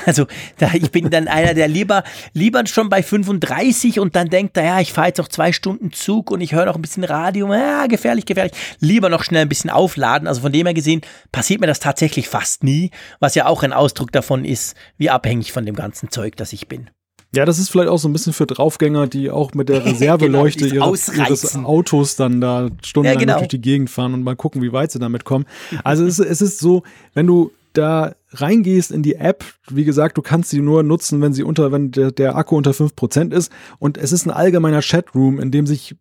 [0.05, 2.03] Also da, ich bin dann einer, der lieber,
[2.33, 6.31] lieber schon bei 35 und dann denkt, naja, ich fahre jetzt noch zwei Stunden Zug
[6.31, 7.53] und ich höre noch ein bisschen Radio.
[7.53, 8.53] Ja, gefährlich, gefährlich.
[8.79, 10.27] Lieber noch schnell ein bisschen aufladen.
[10.27, 11.01] Also von dem her gesehen
[11.33, 15.51] passiert mir das tatsächlich fast nie, was ja auch ein Ausdruck davon ist, wie abhängig
[15.51, 16.89] von dem ganzen Zeug, das ich bin.
[17.33, 20.67] Ja, das ist vielleicht auch so ein bisschen für Draufgänger, die auch mit der Reserveleuchte
[20.67, 21.55] Genau, ihres, ihres.
[21.55, 23.37] Autos dann da stundenlang Ja, genau.
[23.37, 25.45] durch die Gegend fahren und mal gucken, wie weit sie damit kommen.
[25.83, 30.21] Also es, es ist so, wenn du da reingehst in die App, wie gesagt, du
[30.21, 33.51] kannst sie nur nutzen, wenn sie unter, wenn der, der Akku unter 5% ist.
[33.79, 35.95] Und es ist ein allgemeiner Chatroom, in dem sich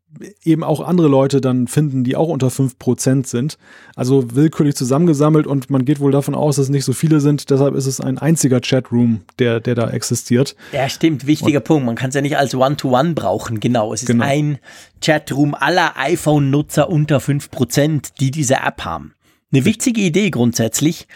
[0.45, 3.59] eben auch andere Leute dann finden, die auch unter 5% sind.
[3.97, 7.51] Also willkürlich zusammengesammelt und man geht wohl davon aus, dass es nicht so viele sind.
[7.51, 10.57] Deshalb ist es ein einziger Chatroom, der, der da existiert.
[10.73, 11.27] Ja, stimmt.
[11.27, 11.87] Wichtiger Punkt.
[11.87, 13.61] Man kann es ja nicht als One-to-One brauchen.
[13.61, 13.93] Genau.
[13.93, 14.25] Es ist Genau.
[14.25, 14.59] ein
[15.01, 19.15] Chatroom aller iPhone-Nutzer unter 5%, die diese App haben.
[19.53, 21.09] Eine witzige Idee grundsätzlich.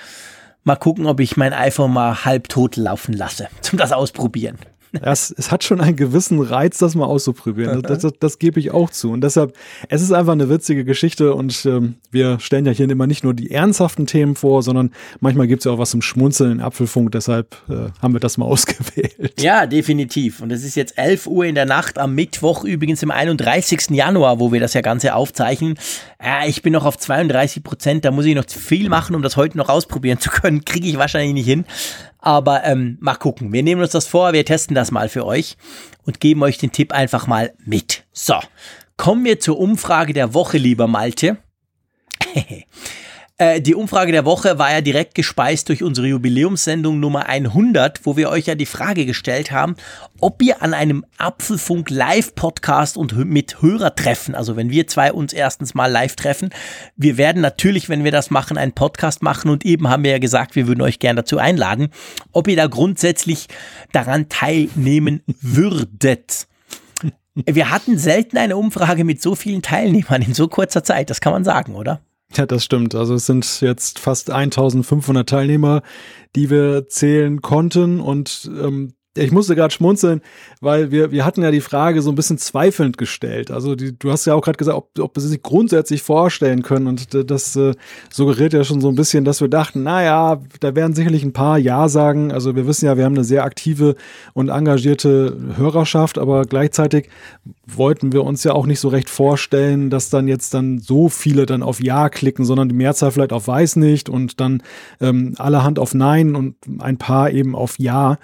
[0.67, 4.57] Mal gucken, ob ich mein iPhone mal halb tot laufen lasse, zum das ausprobieren.
[5.03, 7.82] Es, es hat schon einen gewissen Reiz, das mal auszuprobieren.
[7.95, 9.11] Das, das, das gebe ich auch zu.
[9.11, 9.55] Und deshalb,
[9.88, 13.34] es ist einfach eine witzige Geschichte und ähm, wir stellen ja hier immer nicht nur
[13.34, 14.90] die ernsthaften Themen vor, sondern
[15.20, 17.12] manchmal gibt es ja auch was zum Schmunzeln in Apfelfunk.
[17.12, 19.40] Deshalb äh, haben wir das mal ausgewählt.
[19.40, 20.40] Ja, definitiv.
[20.40, 23.90] Und es ist jetzt 11 Uhr in der Nacht am Mittwoch, übrigens im 31.
[23.90, 25.78] Januar, wo wir das ja Ganze aufzeichnen.
[26.18, 29.36] Äh, ich bin noch auf 32 Prozent, da muss ich noch viel machen, um das
[29.36, 30.64] heute noch ausprobieren zu können.
[30.64, 31.64] Kriege ich wahrscheinlich nicht hin.
[32.25, 33.53] Aber ähm, mal gucken.
[33.53, 35.59] Wir nehmen uns das vor, wir testen das mal für euch
[36.07, 38.05] und geben euch den Tipp einfach mal mit.
[38.12, 38.37] So,
[38.97, 41.37] kommen wir zur Umfrage der Woche, lieber Malte.
[43.37, 48.16] Äh, Die Umfrage der Woche war ja direkt gespeist durch unsere Jubiläumssendung Nummer 100, wo
[48.16, 49.74] wir euch ja die Frage gestellt haben,
[50.20, 55.32] ob ihr an einem Apfelfunk Live-Podcast und hö- mit Hörertreffen, also wenn wir zwei uns
[55.32, 56.51] erstens mal live treffen,
[56.97, 60.18] wir werden natürlich, wenn wir das machen, einen Podcast machen und eben haben wir ja
[60.18, 61.89] gesagt, wir würden euch gerne dazu einladen,
[62.30, 63.49] ob ihr da grundsätzlich
[63.91, 66.47] daran teilnehmen würdet.
[67.35, 71.32] Wir hatten selten eine Umfrage mit so vielen Teilnehmern in so kurzer Zeit, das kann
[71.32, 72.01] man sagen, oder?
[72.37, 72.95] Ja, das stimmt.
[72.95, 75.82] Also es sind jetzt fast 1500 Teilnehmer,
[76.35, 80.21] die wir zählen konnten und ähm, ich musste gerade schmunzeln,
[80.61, 83.51] weil wir, wir hatten ja die Frage so ein bisschen zweifelnd gestellt.
[83.51, 86.89] Also die, du hast ja auch gerade gesagt, ob, ob sie sich grundsätzlich vorstellen können
[86.89, 87.75] und das äh,
[88.11, 91.59] suggeriert ja schon so ein bisschen, dass wir dachten, naja, da werden sicherlich ein paar
[91.59, 92.33] Ja sagen.
[92.33, 93.95] Also wir wissen ja, wir haben eine sehr aktive
[94.33, 97.09] und engagierte Hörerschaft, aber gleichzeitig
[97.67, 101.47] wollten wir uns ja auch nicht so recht vorstellen, dass dann jetzt dann so viele
[101.47, 104.62] dann auf Ja klicken, sondern die Mehrzahl vielleicht auf Weiß nicht und dann
[105.01, 108.19] ähm, allerhand auf Nein und ein paar eben auf Ja.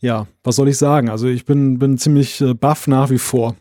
[0.00, 1.08] Ja, was soll ich sagen?
[1.08, 3.56] Also ich bin, bin ziemlich äh, baff nach wie vor.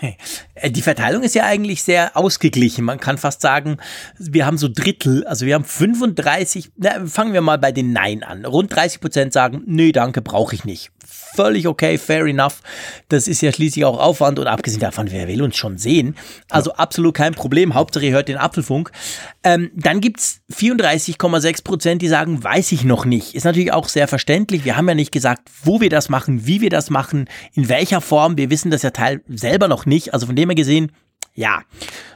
[0.60, 2.84] Äh, die Verteilung ist ja eigentlich sehr ausgeglichen.
[2.84, 3.78] Man kann fast sagen,
[4.18, 8.22] wir haben so Drittel, also wir haben 35, na, fangen wir mal bei den Nein
[8.22, 8.44] an.
[8.44, 10.90] Rund 30 Prozent sagen, nee, danke, brauche ich nicht
[11.34, 12.60] völlig okay, fair enough.
[13.08, 16.16] Das ist ja schließlich auch Aufwand und abgesehen davon, wer will uns schon sehen.
[16.50, 16.76] Also ja.
[16.76, 17.74] absolut kein Problem.
[17.74, 18.90] Hauptsache ihr hört den Apfelfunk.
[19.44, 23.34] Ähm, dann gibt's 34,6 Prozent, die sagen, weiß ich noch nicht.
[23.34, 24.64] Ist natürlich auch sehr verständlich.
[24.64, 28.00] Wir haben ja nicht gesagt, wo wir das machen, wie wir das machen, in welcher
[28.00, 28.36] Form.
[28.36, 30.14] Wir wissen das ja Teil selber noch nicht.
[30.14, 30.92] Also von dem her gesehen,
[31.34, 31.62] ja.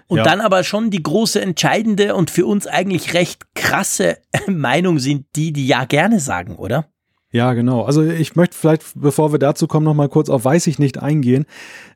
[0.08, 0.24] Und ja.
[0.24, 5.52] dann aber schon die große entscheidende und für uns eigentlich recht krasse Meinung sind die,
[5.52, 6.91] die ja gerne sagen, oder?
[7.32, 7.82] Ja, genau.
[7.82, 11.02] Also ich möchte vielleicht, bevor wir dazu kommen, noch mal kurz auf weiß ich nicht
[11.02, 11.46] eingehen.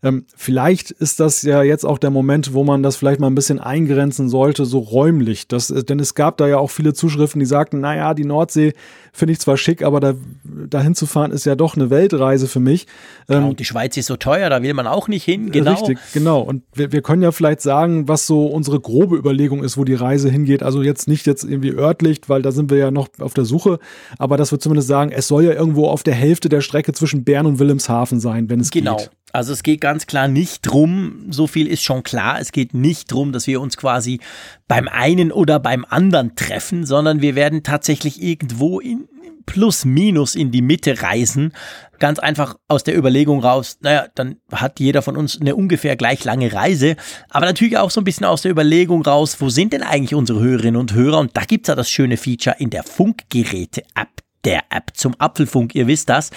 [0.02, 3.34] Ähm, vielleicht ist das ja jetzt auch der Moment, wo man das vielleicht mal ein
[3.34, 5.46] bisschen eingrenzen sollte, so räumlich.
[5.46, 8.72] Das, denn es gab da ja auch viele Zuschriften, die sagten, naja, die Nordsee
[9.12, 10.14] finde ich zwar schick, aber da,
[10.44, 12.86] dahin zu fahren ist ja doch eine Weltreise für mich.
[13.28, 15.72] Ja, ähm, und die Schweiz ist so teuer, da will man auch nicht hin, genau.
[15.72, 16.40] Richtig, genau.
[16.40, 19.94] Und wir, wir können ja vielleicht sagen, was so unsere grobe Überlegung ist, wo die
[19.94, 20.62] Reise hingeht.
[20.62, 23.78] Also jetzt nicht jetzt irgendwie örtlich, weil da sind wir ja noch auf der Suche,
[24.18, 27.24] aber dass wir zumindest sagen, es soll ja irgendwo auf der Hälfte der Strecke zwischen
[27.24, 28.96] Bern und Wilhelmshaven sein, wenn es genau.
[28.96, 29.06] geht.
[29.06, 29.16] Genau.
[29.32, 33.12] Also es geht ganz klar nicht drum, so viel ist schon klar, es geht nicht
[33.12, 34.20] drum, dass wir uns quasi
[34.66, 39.08] beim einen oder beim anderen treffen, sondern wir werden tatsächlich irgendwo in,
[39.44, 41.52] plus minus in die Mitte reisen.
[41.98, 46.24] Ganz einfach aus der Überlegung raus, naja, dann hat jeder von uns eine ungefähr gleich
[46.24, 46.96] lange Reise.
[47.30, 50.40] Aber natürlich auch so ein bisschen aus der Überlegung raus, wo sind denn eigentlich unsere
[50.40, 51.18] Hörerinnen und Hörer?
[51.18, 55.86] Und da gibt's ja das schöne Feature in der Funkgeräte-App der App zum Apfelfunk, ihr
[55.86, 56.30] wisst das.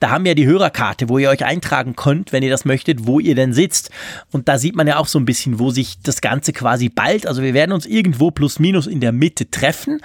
[0.00, 3.18] Da haben wir die Hörerkarte, wo ihr euch eintragen könnt, wenn ihr das möchtet, wo
[3.20, 3.90] ihr denn sitzt.
[4.30, 7.26] Und da sieht man ja auch so ein bisschen, wo sich das Ganze quasi bald.
[7.26, 10.00] Also wir werden uns irgendwo plus minus in der Mitte treffen.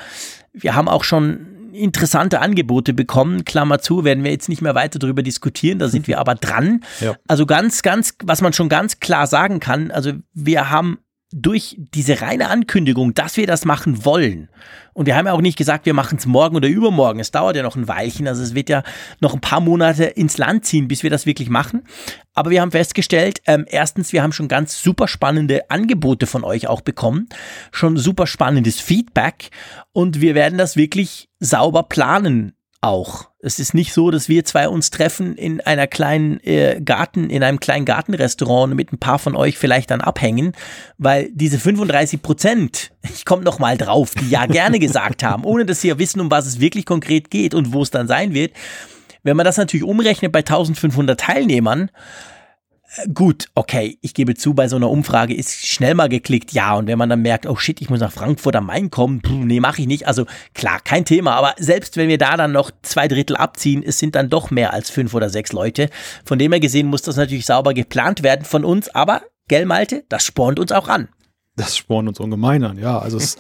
[0.52, 3.46] Wir haben auch schon interessante Angebote bekommen.
[3.46, 6.84] Klammer zu, werden wir jetzt nicht mehr weiter darüber diskutieren, da sind wir aber dran.
[7.00, 7.16] Ja.
[7.28, 10.98] Also ganz, ganz, was man schon ganz klar sagen kann, also wir haben
[11.32, 14.50] durch diese reine Ankündigung, dass wir das machen wollen,
[14.94, 17.56] und wir haben ja auch nicht gesagt, wir machen es morgen oder übermorgen, es dauert
[17.56, 18.84] ja noch ein Weilchen, also es wird ja
[19.20, 21.84] noch ein paar Monate ins Land ziehen, bis wir das wirklich machen.
[22.34, 26.68] Aber wir haben festgestellt, ähm, erstens, wir haben schon ganz super spannende Angebote von euch
[26.68, 27.30] auch bekommen,
[27.72, 29.50] schon super spannendes Feedback.
[29.94, 33.31] Und wir werden das wirklich sauber planen auch.
[33.44, 37.42] Es ist nicht so, dass wir zwei uns treffen in einer kleinen äh, Garten, in
[37.44, 40.54] einem kleinen Gartenrestaurant und mit ein paar von euch vielleicht dann abhängen,
[41.00, 45.66] weil diese 35 Prozent, ich komme noch mal drauf, die ja gerne gesagt haben, ohne
[45.66, 48.34] dass sie ja wissen, um was es wirklich konkret geht und wo es dann sein
[48.34, 48.54] wird.
[49.24, 51.90] Wenn man das natürlich umrechnet bei 1500 Teilnehmern,
[53.14, 56.88] Gut, okay, ich gebe zu, bei so einer Umfrage ist schnell mal geklickt, ja, und
[56.88, 59.62] wenn man dann merkt, oh shit, ich muss nach Frankfurt am Main kommen, pff, nee,
[59.62, 60.08] mache ich nicht.
[60.08, 63.98] Also klar, kein Thema, aber selbst wenn wir da dann noch zwei Drittel abziehen, es
[63.98, 65.90] sind dann doch mehr als fünf oder sechs Leute.
[66.26, 70.04] Von dem her gesehen muss das natürlich sauber geplant werden von uns, aber, gell, Malte,
[70.10, 71.08] das spornt uns auch an.
[71.56, 73.00] Das spornt uns ungemein an, ja.
[73.00, 73.38] Also es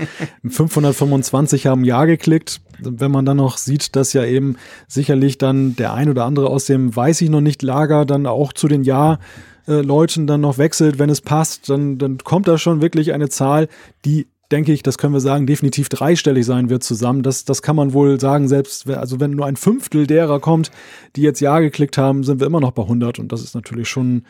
[0.47, 2.61] 525 haben Ja geklickt.
[2.81, 4.57] Wenn man dann noch sieht, dass ja eben
[4.87, 8.53] sicherlich dann der ein oder andere aus dem Weiß ich noch nicht Lager dann auch
[8.53, 13.13] zu den Ja-Leuten dann noch wechselt, wenn es passt, dann, dann kommt da schon wirklich
[13.13, 13.67] eine Zahl,
[14.05, 17.23] die denke ich, das können wir sagen, definitiv dreistellig sein wird zusammen.
[17.23, 20.71] Das, das kann man wohl sagen, selbst, also wenn nur ein Fünftel derer kommt,
[21.15, 23.87] die jetzt Ja geklickt haben, sind wir immer noch bei 100 und das ist natürlich
[23.87, 24.23] schon,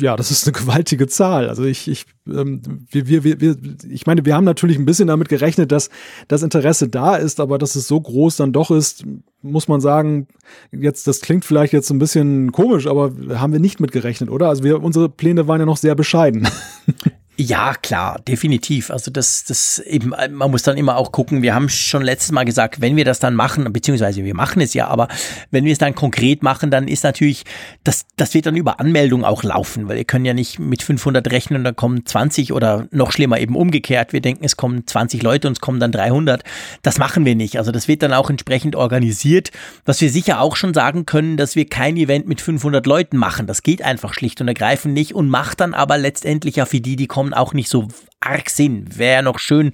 [0.00, 1.48] ja, das ist eine gewaltige Zahl.
[1.48, 2.60] Also ich, ich, ähm,
[2.90, 3.56] wir, wir, wir,
[3.88, 5.90] ich meine, wir haben natürlich ein bisschen damit gerechnet, dass
[6.26, 9.04] das Interesse da ist, aber dass es so groß dann doch ist,
[9.42, 10.26] muss man sagen,
[10.72, 14.48] jetzt, das klingt vielleicht jetzt ein bisschen komisch, aber haben wir nicht mit gerechnet, oder?
[14.48, 16.48] Also wir, unsere Pläne waren ja noch sehr bescheiden.
[17.36, 18.90] Ja, klar, definitiv.
[18.90, 21.40] Also das, das eben, man muss dann immer auch gucken.
[21.40, 24.74] Wir haben schon letztes Mal gesagt, wenn wir das dann machen, beziehungsweise wir machen es
[24.74, 25.08] ja, aber
[25.50, 27.44] wenn wir es dann konkret machen, dann ist natürlich,
[27.82, 31.30] das, das wird dann über Anmeldung auch laufen, weil wir können ja nicht mit 500
[31.30, 34.12] rechnen und dann kommen 20 oder noch schlimmer eben umgekehrt.
[34.12, 36.44] Wir denken, es kommen 20 Leute und es kommen dann 300.
[36.82, 37.56] Das machen wir nicht.
[37.56, 39.50] Also das wird dann auch entsprechend organisiert.
[39.86, 43.46] Was wir sicher auch schon sagen können, dass wir kein Event mit 500 Leuten machen.
[43.46, 46.96] Das geht einfach schlicht und ergreifend nicht und macht dann aber letztendlich ja für die,
[46.96, 47.88] die kommen, auch nicht so
[48.20, 48.86] arg Sinn.
[48.96, 49.70] Wäre noch schön,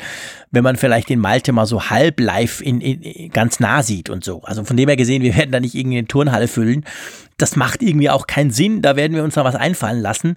[0.50, 4.24] wenn man vielleicht den Malte mal so halb live in, in, ganz nah sieht und
[4.24, 4.42] so.
[4.42, 6.84] Also von dem her gesehen, wir werden da nicht irgendwie eine Turnhalle füllen.
[7.38, 8.82] Das macht irgendwie auch keinen Sinn.
[8.82, 10.36] Da werden wir uns noch was einfallen lassen.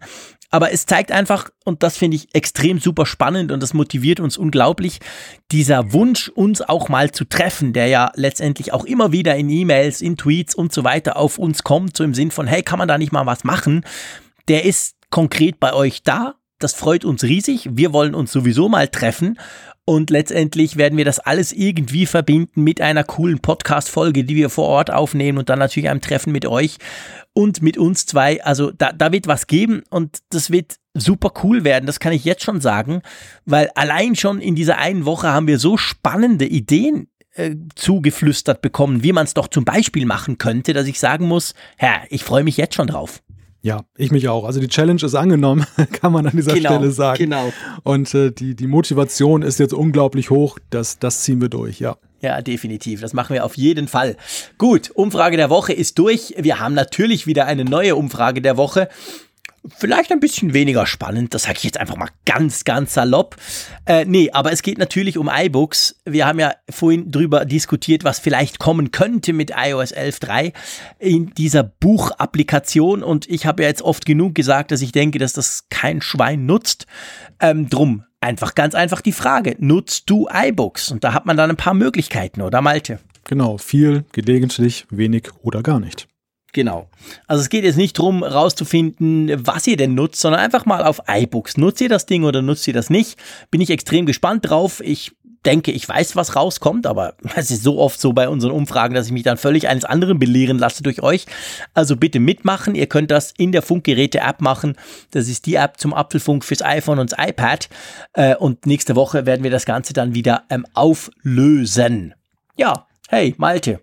[0.52, 4.36] Aber es zeigt einfach, und das finde ich extrem super spannend und das motiviert uns
[4.36, 5.00] unglaublich,
[5.52, 10.02] dieser Wunsch, uns auch mal zu treffen, der ja letztendlich auch immer wieder in E-Mails,
[10.02, 12.88] in Tweets und so weiter auf uns kommt, so im Sinn von, hey, kann man
[12.88, 13.86] da nicht mal was machen?
[14.48, 17.70] Der ist konkret bei euch da Das freut uns riesig.
[17.72, 19.40] Wir wollen uns sowieso mal treffen.
[19.86, 24.68] Und letztendlich werden wir das alles irgendwie verbinden mit einer coolen Podcast-Folge, die wir vor
[24.68, 26.78] Ort aufnehmen und dann natürlich einem Treffen mit euch
[27.34, 28.44] und mit uns zwei.
[28.44, 31.88] Also da, da wird was geben und das wird super cool werden.
[31.88, 33.02] Das kann ich jetzt schon sagen,
[33.46, 39.02] weil allein schon in dieser einen Woche haben wir so spannende Ideen äh, zugeflüstert bekommen,
[39.02, 42.44] wie man es doch zum Beispiel machen könnte, dass ich sagen muss, Herr, ich freue
[42.44, 43.24] mich jetzt schon drauf.
[43.62, 44.46] Ja, ich mich auch.
[44.46, 47.18] Also die Challenge ist angenommen, kann man an dieser genau, Stelle sagen.
[47.18, 47.52] Genau.
[47.84, 50.60] Und äh, die, die Motivation ist jetzt unglaublich hoch.
[50.70, 51.98] Das, das ziehen wir durch, ja.
[52.22, 53.02] Ja, definitiv.
[53.02, 54.18] Das machen wir auf jeden Fall.
[54.58, 56.34] Gut, Umfrage der Woche ist durch.
[56.38, 58.90] Wir haben natürlich wieder eine neue Umfrage der Woche.
[59.78, 63.36] Vielleicht ein bisschen weniger spannend, das sage ich jetzt einfach mal ganz, ganz salopp.
[63.86, 66.02] Äh, nee, aber es geht natürlich um iBooks.
[66.06, 70.54] Wir haben ja vorhin drüber diskutiert, was vielleicht kommen könnte mit iOS 11.3
[71.00, 73.04] in dieser Buchapplikation.
[73.04, 76.46] Und ich habe ja jetzt oft genug gesagt, dass ich denke, dass das kein Schwein
[76.46, 76.86] nutzt.
[77.40, 80.92] Ähm, drum einfach ganz einfach die Frage, nutzt du iBooks?
[80.92, 83.00] Und da hat man dann ein paar Möglichkeiten, oder Malte?
[83.24, 86.09] Genau, viel, gelegentlich, wenig oder gar nicht.
[86.52, 86.90] Genau.
[87.28, 91.02] Also es geht jetzt nicht darum, rauszufinden, was ihr denn nutzt, sondern einfach mal auf
[91.08, 91.58] iBooks.
[91.58, 93.20] Nutzt ihr das Ding oder nutzt ihr das nicht?
[93.52, 94.82] Bin ich extrem gespannt drauf.
[94.84, 95.12] Ich
[95.46, 99.08] denke, ich weiß, was rauskommt, aber es ist so oft so bei unseren Umfragen, dass
[99.08, 101.26] ich mich dann völlig eines anderen belehren lasse durch euch.
[101.74, 102.76] Also bitte mitmachen.
[102.76, 104.76] Ihr könnt das in der Funkgeräte-App machen.
[105.12, 107.70] Das ist die App zum Apfelfunk fürs iPhone und das iPad.
[108.14, 112.16] Äh, und nächste Woche werden wir das Ganze dann wieder ähm, auflösen.
[112.58, 113.80] Ja, hey, Malte.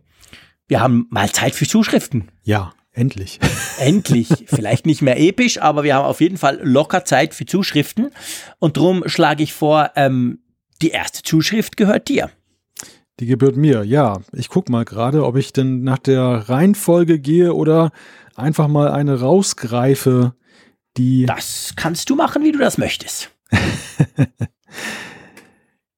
[0.68, 2.28] Wir haben mal Zeit für Zuschriften.
[2.46, 3.40] Ja, endlich.
[3.78, 4.28] Endlich.
[4.46, 8.12] Vielleicht nicht mehr episch, aber wir haben auf jeden Fall locker Zeit für Zuschriften.
[8.60, 10.38] Und darum schlage ich vor, ähm,
[10.80, 12.30] die erste Zuschrift gehört dir.
[13.18, 14.20] Die gebührt mir, ja.
[14.32, 17.90] Ich gucke mal gerade, ob ich denn nach der Reihenfolge gehe oder
[18.36, 20.34] einfach mal eine rausgreife,
[20.96, 21.26] die.
[21.26, 23.32] Das kannst du machen, wie du das möchtest.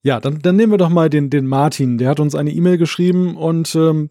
[0.02, 1.98] ja, dann, dann nehmen wir doch mal den, den Martin.
[1.98, 4.08] Der hat uns eine E-Mail geschrieben und ähm,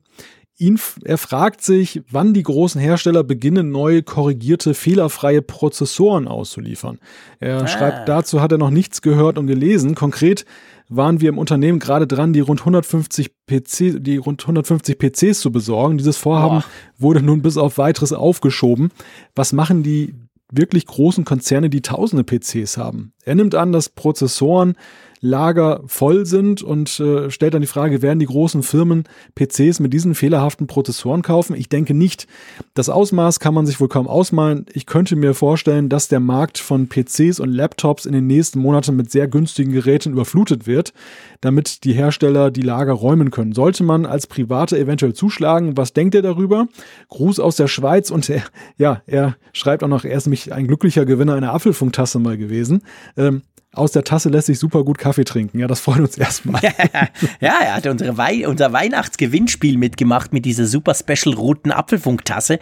[0.60, 6.98] Ihn, er fragt sich, wann die großen Hersteller beginnen, neue korrigierte, fehlerfreie Prozessoren auszuliefern.
[7.40, 7.68] Er ah.
[7.68, 9.94] schreibt, dazu hat er noch nichts gehört und gelesen.
[9.94, 10.46] Konkret
[10.90, 15.52] waren wir im Unternehmen gerade dran, die rund 150 PC, die rund 150 PCs zu
[15.52, 15.98] besorgen.
[16.00, 16.66] Dieses Vorhaben Boah.
[16.98, 18.90] wurde nun bis auf weiteres aufgeschoben.
[19.36, 20.16] Was machen die
[20.52, 23.14] wirklich großen Konzerne, die tausende PCs haben?
[23.26, 24.76] Er nimmt an, dass Prozessoren
[25.20, 29.94] Lager voll sind und äh, stellt dann die Frage, werden die großen Firmen PCs mit
[29.94, 31.56] diesen fehlerhaften Prozessoren kaufen?
[31.56, 32.28] Ich denke nicht.
[32.74, 34.66] Das Ausmaß kann man sich wohl kaum ausmalen.
[34.74, 38.96] Ich könnte mir vorstellen, dass der Markt von PCs und Laptops in den nächsten Monaten
[38.96, 40.94] mit sehr günstigen Geräten überflutet wird,
[41.42, 43.54] damit die Hersteller die Lager räumen können.
[43.54, 45.78] Sollte man als Private eventuell zuschlagen?
[45.78, 46.68] Was denkt er darüber?
[47.10, 48.44] Gruß aus der Schweiz und er,
[48.78, 52.84] ja, er schreibt auch noch, er ist nämlich ein glücklicher Gewinner einer Apfelfunktasse mal gewesen.
[53.16, 53.42] Ähm,
[53.78, 55.60] aus der Tasse lässt sich super gut Kaffee trinken.
[55.60, 56.62] Ja, das freut uns erstmal.
[57.40, 62.60] ja, er hat unsere Wei unser Weihnachtsgewinnspiel mitgemacht mit dieser super special roten Apfelfunktasse.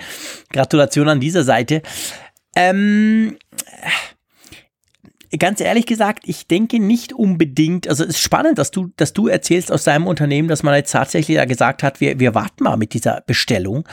[0.51, 1.81] Gratulation an dieser Seite.
[2.55, 3.37] Ähm,
[5.37, 9.27] ganz ehrlich gesagt, ich denke nicht unbedingt, also es ist spannend, dass du, dass du
[9.27, 12.77] erzählst aus deinem Unternehmen, dass man jetzt tatsächlich ja gesagt hat, wir, wir warten mal
[12.77, 13.87] mit dieser Bestellung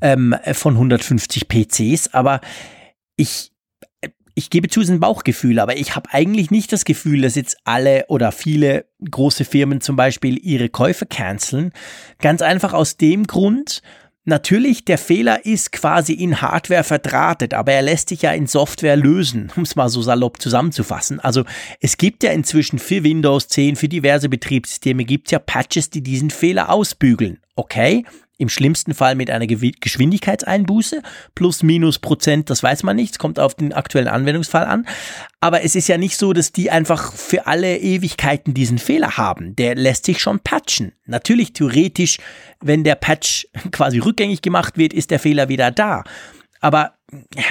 [0.00, 2.40] ähm, von 150 PCs, aber
[3.16, 3.52] ich,
[4.38, 7.36] ich gebe zu, es ist ein Bauchgefühl, aber ich habe eigentlich nicht das Gefühl, dass
[7.36, 11.72] jetzt alle oder viele große Firmen zum Beispiel ihre Käufe canceln.
[12.20, 13.82] Ganz einfach aus dem Grund,
[14.28, 18.96] Natürlich, der Fehler ist quasi in Hardware verdrahtet, aber er lässt sich ja in Software
[18.96, 21.20] lösen, um es mal so salopp zusammenzufassen.
[21.20, 21.44] Also
[21.80, 26.02] es gibt ja inzwischen für Windows 10, für diverse Betriebssysteme, gibt es ja Patches, die
[26.02, 27.38] diesen Fehler ausbügeln.
[27.54, 28.04] Okay,
[28.38, 31.02] im schlimmsten Fall mit einer Geschwindigkeitseinbuße,
[31.34, 34.86] plus minus Prozent, das weiß man nicht, es kommt auf den aktuellen Anwendungsfall an.
[35.40, 39.56] Aber es ist ja nicht so, dass die einfach für alle Ewigkeiten diesen Fehler haben.
[39.56, 40.92] Der lässt sich schon patchen.
[41.06, 42.18] Natürlich theoretisch,
[42.60, 46.04] wenn der Patch quasi rückgängig gemacht wird, ist der Fehler wieder da.
[46.60, 46.94] Aber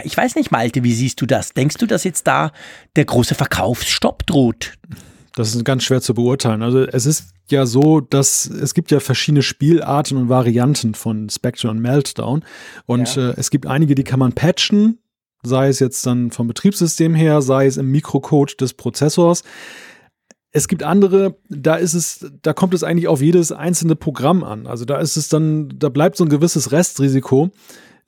[0.04, 1.54] ich weiß nicht, Malte, wie siehst du das?
[1.54, 2.52] Denkst du, dass jetzt da
[2.96, 4.74] der große Verkaufsstopp droht?
[5.36, 6.64] Das ist ganz schwer zu beurteilen.
[6.64, 11.70] Also es ist ja so, dass es gibt ja verschiedene Spielarten und Varianten von Spectre
[11.70, 12.44] und Meltdown.
[12.86, 13.32] Und ja.
[13.32, 15.00] äh, es gibt einige, die kann man patchen,
[15.44, 19.44] sei es jetzt dann vom Betriebssystem her, sei es im Mikrocode des Prozessors.
[20.52, 24.68] Es gibt andere, da ist es, da kommt es eigentlich auf jedes einzelne Programm an.
[24.68, 27.52] Also da ist es dann, da bleibt so ein gewisses Restrisiko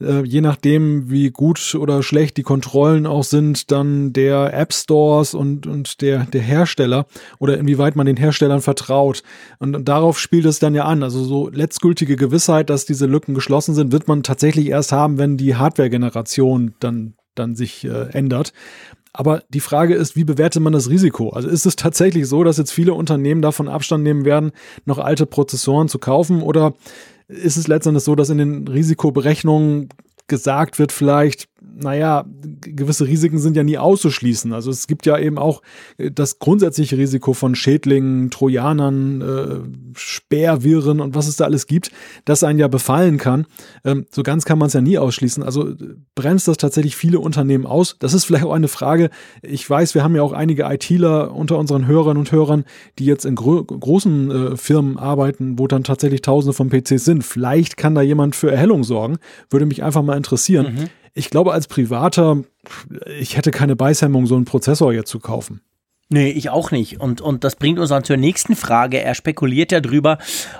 [0.01, 5.33] äh, je nachdem, wie gut oder schlecht die Kontrollen auch sind, dann der App Stores
[5.33, 7.05] und, und der, der Hersteller
[7.39, 9.23] oder inwieweit man den Herstellern vertraut.
[9.59, 11.03] Und, und darauf spielt es dann ja an.
[11.03, 15.37] Also so letztgültige Gewissheit, dass diese Lücken geschlossen sind, wird man tatsächlich erst haben, wenn
[15.37, 18.53] die Hardware-Generation dann, dann sich äh, ändert.
[19.13, 21.29] Aber die Frage ist, wie bewertet man das Risiko?
[21.29, 24.51] Also ist es tatsächlich so, dass jetzt viele Unternehmen davon Abstand nehmen werden,
[24.85, 26.43] noch alte Prozessoren zu kaufen?
[26.43, 26.75] Oder
[27.27, 29.89] ist es letztendlich so, dass in den Risikoberechnungen
[30.27, 31.47] gesagt wird vielleicht,
[31.79, 32.25] naja,
[32.61, 34.51] gewisse Risiken sind ja nie auszuschließen.
[34.53, 35.61] Also es gibt ja eben auch
[35.97, 41.91] äh, das grundsätzliche Risiko von Schädlingen, Trojanern, äh, Speerviren und was es da alles gibt,
[42.25, 43.45] das einen ja befallen kann.
[43.85, 45.43] Ähm, so ganz kann man es ja nie ausschließen.
[45.43, 45.73] Also
[46.15, 47.97] bremst das tatsächlich viele Unternehmen aus?
[47.99, 49.09] Das ist vielleicht auch eine Frage.
[49.41, 52.65] Ich weiß, wir haben ja auch einige ITler unter unseren Hörern und Hörern,
[52.97, 57.23] die jetzt in gro großen äh, Firmen arbeiten, wo dann tatsächlich Tausende von PCs sind.
[57.23, 59.17] Vielleicht kann da jemand für Erhellung sorgen.
[59.49, 60.73] Würde mich einfach mal interessieren.
[60.73, 62.43] Mhm ich glaube, als Privater,
[63.19, 65.61] ich hätte keine Beißhemmung, so einen Prozessor jetzt zu kaufen.
[66.09, 67.01] Nee, ich auch nicht.
[67.01, 69.01] Und, und das bringt uns dann zur nächsten Frage.
[69.01, 70.19] Er spekuliert ja drüber,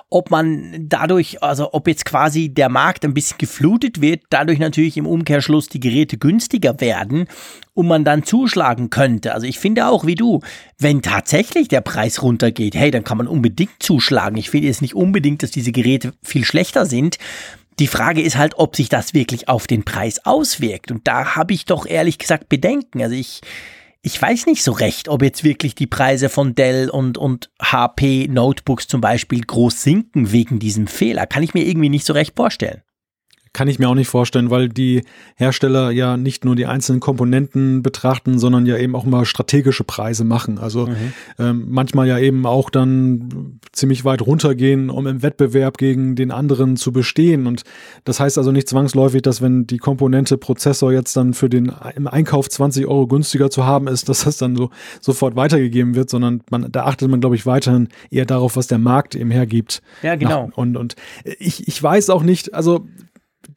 [0.10, 4.98] ob man dadurch, also ob jetzt quasi der Markt ein bisschen geflutet wird, dadurch natürlich
[4.98, 7.28] im Umkehrschluss die Geräte günstiger werden
[7.74, 9.34] und man dann zuschlagen könnte.
[9.34, 10.42] Also ich finde auch wie du,
[10.80, 14.36] wenn tatsächlich der Preis runtergeht, hey, dann kann man unbedingt zuschlagen.
[14.36, 17.20] Ich finde jetzt nicht unbedingt, dass diese Geräte viel schlechter sind.
[17.80, 20.92] Die Frage ist halt, ob sich das wirklich auf den Preis auswirkt.
[20.92, 23.02] Und da habe ich doch ehrlich gesagt Bedenken.
[23.02, 23.42] Also ich,
[24.02, 28.28] ich weiß nicht so recht, ob jetzt wirklich die Preise von Dell und, und HP
[28.30, 31.28] Notebooks zum Beispiel groß sinken wegen diesem Fehler.
[31.28, 32.82] Kann ich mir irgendwie nicht so recht vorstellen.
[33.58, 35.02] Kann ich mir auch nicht vorstellen, weil die
[35.36, 40.24] Hersteller ja nicht nur die einzelnen Komponenten betrachten, sondern ja eben auch mal strategische Preise
[40.26, 40.60] machen.
[40.60, 41.14] Also mhm.
[41.40, 46.78] ähm, manchmal ja eben auch dann ziemlich weit runtergehen, um im Wettbewerb gegen den anderen
[46.78, 47.48] zu bestehen.
[47.48, 47.64] Und
[48.04, 52.06] das heißt also nicht zwangsläufig, dass wenn die Komponente Prozessor jetzt dann für den im
[52.06, 54.70] Einkauf 20 Euro günstiger zu haben ist, dass das dann so
[55.02, 58.78] sofort weitergegeben wird, sondern man, da achtet man, glaube ich, weiterhin eher darauf, was der
[58.78, 59.82] Markt eben hergibt.
[60.04, 60.46] Ja, genau.
[60.46, 60.96] Nach, und, und
[61.40, 62.86] ich, ich weiß auch nicht, also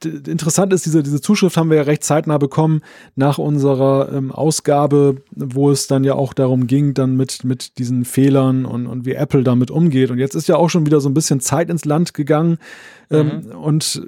[0.04, 2.82] interessant ist, diese, diese Zuschrift haben wir ja recht zeitnah bekommen
[3.16, 8.04] nach unserer ähm, Ausgabe, wo es dann ja auch darum ging, dann mit, mit diesen
[8.04, 10.10] Fehlern und, und wie Apple damit umgeht.
[10.10, 12.58] Und jetzt ist ja auch schon wieder so ein bisschen Zeit ins Land gegangen.
[13.10, 13.56] Ähm, mhm.
[13.56, 14.02] Und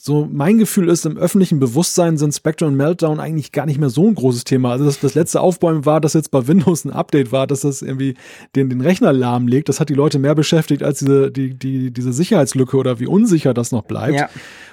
[0.00, 3.90] so mein Gefühl ist, im öffentlichen Bewusstsein sind Spectre und Meltdown eigentlich gar nicht mehr
[3.90, 4.70] so ein großes Thema.
[4.70, 7.82] Also das, das letzte Aufbäumen war, dass jetzt bei Windows ein Update war, dass das
[7.82, 8.14] irgendwie
[8.54, 9.68] den, den Rechner lahmlegt.
[9.68, 13.54] Das hat die Leute mehr beschäftigt als diese, die, die, diese Sicherheitslücke oder wie unsicher
[13.54, 14.18] das noch bleibt.
[14.18, 14.30] Ja.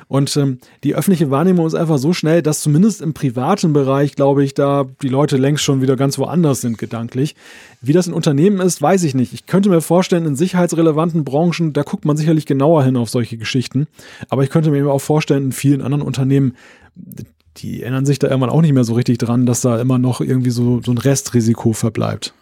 [0.07, 4.43] Und ähm, die öffentliche Wahrnehmung ist einfach so schnell, dass zumindest im privaten Bereich, glaube
[4.43, 7.35] ich, da die Leute längst schon wieder ganz woanders sind gedanklich.
[7.81, 9.33] Wie das in Unternehmen ist, weiß ich nicht.
[9.33, 13.37] Ich könnte mir vorstellen, in sicherheitsrelevanten Branchen, da guckt man sicherlich genauer hin auf solche
[13.37, 13.87] Geschichten.
[14.29, 16.55] Aber ich könnte mir eben auch vorstellen, in vielen anderen Unternehmen,
[17.57, 20.21] die erinnern sich da irgendwann auch nicht mehr so richtig dran, dass da immer noch
[20.21, 22.33] irgendwie so, so ein Restrisiko verbleibt.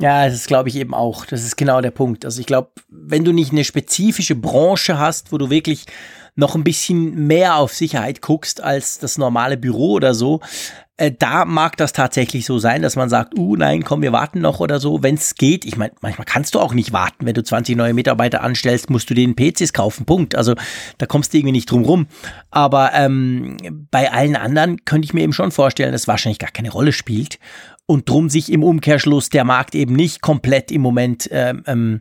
[0.00, 1.26] Ja, das glaube ich, eben auch.
[1.26, 2.24] Das ist genau der Punkt.
[2.24, 5.84] Also ich glaube, wenn du nicht eine spezifische Branche hast, wo du wirklich
[6.34, 10.40] noch ein bisschen mehr auf Sicherheit guckst als das normale Büro oder so,
[11.02, 14.40] äh, da mag das tatsächlich so sein, dass man sagt, uh, nein, komm, wir warten
[14.40, 15.64] noch oder so, wenn es geht.
[15.64, 17.26] Ich meine, manchmal kannst du auch nicht warten.
[17.26, 20.36] Wenn du 20 neue Mitarbeiter anstellst, musst du den PCs kaufen, Punkt.
[20.36, 20.54] Also
[20.98, 22.06] da kommst du irgendwie nicht drum rum.
[22.50, 23.56] Aber ähm,
[23.90, 27.38] bei allen anderen könnte ich mir eben schon vorstellen, dass wahrscheinlich gar keine Rolle spielt
[27.86, 32.00] und drum sich im Umkehrschluss der Markt eben nicht komplett im Moment ähm, ähm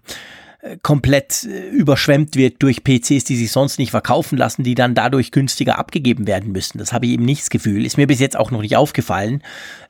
[0.83, 5.31] komplett äh, überschwemmt wird durch PCs, die sich sonst nicht verkaufen lassen, die dann dadurch
[5.31, 6.77] günstiger abgegeben werden müssen.
[6.77, 7.85] Das habe ich eben nicht das Gefühl.
[7.85, 9.43] Ist mir bis jetzt auch noch nicht aufgefallen.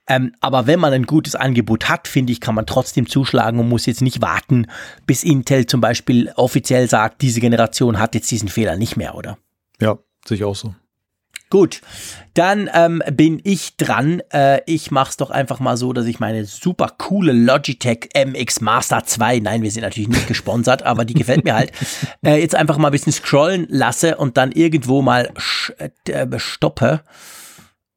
[0.08, 3.70] Ähm, aber wenn man ein gutes Angebot hat, finde ich, kann man trotzdem zuschlagen und
[3.70, 4.68] muss jetzt nicht warten,
[5.06, 9.38] bis Intel zum Beispiel offiziell sagt, diese Generation hat jetzt diesen Fehler nicht mehr, oder?
[9.80, 10.74] Ja, sehe ich auch so.
[11.52, 11.82] Gut,
[12.34, 14.22] dann ähm, bin ich dran.
[14.32, 19.04] Äh, ich mach's doch einfach mal so, dass ich meine super coole Logitech MX Master
[19.04, 21.74] 2, nein, wir sind natürlich nicht gesponsert, aber die gefällt mir halt,
[22.26, 25.30] äh, jetzt einfach mal ein bisschen scrollen lasse und dann irgendwo mal
[25.78, 27.02] äh, stoppe.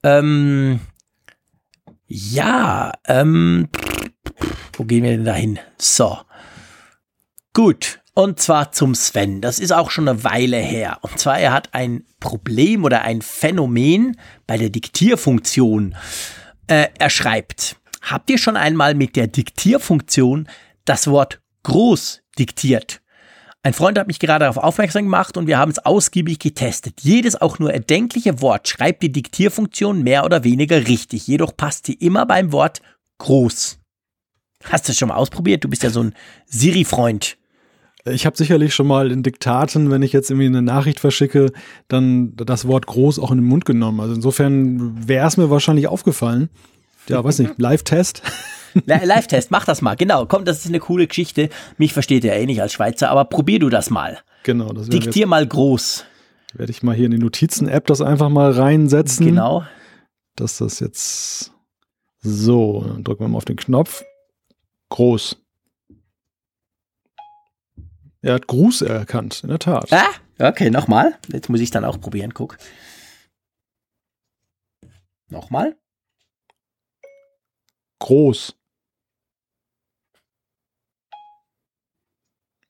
[0.02, 0.80] Ähm,
[2.08, 3.68] ja, ähm,
[4.72, 5.60] wo gehen wir denn da hin?
[5.78, 6.18] So.
[7.52, 9.40] Gut, und zwar zum Sven.
[9.40, 10.98] Das ist auch schon eine Weile her.
[11.02, 14.16] Und zwar, er hat ein Problem oder ein Phänomen
[14.46, 15.96] bei der Diktierfunktion.
[16.68, 20.48] Äh, er schreibt, habt ihr schon einmal mit der Diktierfunktion
[20.84, 23.00] das Wort groß diktiert?
[23.64, 27.00] Ein Freund hat mich gerade darauf aufmerksam gemacht und wir haben es ausgiebig getestet.
[27.00, 31.26] Jedes auch nur erdenkliche Wort schreibt die Diktierfunktion mehr oder weniger richtig.
[31.26, 32.82] Jedoch passt sie immer beim Wort
[33.18, 33.78] groß.
[34.64, 35.64] Hast du das schon mal ausprobiert?
[35.64, 36.14] Du bist ja so ein
[36.46, 37.38] Siri-Freund.
[38.06, 41.52] Ich habe sicherlich schon mal in Diktaten, wenn ich jetzt irgendwie eine Nachricht verschicke,
[41.88, 44.00] dann das Wort groß auch in den Mund genommen.
[44.00, 46.50] Also insofern wäre es mir wahrscheinlich aufgefallen.
[47.08, 48.22] Ja, weiß nicht, Live-Test.
[48.86, 49.94] Live-Test, mach das mal.
[49.94, 51.48] Genau, komm, das ist eine coole Geschichte.
[51.78, 54.18] Mich versteht ihr eh nicht als Schweizer, aber probier du das mal.
[54.42, 54.72] Genau.
[54.72, 56.04] Das Diktier mal groß.
[56.54, 59.26] Werde ich mal hier in die Notizen-App das einfach mal reinsetzen.
[59.26, 59.64] Genau.
[60.36, 61.52] Dass das jetzt
[62.20, 64.02] So, dann drücken wir mal auf den Knopf.
[64.90, 65.36] Groß.
[68.24, 69.92] Er hat Gruß erkannt, in der Tat.
[69.92, 71.18] Ah, okay, nochmal.
[71.28, 72.56] Jetzt muss ich dann auch probieren, guck.
[75.28, 75.76] Nochmal.
[77.98, 78.56] Groß.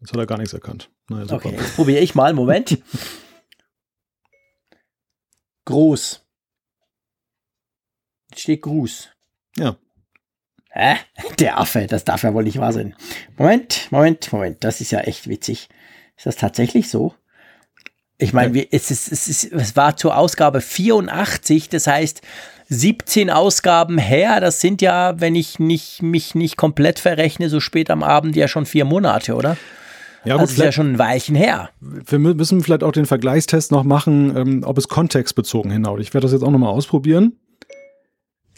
[0.01, 0.91] Jetzt hat er gar nichts erkannt.
[1.09, 1.37] Naja, super.
[1.37, 2.33] Okay, jetzt probiere ich mal.
[2.33, 2.83] Moment.
[5.67, 6.27] Groß.
[8.31, 9.11] Jetzt steht Gruß.
[9.57, 9.77] Ja.
[10.75, 10.97] Hä?
[11.39, 12.97] Der Affe, das darf ja wohl nicht wahr sein.
[13.39, 15.69] Moment, Moment, Moment, das ist ja echt witzig.
[16.17, 17.15] Ist das tatsächlich so?
[18.19, 18.65] Ich meine, ja.
[18.73, 22.23] es, es, es, es war zur Ausgabe 84, das heißt
[22.71, 24.41] 17 Ausgaben her.
[24.41, 28.49] Das sind ja, wenn ich nicht, mich nicht komplett verrechne, so spät am Abend ja
[28.49, 29.57] schon vier Monate, oder?
[30.25, 31.71] Ja, gut, also ist ja schon ein Weilchen her.
[31.81, 36.01] Wir müssen vielleicht auch den Vergleichstest noch machen, ähm, ob es kontextbezogen hinhaut.
[36.01, 37.39] Ich werde das jetzt auch nochmal ausprobieren.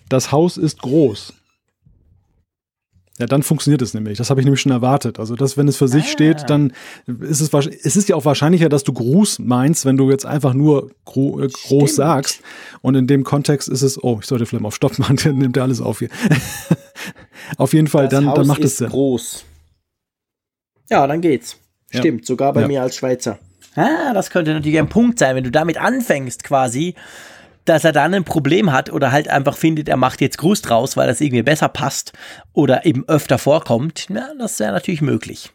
[0.08, 1.34] Das Haus ist groß.
[3.18, 4.18] Ja, dann funktioniert es nämlich.
[4.18, 5.18] Das habe ich nämlich schon erwartet.
[5.18, 6.08] Also, dass, wenn es für sich ah.
[6.08, 6.72] steht, dann
[7.06, 10.26] ist es wahrscheinlich, es ist ja auch wahrscheinlicher, dass du Gruß meinst, wenn du jetzt
[10.26, 11.90] einfach nur gro äh, groß Stimmt.
[11.90, 12.40] sagst.
[12.82, 15.38] Und in dem Kontext ist es, oh, ich sollte vielleicht mal auf Stopp machen, dann
[15.38, 16.10] nimmt er alles auf hier.
[17.56, 18.90] auf jeden Fall, das dann, Haus dann macht es Sinn.
[18.90, 19.44] groß.
[20.90, 21.56] Ja, dann geht's.
[21.90, 22.26] Stimmt, ja.
[22.26, 22.68] sogar bei ja.
[22.68, 23.38] mir als Schweizer.
[23.76, 26.94] Ah, das könnte natürlich ein Punkt sein, wenn du damit anfängst quasi
[27.68, 30.96] dass er dann ein Problem hat oder halt einfach findet, er macht jetzt Gruß draus,
[30.96, 32.12] weil das irgendwie besser passt
[32.52, 35.52] oder eben öfter vorkommt, na, das wäre natürlich möglich.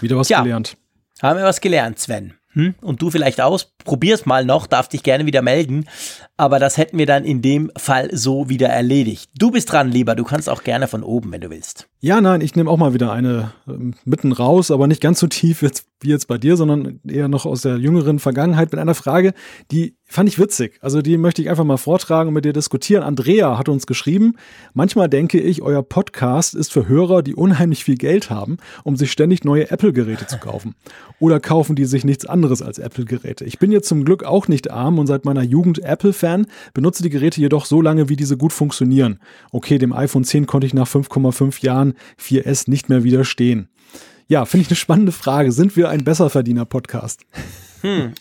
[0.00, 0.76] Wieder was ja, gelernt.
[1.20, 2.34] Haben wir was gelernt, Sven.
[2.54, 2.74] Hm?
[2.82, 5.88] Und du vielleicht aus, probier's mal noch, darf dich gerne wieder melden.
[6.36, 9.30] Aber das hätten wir dann in dem Fall so wieder erledigt.
[9.38, 10.14] Du bist dran, lieber.
[10.14, 11.88] Du kannst auch gerne von oben, wenn du willst.
[12.00, 15.28] Ja, nein, ich nehme auch mal wieder eine äh, mitten raus, aber nicht ganz so
[15.28, 18.96] tief jetzt, wie jetzt bei dir, sondern eher noch aus der jüngeren Vergangenheit mit einer
[18.96, 19.34] Frage,
[19.70, 20.78] die fand ich witzig.
[20.82, 23.04] Also die möchte ich einfach mal vortragen und mit dir diskutieren.
[23.04, 24.34] Andrea hat uns geschrieben,
[24.74, 29.12] manchmal denke ich, euer Podcast ist für Hörer, die unheimlich viel Geld haben, um sich
[29.12, 30.74] ständig neue Apple-Geräte zu kaufen.
[31.20, 33.44] Oder kaufen die sich nichts anderes als Apple-Geräte.
[33.44, 35.78] Ich bin jetzt zum Glück auch nicht arm und seit meiner Jugend
[36.22, 39.18] Apple-Fan, benutze die Geräte jedoch so lange, wie diese gut funktionieren.
[39.50, 43.68] Okay, dem iPhone 10 konnte ich nach 5,5 Jahren 4S nicht mehr widerstehen.
[44.28, 45.52] Ja, finde ich eine spannende Frage.
[45.52, 47.26] Sind wir ein Besserverdiener-Podcast?
[47.82, 48.12] Hm,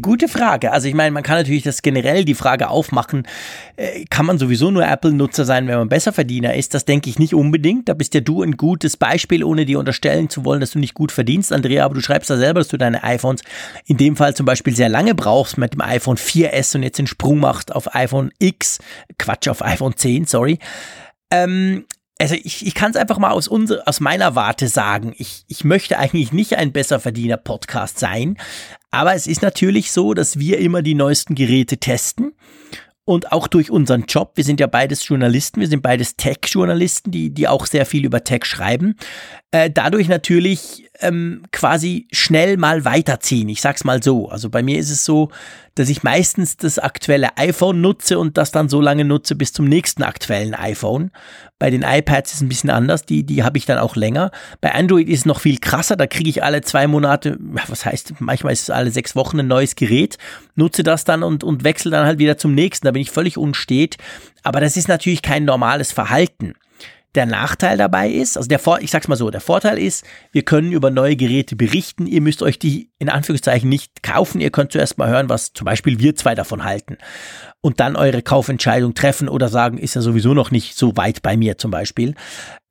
[0.00, 0.72] gute Frage.
[0.72, 3.28] Also ich meine, man kann natürlich das generell die Frage aufmachen,
[3.76, 6.72] äh, kann man sowieso nur Apple-Nutzer sein, wenn man Besserverdiener ist?
[6.72, 7.90] Das denke ich nicht unbedingt.
[7.90, 10.94] Da bist ja du ein gutes Beispiel, ohne dir unterstellen zu wollen, dass du nicht
[10.94, 11.84] gut verdienst, Andrea.
[11.84, 13.42] Aber du schreibst ja selber, dass du deine iPhones
[13.84, 17.06] in dem Fall zum Beispiel sehr lange brauchst mit dem iPhone 4S und jetzt den
[17.06, 18.78] Sprung machst auf iPhone X,
[19.18, 20.58] Quatsch, auf iPhone 10, sorry.
[21.30, 21.84] Ähm,
[22.18, 25.14] also ich, ich kann es einfach mal aus, unser, aus meiner Warte sagen.
[25.18, 28.38] Ich, ich möchte eigentlich nicht ein Besserverdiener-Podcast sein,
[28.96, 32.32] aber es ist natürlich so, dass wir immer die neuesten Geräte testen.
[33.04, 37.30] Und auch durch unseren Job, wir sind ja beides Journalisten, wir sind beides Tech-Journalisten, die,
[37.30, 38.96] die auch sehr viel über Tech schreiben,
[39.52, 43.48] äh, dadurch natürlich ähm, quasi schnell mal weiterziehen.
[43.48, 44.28] Ich sag's mal so.
[44.28, 45.30] Also bei mir ist es so,
[45.74, 49.66] dass ich meistens das aktuelle iPhone nutze und das dann so lange nutze bis zum
[49.66, 51.10] nächsten aktuellen iPhone.
[51.58, 54.30] Bei den iPads ist es ein bisschen anders, die, die habe ich dann auch länger.
[54.60, 58.14] Bei Android ist es noch viel krasser, da kriege ich alle zwei Monate, was heißt,
[58.20, 60.16] manchmal ist es alle sechs Wochen ein neues Gerät,
[60.54, 62.86] nutze das dann und, und wechsle dann halt wieder zum nächsten.
[62.86, 63.96] Da bin ich völlig unstet.
[64.42, 66.54] Aber das ist natürlich kein normales Verhalten.
[67.16, 70.42] Der Nachteil dabei ist, also der Vor ich sag's mal so, der Vorteil ist, wir
[70.42, 72.06] können über neue Geräte berichten.
[72.06, 74.40] Ihr müsst euch die in Anführungszeichen nicht kaufen.
[74.40, 76.98] Ihr könnt zuerst mal hören, was zum Beispiel wir zwei davon halten.
[77.62, 81.38] Und dann eure Kaufentscheidung treffen oder sagen, ist ja sowieso noch nicht so weit bei
[81.38, 82.14] mir zum Beispiel.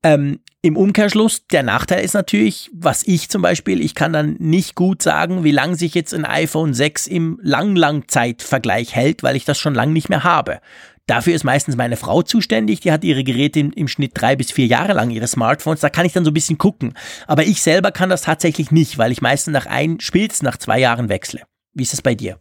[0.03, 4.76] Ähm, Im Umkehrschluss, der Nachteil ist natürlich, was ich zum Beispiel, ich kann dann nicht
[4.76, 9.57] gut sagen, wie lange sich jetzt ein iPhone 6 im Lang-Langzeitvergleich hält, weil ich das
[9.57, 10.59] schon lange nicht mehr habe.
[11.07, 14.52] Dafür ist meistens meine Frau zuständig, die hat ihre Geräte im, im, Schnitt drei bis
[14.52, 16.94] vier Jahre lang, ihre Smartphones, da kann ich dann so ein bisschen gucken.
[17.27, 20.80] Aber ich selber kann das tatsächlich nicht, weil ich meistens nach ein, spätestens nach zwei
[20.80, 21.44] Jahren wechsle.
[21.73, 22.40] Wie ist es bei dir?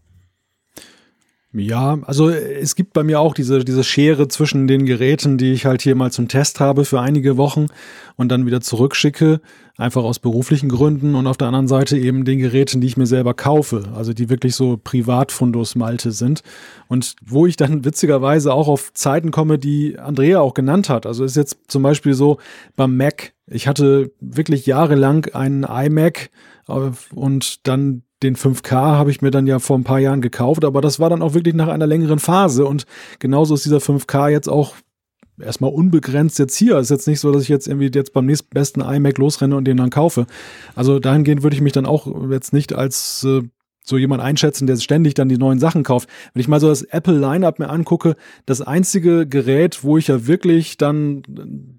[1.56, 5.66] Ja, also es gibt bei mir auch diese, diese Schere zwischen den Geräten, die ich
[5.66, 7.66] halt hier mal zum Test habe für einige Wochen
[8.16, 9.40] und dann wieder zurückschicke,
[9.76, 13.06] einfach aus beruflichen Gründen und auf der anderen Seite eben den Geräten, die ich mir
[13.06, 16.42] selber kaufe, also die wirklich so Privatfundus Malte sind
[16.88, 21.06] und wo ich dann witzigerweise auch auf Zeiten komme, die Andrea auch genannt hat.
[21.06, 22.38] Also ist jetzt zum Beispiel so
[22.74, 23.32] beim Mac.
[23.46, 26.30] Ich hatte wirklich jahrelang einen iMac
[26.66, 30.64] äh, und dann den 5K habe ich mir dann ja vor ein paar Jahren gekauft,
[30.64, 32.86] aber das war dann auch wirklich nach einer längeren Phase und
[33.18, 34.74] genauso ist dieser 5K jetzt auch
[35.40, 36.78] erstmal unbegrenzt jetzt hier.
[36.78, 39.64] Ist jetzt nicht so, dass ich jetzt irgendwie jetzt beim nächsten besten iMac losrenne und
[39.64, 40.26] den dann kaufe.
[40.74, 43.42] Also dahingehend würde ich mich dann auch jetzt nicht als äh,
[43.84, 46.08] so jemand einschätzen, der ständig dann die neuen Sachen kauft.
[46.32, 48.16] Wenn ich mal so das Apple Lineup mir angucke,
[48.46, 51.22] das einzige Gerät, wo ich ja wirklich dann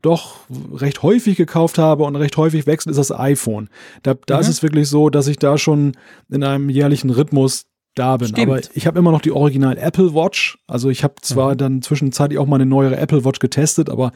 [0.01, 0.37] doch
[0.73, 3.69] recht häufig gekauft habe und recht häufig wechselt, ist das iPhone.
[4.03, 4.41] Da, da mhm.
[4.41, 5.93] ist es wirklich so, dass ich da schon
[6.29, 7.65] in einem jährlichen Rhythmus
[7.95, 8.27] da bin.
[8.27, 8.47] Stimmt.
[8.47, 10.59] Aber ich habe immer noch die Original Apple Watch.
[10.67, 11.57] Also ich habe zwar mhm.
[11.57, 14.11] dann zwischenzeitlich auch mal eine neuere Apple Watch getestet, aber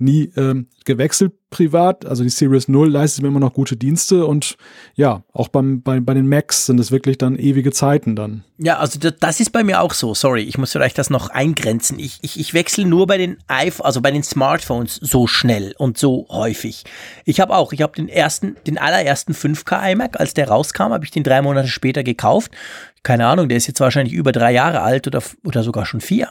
[0.00, 2.06] nie ähm, gewechselt privat.
[2.06, 4.56] Also die Series 0 leistet mir immer noch gute Dienste und
[4.94, 8.44] ja, auch beim, bei, bei den Macs sind es wirklich dann ewige Zeiten dann.
[8.58, 10.14] Ja, also das ist bei mir auch so.
[10.14, 11.98] Sorry, ich muss vielleicht das noch eingrenzen.
[11.98, 15.98] Ich, ich, ich wechsle nur bei den iPhone, also bei den Smartphones so schnell und
[15.98, 16.84] so häufig.
[17.24, 21.04] Ich habe auch, ich habe den ersten, den allerersten 5K iMac, als der rauskam, habe
[21.04, 22.52] ich den drei Monate später gekauft.
[23.02, 26.28] Keine Ahnung, der ist jetzt wahrscheinlich über drei Jahre alt oder, oder sogar schon vier.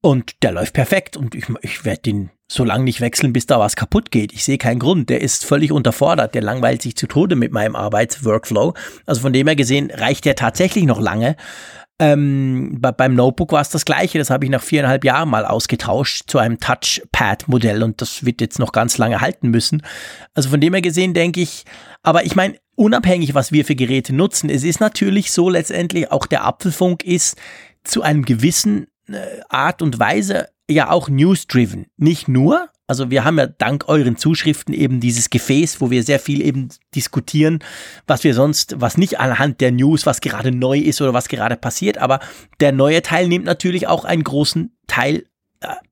[0.00, 3.58] Und der läuft perfekt und ich, ich werde den so lange nicht wechseln, bis da
[3.58, 4.32] was kaputt geht.
[4.32, 5.10] Ich sehe keinen Grund.
[5.10, 6.34] Der ist völlig unterfordert.
[6.34, 8.74] Der langweilt sich zu Tode mit meinem Arbeitsworkflow.
[9.06, 11.36] Also von dem her gesehen reicht der tatsächlich noch lange.
[12.00, 14.18] Ähm, bei, beim Notebook war es das gleiche.
[14.18, 18.60] Das habe ich nach viereinhalb Jahren mal ausgetauscht zu einem Touchpad-Modell und das wird jetzt
[18.60, 19.82] noch ganz lange halten müssen.
[20.32, 21.64] Also von dem her gesehen denke ich,
[22.04, 26.26] aber ich meine, unabhängig, was wir für Geräte nutzen, es ist natürlich so letztendlich, auch
[26.26, 27.36] der Apfelfunk ist
[27.82, 28.86] zu einem gewissen
[29.48, 31.86] Art und Weise ja auch news-driven.
[31.96, 36.18] Nicht nur, also wir haben ja dank euren Zuschriften eben dieses Gefäß, wo wir sehr
[36.18, 37.60] viel eben diskutieren,
[38.06, 41.56] was wir sonst, was nicht anhand der News, was gerade neu ist oder was gerade
[41.56, 42.20] passiert, aber
[42.60, 45.24] der neue Teil nimmt natürlich auch einen großen Teil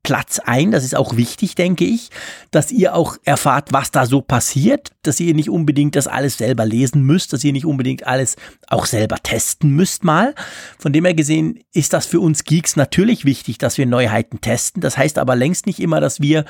[0.03, 0.71] Platz ein.
[0.71, 2.11] Das ist auch wichtig, denke ich,
[2.53, 6.65] dass ihr auch erfahrt, was da so passiert, dass ihr nicht unbedingt das alles selber
[6.65, 8.37] lesen müsst, dass ihr nicht unbedingt alles
[8.69, 10.35] auch selber testen müsst mal.
[10.79, 14.81] Von dem her gesehen ist das für uns Geeks natürlich wichtig, dass wir Neuheiten testen.
[14.81, 16.45] Das heißt aber längst nicht immer, dass wir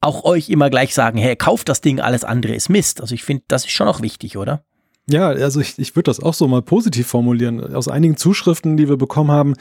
[0.00, 3.00] auch euch immer gleich sagen, hey, kauft das Ding, alles andere ist Mist.
[3.00, 4.64] Also ich finde, das ist schon auch wichtig, oder?
[5.08, 7.74] Ja, also ich, ich würde das auch so mal positiv formulieren.
[7.74, 9.54] Aus einigen Zuschriften, die wir bekommen haben,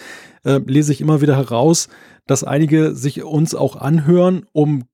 [0.45, 1.90] äh, lese ich immer wieder heraus,
[2.28, 4.86] dass einige sich uns auch anhören, um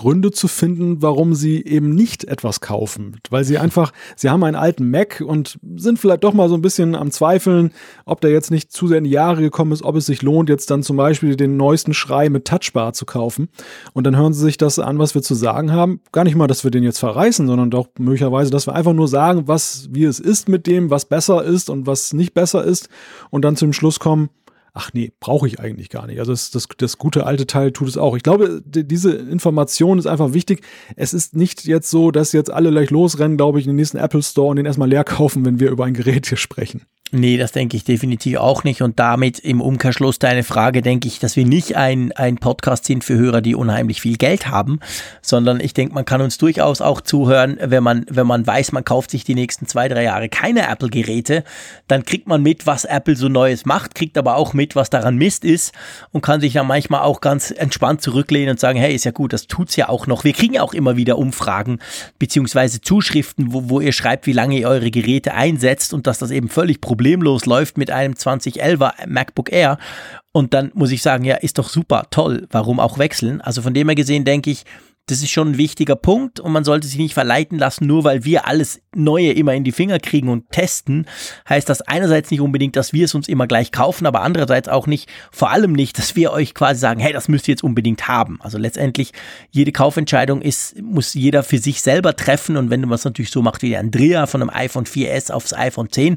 [0.00, 3.20] Gründe zu finden, warum sie eben nicht etwas kaufen.
[3.28, 6.62] Weil sie einfach, sie haben einen alten Mac und sind vielleicht doch mal so ein
[6.62, 7.72] bisschen am Zweifeln,
[8.06, 10.48] ob der jetzt nicht zu sehr in die Jahre gekommen ist, ob es sich lohnt,
[10.48, 13.50] jetzt dann zum Beispiel den neuesten Schrei mit Touchbar zu kaufen.
[13.92, 16.00] Und dann hören sie sich das an, was wir zu sagen haben.
[16.12, 19.06] Gar nicht mal, dass wir den jetzt verreißen, sondern doch möglicherweise, dass wir einfach nur
[19.06, 22.88] sagen, was, wie es ist mit dem, was besser ist und was nicht besser ist.
[23.28, 24.30] Und dann zum Schluss kommen,
[24.72, 26.18] ach nee, brauche ich eigentlich gar nicht.
[26.20, 28.16] Also das, das, das gute alte Teil tut es auch.
[28.16, 30.62] Ich glaube, die, diese Information ist einfach wichtig.
[30.96, 33.98] Es ist nicht jetzt so, dass jetzt alle gleich losrennen, glaube ich, in den nächsten
[33.98, 36.82] Apple Store und den erstmal leer kaufen, wenn wir über ein Gerät hier sprechen.
[37.12, 38.82] Nee, das denke ich definitiv auch nicht.
[38.82, 43.02] Und damit im Umkehrschluss deine Frage, denke ich, dass wir nicht ein, ein Podcast sind
[43.02, 44.78] für Hörer, die unheimlich viel Geld haben,
[45.20, 48.84] sondern ich denke, man kann uns durchaus auch zuhören, wenn man, wenn man weiß, man
[48.84, 51.42] kauft sich die nächsten zwei, drei Jahre keine Apple-Geräte,
[51.88, 55.16] dann kriegt man mit, was Apple so Neues macht, kriegt aber auch mit, was daran
[55.16, 55.74] Mist ist
[56.12, 59.32] und kann sich dann manchmal auch ganz entspannt zurücklehnen und sagen, hey, ist ja gut,
[59.32, 60.22] das tut's ja auch noch.
[60.22, 61.80] Wir kriegen ja auch immer wieder Umfragen
[62.20, 66.30] beziehungsweise Zuschriften, wo, wo ihr schreibt, wie lange ihr eure Geräte einsetzt und dass das
[66.30, 69.78] eben völlig problematisch problemlos läuft mit einem 2011er MacBook Air.
[70.32, 73.40] Und dann muss ich sagen, ja, ist doch super, toll, warum auch wechseln?
[73.40, 74.66] Also von dem her gesehen denke ich,
[75.10, 78.24] das ist schon ein wichtiger Punkt und man sollte sich nicht verleiten lassen, nur weil
[78.24, 81.06] wir alles Neue immer in die Finger kriegen und testen,
[81.48, 84.86] heißt das einerseits nicht unbedingt, dass wir es uns immer gleich kaufen, aber andererseits auch
[84.86, 88.08] nicht, vor allem nicht, dass wir euch quasi sagen, hey, das müsst ihr jetzt unbedingt
[88.08, 88.38] haben.
[88.40, 89.12] Also letztendlich,
[89.50, 93.42] jede Kaufentscheidung ist, muss jeder für sich selber treffen und wenn man es natürlich so
[93.42, 96.16] macht wie der Andrea von einem iPhone 4S aufs iPhone 10,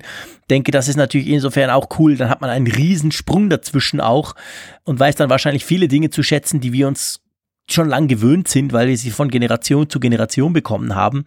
[0.50, 4.36] denke, das ist natürlich insofern auch cool, dann hat man einen riesen Sprung dazwischen auch
[4.84, 7.23] und weiß dann wahrscheinlich viele Dinge zu schätzen, die wir uns
[7.70, 11.26] schon lang gewöhnt sind, weil wir sie von Generation zu Generation bekommen haben.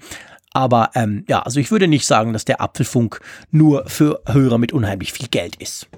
[0.52, 4.72] Aber ähm, ja, also ich würde nicht sagen, dass der Apfelfunk nur für Hörer mit
[4.72, 5.88] unheimlich viel Geld ist.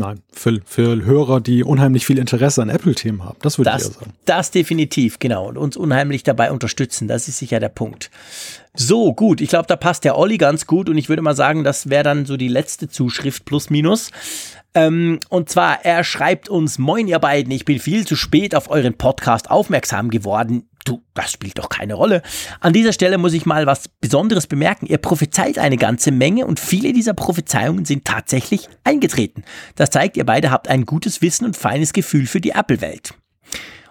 [0.00, 3.36] Nein, für, für Hörer, die unheimlich viel Interesse an Apple-Themen haben.
[3.42, 4.12] Das würde das, ich eher sagen.
[4.26, 5.48] Das definitiv, genau.
[5.48, 7.08] Und uns unheimlich dabei unterstützen.
[7.08, 8.08] Das ist sicher der Punkt.
[8.74, 9.40] So, gut.
[9.40, 10.88] Ich glaube, da passt der Olli ganz gut.
[10.88, 14.12] Und ich würde mal sagen, das wäre dann so die letzte Zuschrift plus minus.
[14.78, 18.70] Ähm, und zwar, er schreibt uns, moin ihr beiden, ich bin viel zu spät auf
[18.70, 20.68] euren Podcast aufmerksam geworden.
[20.84, 22.22] Du, das spielt doch keine Rolle.
[22.60, 24.86] An dieser Stelle muss ich mal was Besonderes bemerken.
[24.86, 29.42] Ihr prophezeit eine ganze Menge und viele dieser Prophezeiungen sind tatsächlich eingetreten.
[29.74, 33.14] Das zeigt, ihr beide habt ein gutes Wissen und feines Gefühl für die Apple-Welt.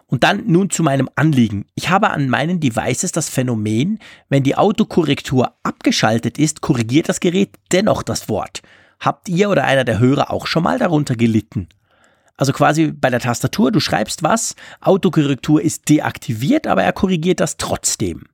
[0.06, 1.66] Und dann nun zu meinem Anliegen.
[1.76, 4.00] Ich habe an meinen Devices das Phänomen,
[4.30, 8.62] wenn die Autokorrektur abgeschaltet ist, korrigiert das Gerät dennoch das Wort.
[9.00, 11.70] Habt ihr oder einer der Hörer auch schon mal darunter gelitten?
[12.36, 17.58] Also quasi bei der Tastatur, du schreibst was, Autokorrektur ist deaktiviert, aber er korrigiert das
[17.58, 18.26] trotzdem.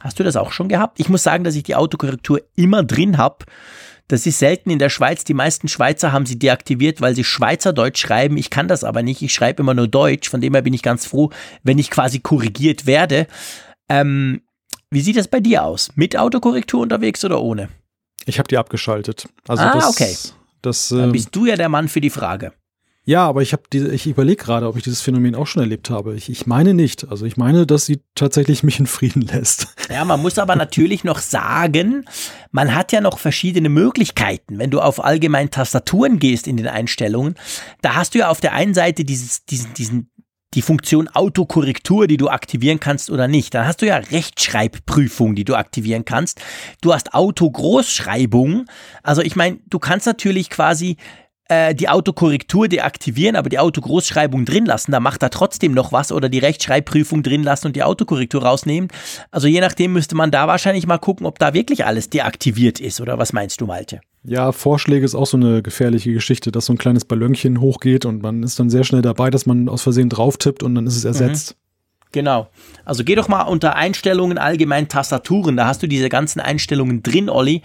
[0.00, 1.00] Hast du das auch schon gehabt?
[1.00, 3.46] Ich muss sagen, dass ich die Autokorrektur immer drin habe.
[4.08, 5.24] Das ist selten in der Schweiz.
[5.24, 8.36] Die meisten Schweizer haben sie deaktiviert, weil sie Schweizerdeutsch schreiben.
[8.36, 9.22] Ich kann das aber nicht.
[9.22, 10.28] Ich schreibe immer nur Deutsch.
[10.28, 11.30] Von dem her bin ich ganz froh,
[11.64, 13.26] wenn ich quasi korrigiert werde.
[13.88, 14.42] Ähm,
[14.90, 15.90] wie sieht das bei dir aus?
[15.96, 17.68] Mit Autokorrektur unterwegs oder ohne?
[18.26, 19.28] Ich habe die abgeschaltet.
[19.48, 20.16] Also ah, das, okay.
[20.60, 22.52] Das, Dann bist du ja der Mann für die Frage.
[23.08, 26.16] Ja, aber ich habe ich überlege gerade, ob ich dieses Phänomen auch schon erlebt habe.
[26.16, 27.08] Ich, ich meine nicht.
[27.08, 29.68] Also ich meine, dass sie tatsächlich mich in Frieden lässt.
[29.88, 32.04] Ja, man muss aber natürlich noch sagen,
[32.50, 34.58] man hat ja noch verschiedene Möglichkeiten.
[34.58, 37.36] Wenn du auf allgemein Tastaturen gehst in den Einstellungen,
[37.80, 40.10] da hast du ja auf der einen Seite dieses, diesen, diesen,
[40.54, 43.54] die Funktion Autokorrektur, die du aktivieren kannst oder nicht.
[43.54, 46.40] Dann hast du ja Rechtschreibprüfung, die du aktivieren kannst.
[46.80, 48.66] Du hast Autogroßschreibung.
[49.02, 50.96] Also ich meine, du kannst natürlich quasi
[51.48, 56.10] äh, die Autokorrektur deaktivieren, aber die Autogroßschreibung drin lassen, da macht er trotzdem noch was
[56.10, 58.88] oder die Rechtschreibprüfung drin lassen und die Autokorrektur rausnehmen.
[59.30, 63.00] Also je nachdem müsste man da wahrscheinlich mal gucken, ob da wirklich alles deaktiviert ist
[63.00, 64.00] oder was meinst du, Malte?
[64.26, 68.22] Ja, Vorschläge ist auch so eine gefährliche Geschichte, dass so ein kleines Ballönchen hochgeht und
[68.22, 70.96] man ist dann sehr schnell dabei, dass man aus Versehen drauf tippt und dann ist
[70.96, 71.52] es ersetzt.
[71.52, 71.60] Mhm.
[72.12, 72.48] Genau.
[72.84, 75.56] Also geh doch mal unter Einstellungen allgemein Tastaturen.
[75.56, 77.62] Da hast du diese ganzen Einstellungen drin, Olli.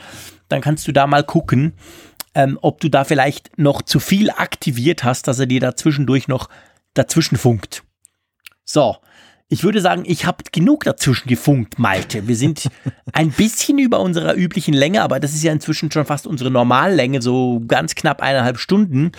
[0.50, 1.74] Dann kannst du da mal gucken
[2.34, 6.28] ähm, ob du da vielleicht noch zu viel aktiviert hast, dass er dir da zwischendurch
[6.28, 6.50] noch
[6.94, 7.84] dazwischen funkt.
[8.64, 8.98] So,
[9.52, 12.26] ich würde sagen, ich habe genug dazwischen gefunkt, Malte.
[12.26, 12.70] Wir sind
[13.12, 17.22] ein bisschen über unserer üblichen Länge, aber das ist ja inzwischen schon fast unsere Normallänge,
[17.22, 19.12] so ganz knapp eineinhalb Stunden.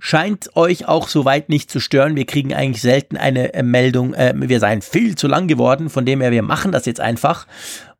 [0.00, 2.16] Scheint euch auch soweit nicht zu stören.
[2.16, 6.04] Wir kriegen eigentlich selten eine äh, Meldung, äh, wir seien viel zu lang geworden, von
[6.04, 7.46] dem her, wir machen das jetzt einfach.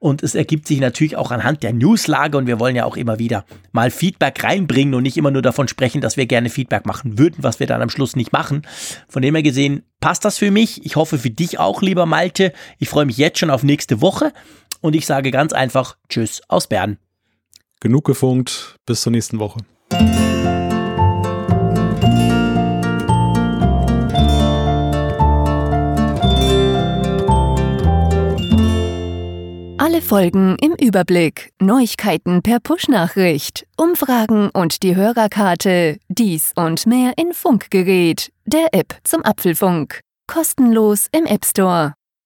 [0.00, 3.20] Und es ergibt sich natürlich auch anhand der Newslage und wir wollen ja auch immer
[3.20, 7.16] wieder mal Feedback reinbringen und nicht immer nur davon sprechen, dass wir gerne Feedback machen
[7.16, 8.66] würden, was wir dann am Schluss nicht machen.
[9.08, 10.84] Von dem her gesehen passt das für mich.
[10.84, 12.52] Ich hoffe für dich auch, lieber Malte.
[12.78, 14.34] Ich freue mich jetzt schon auf nächste Woche
[14.82, 16.98] und ich sage ganz einfach Tschüss aus Bern.
[17.80, 18.76] Genug gefunkt.
[18.84, 19.60] Bis zur nächsten Woche.
[29.78, 37.32] Alle Folgen im Überblick, Neuigkeiten per Push-Nachricht, Umfragen und die Hörerkarte, dies und mehr in
[37.32, 40.00] Funkgerät, der App zum Apfelfunk.
[40.26, 41.94] Kostenlos im App Store.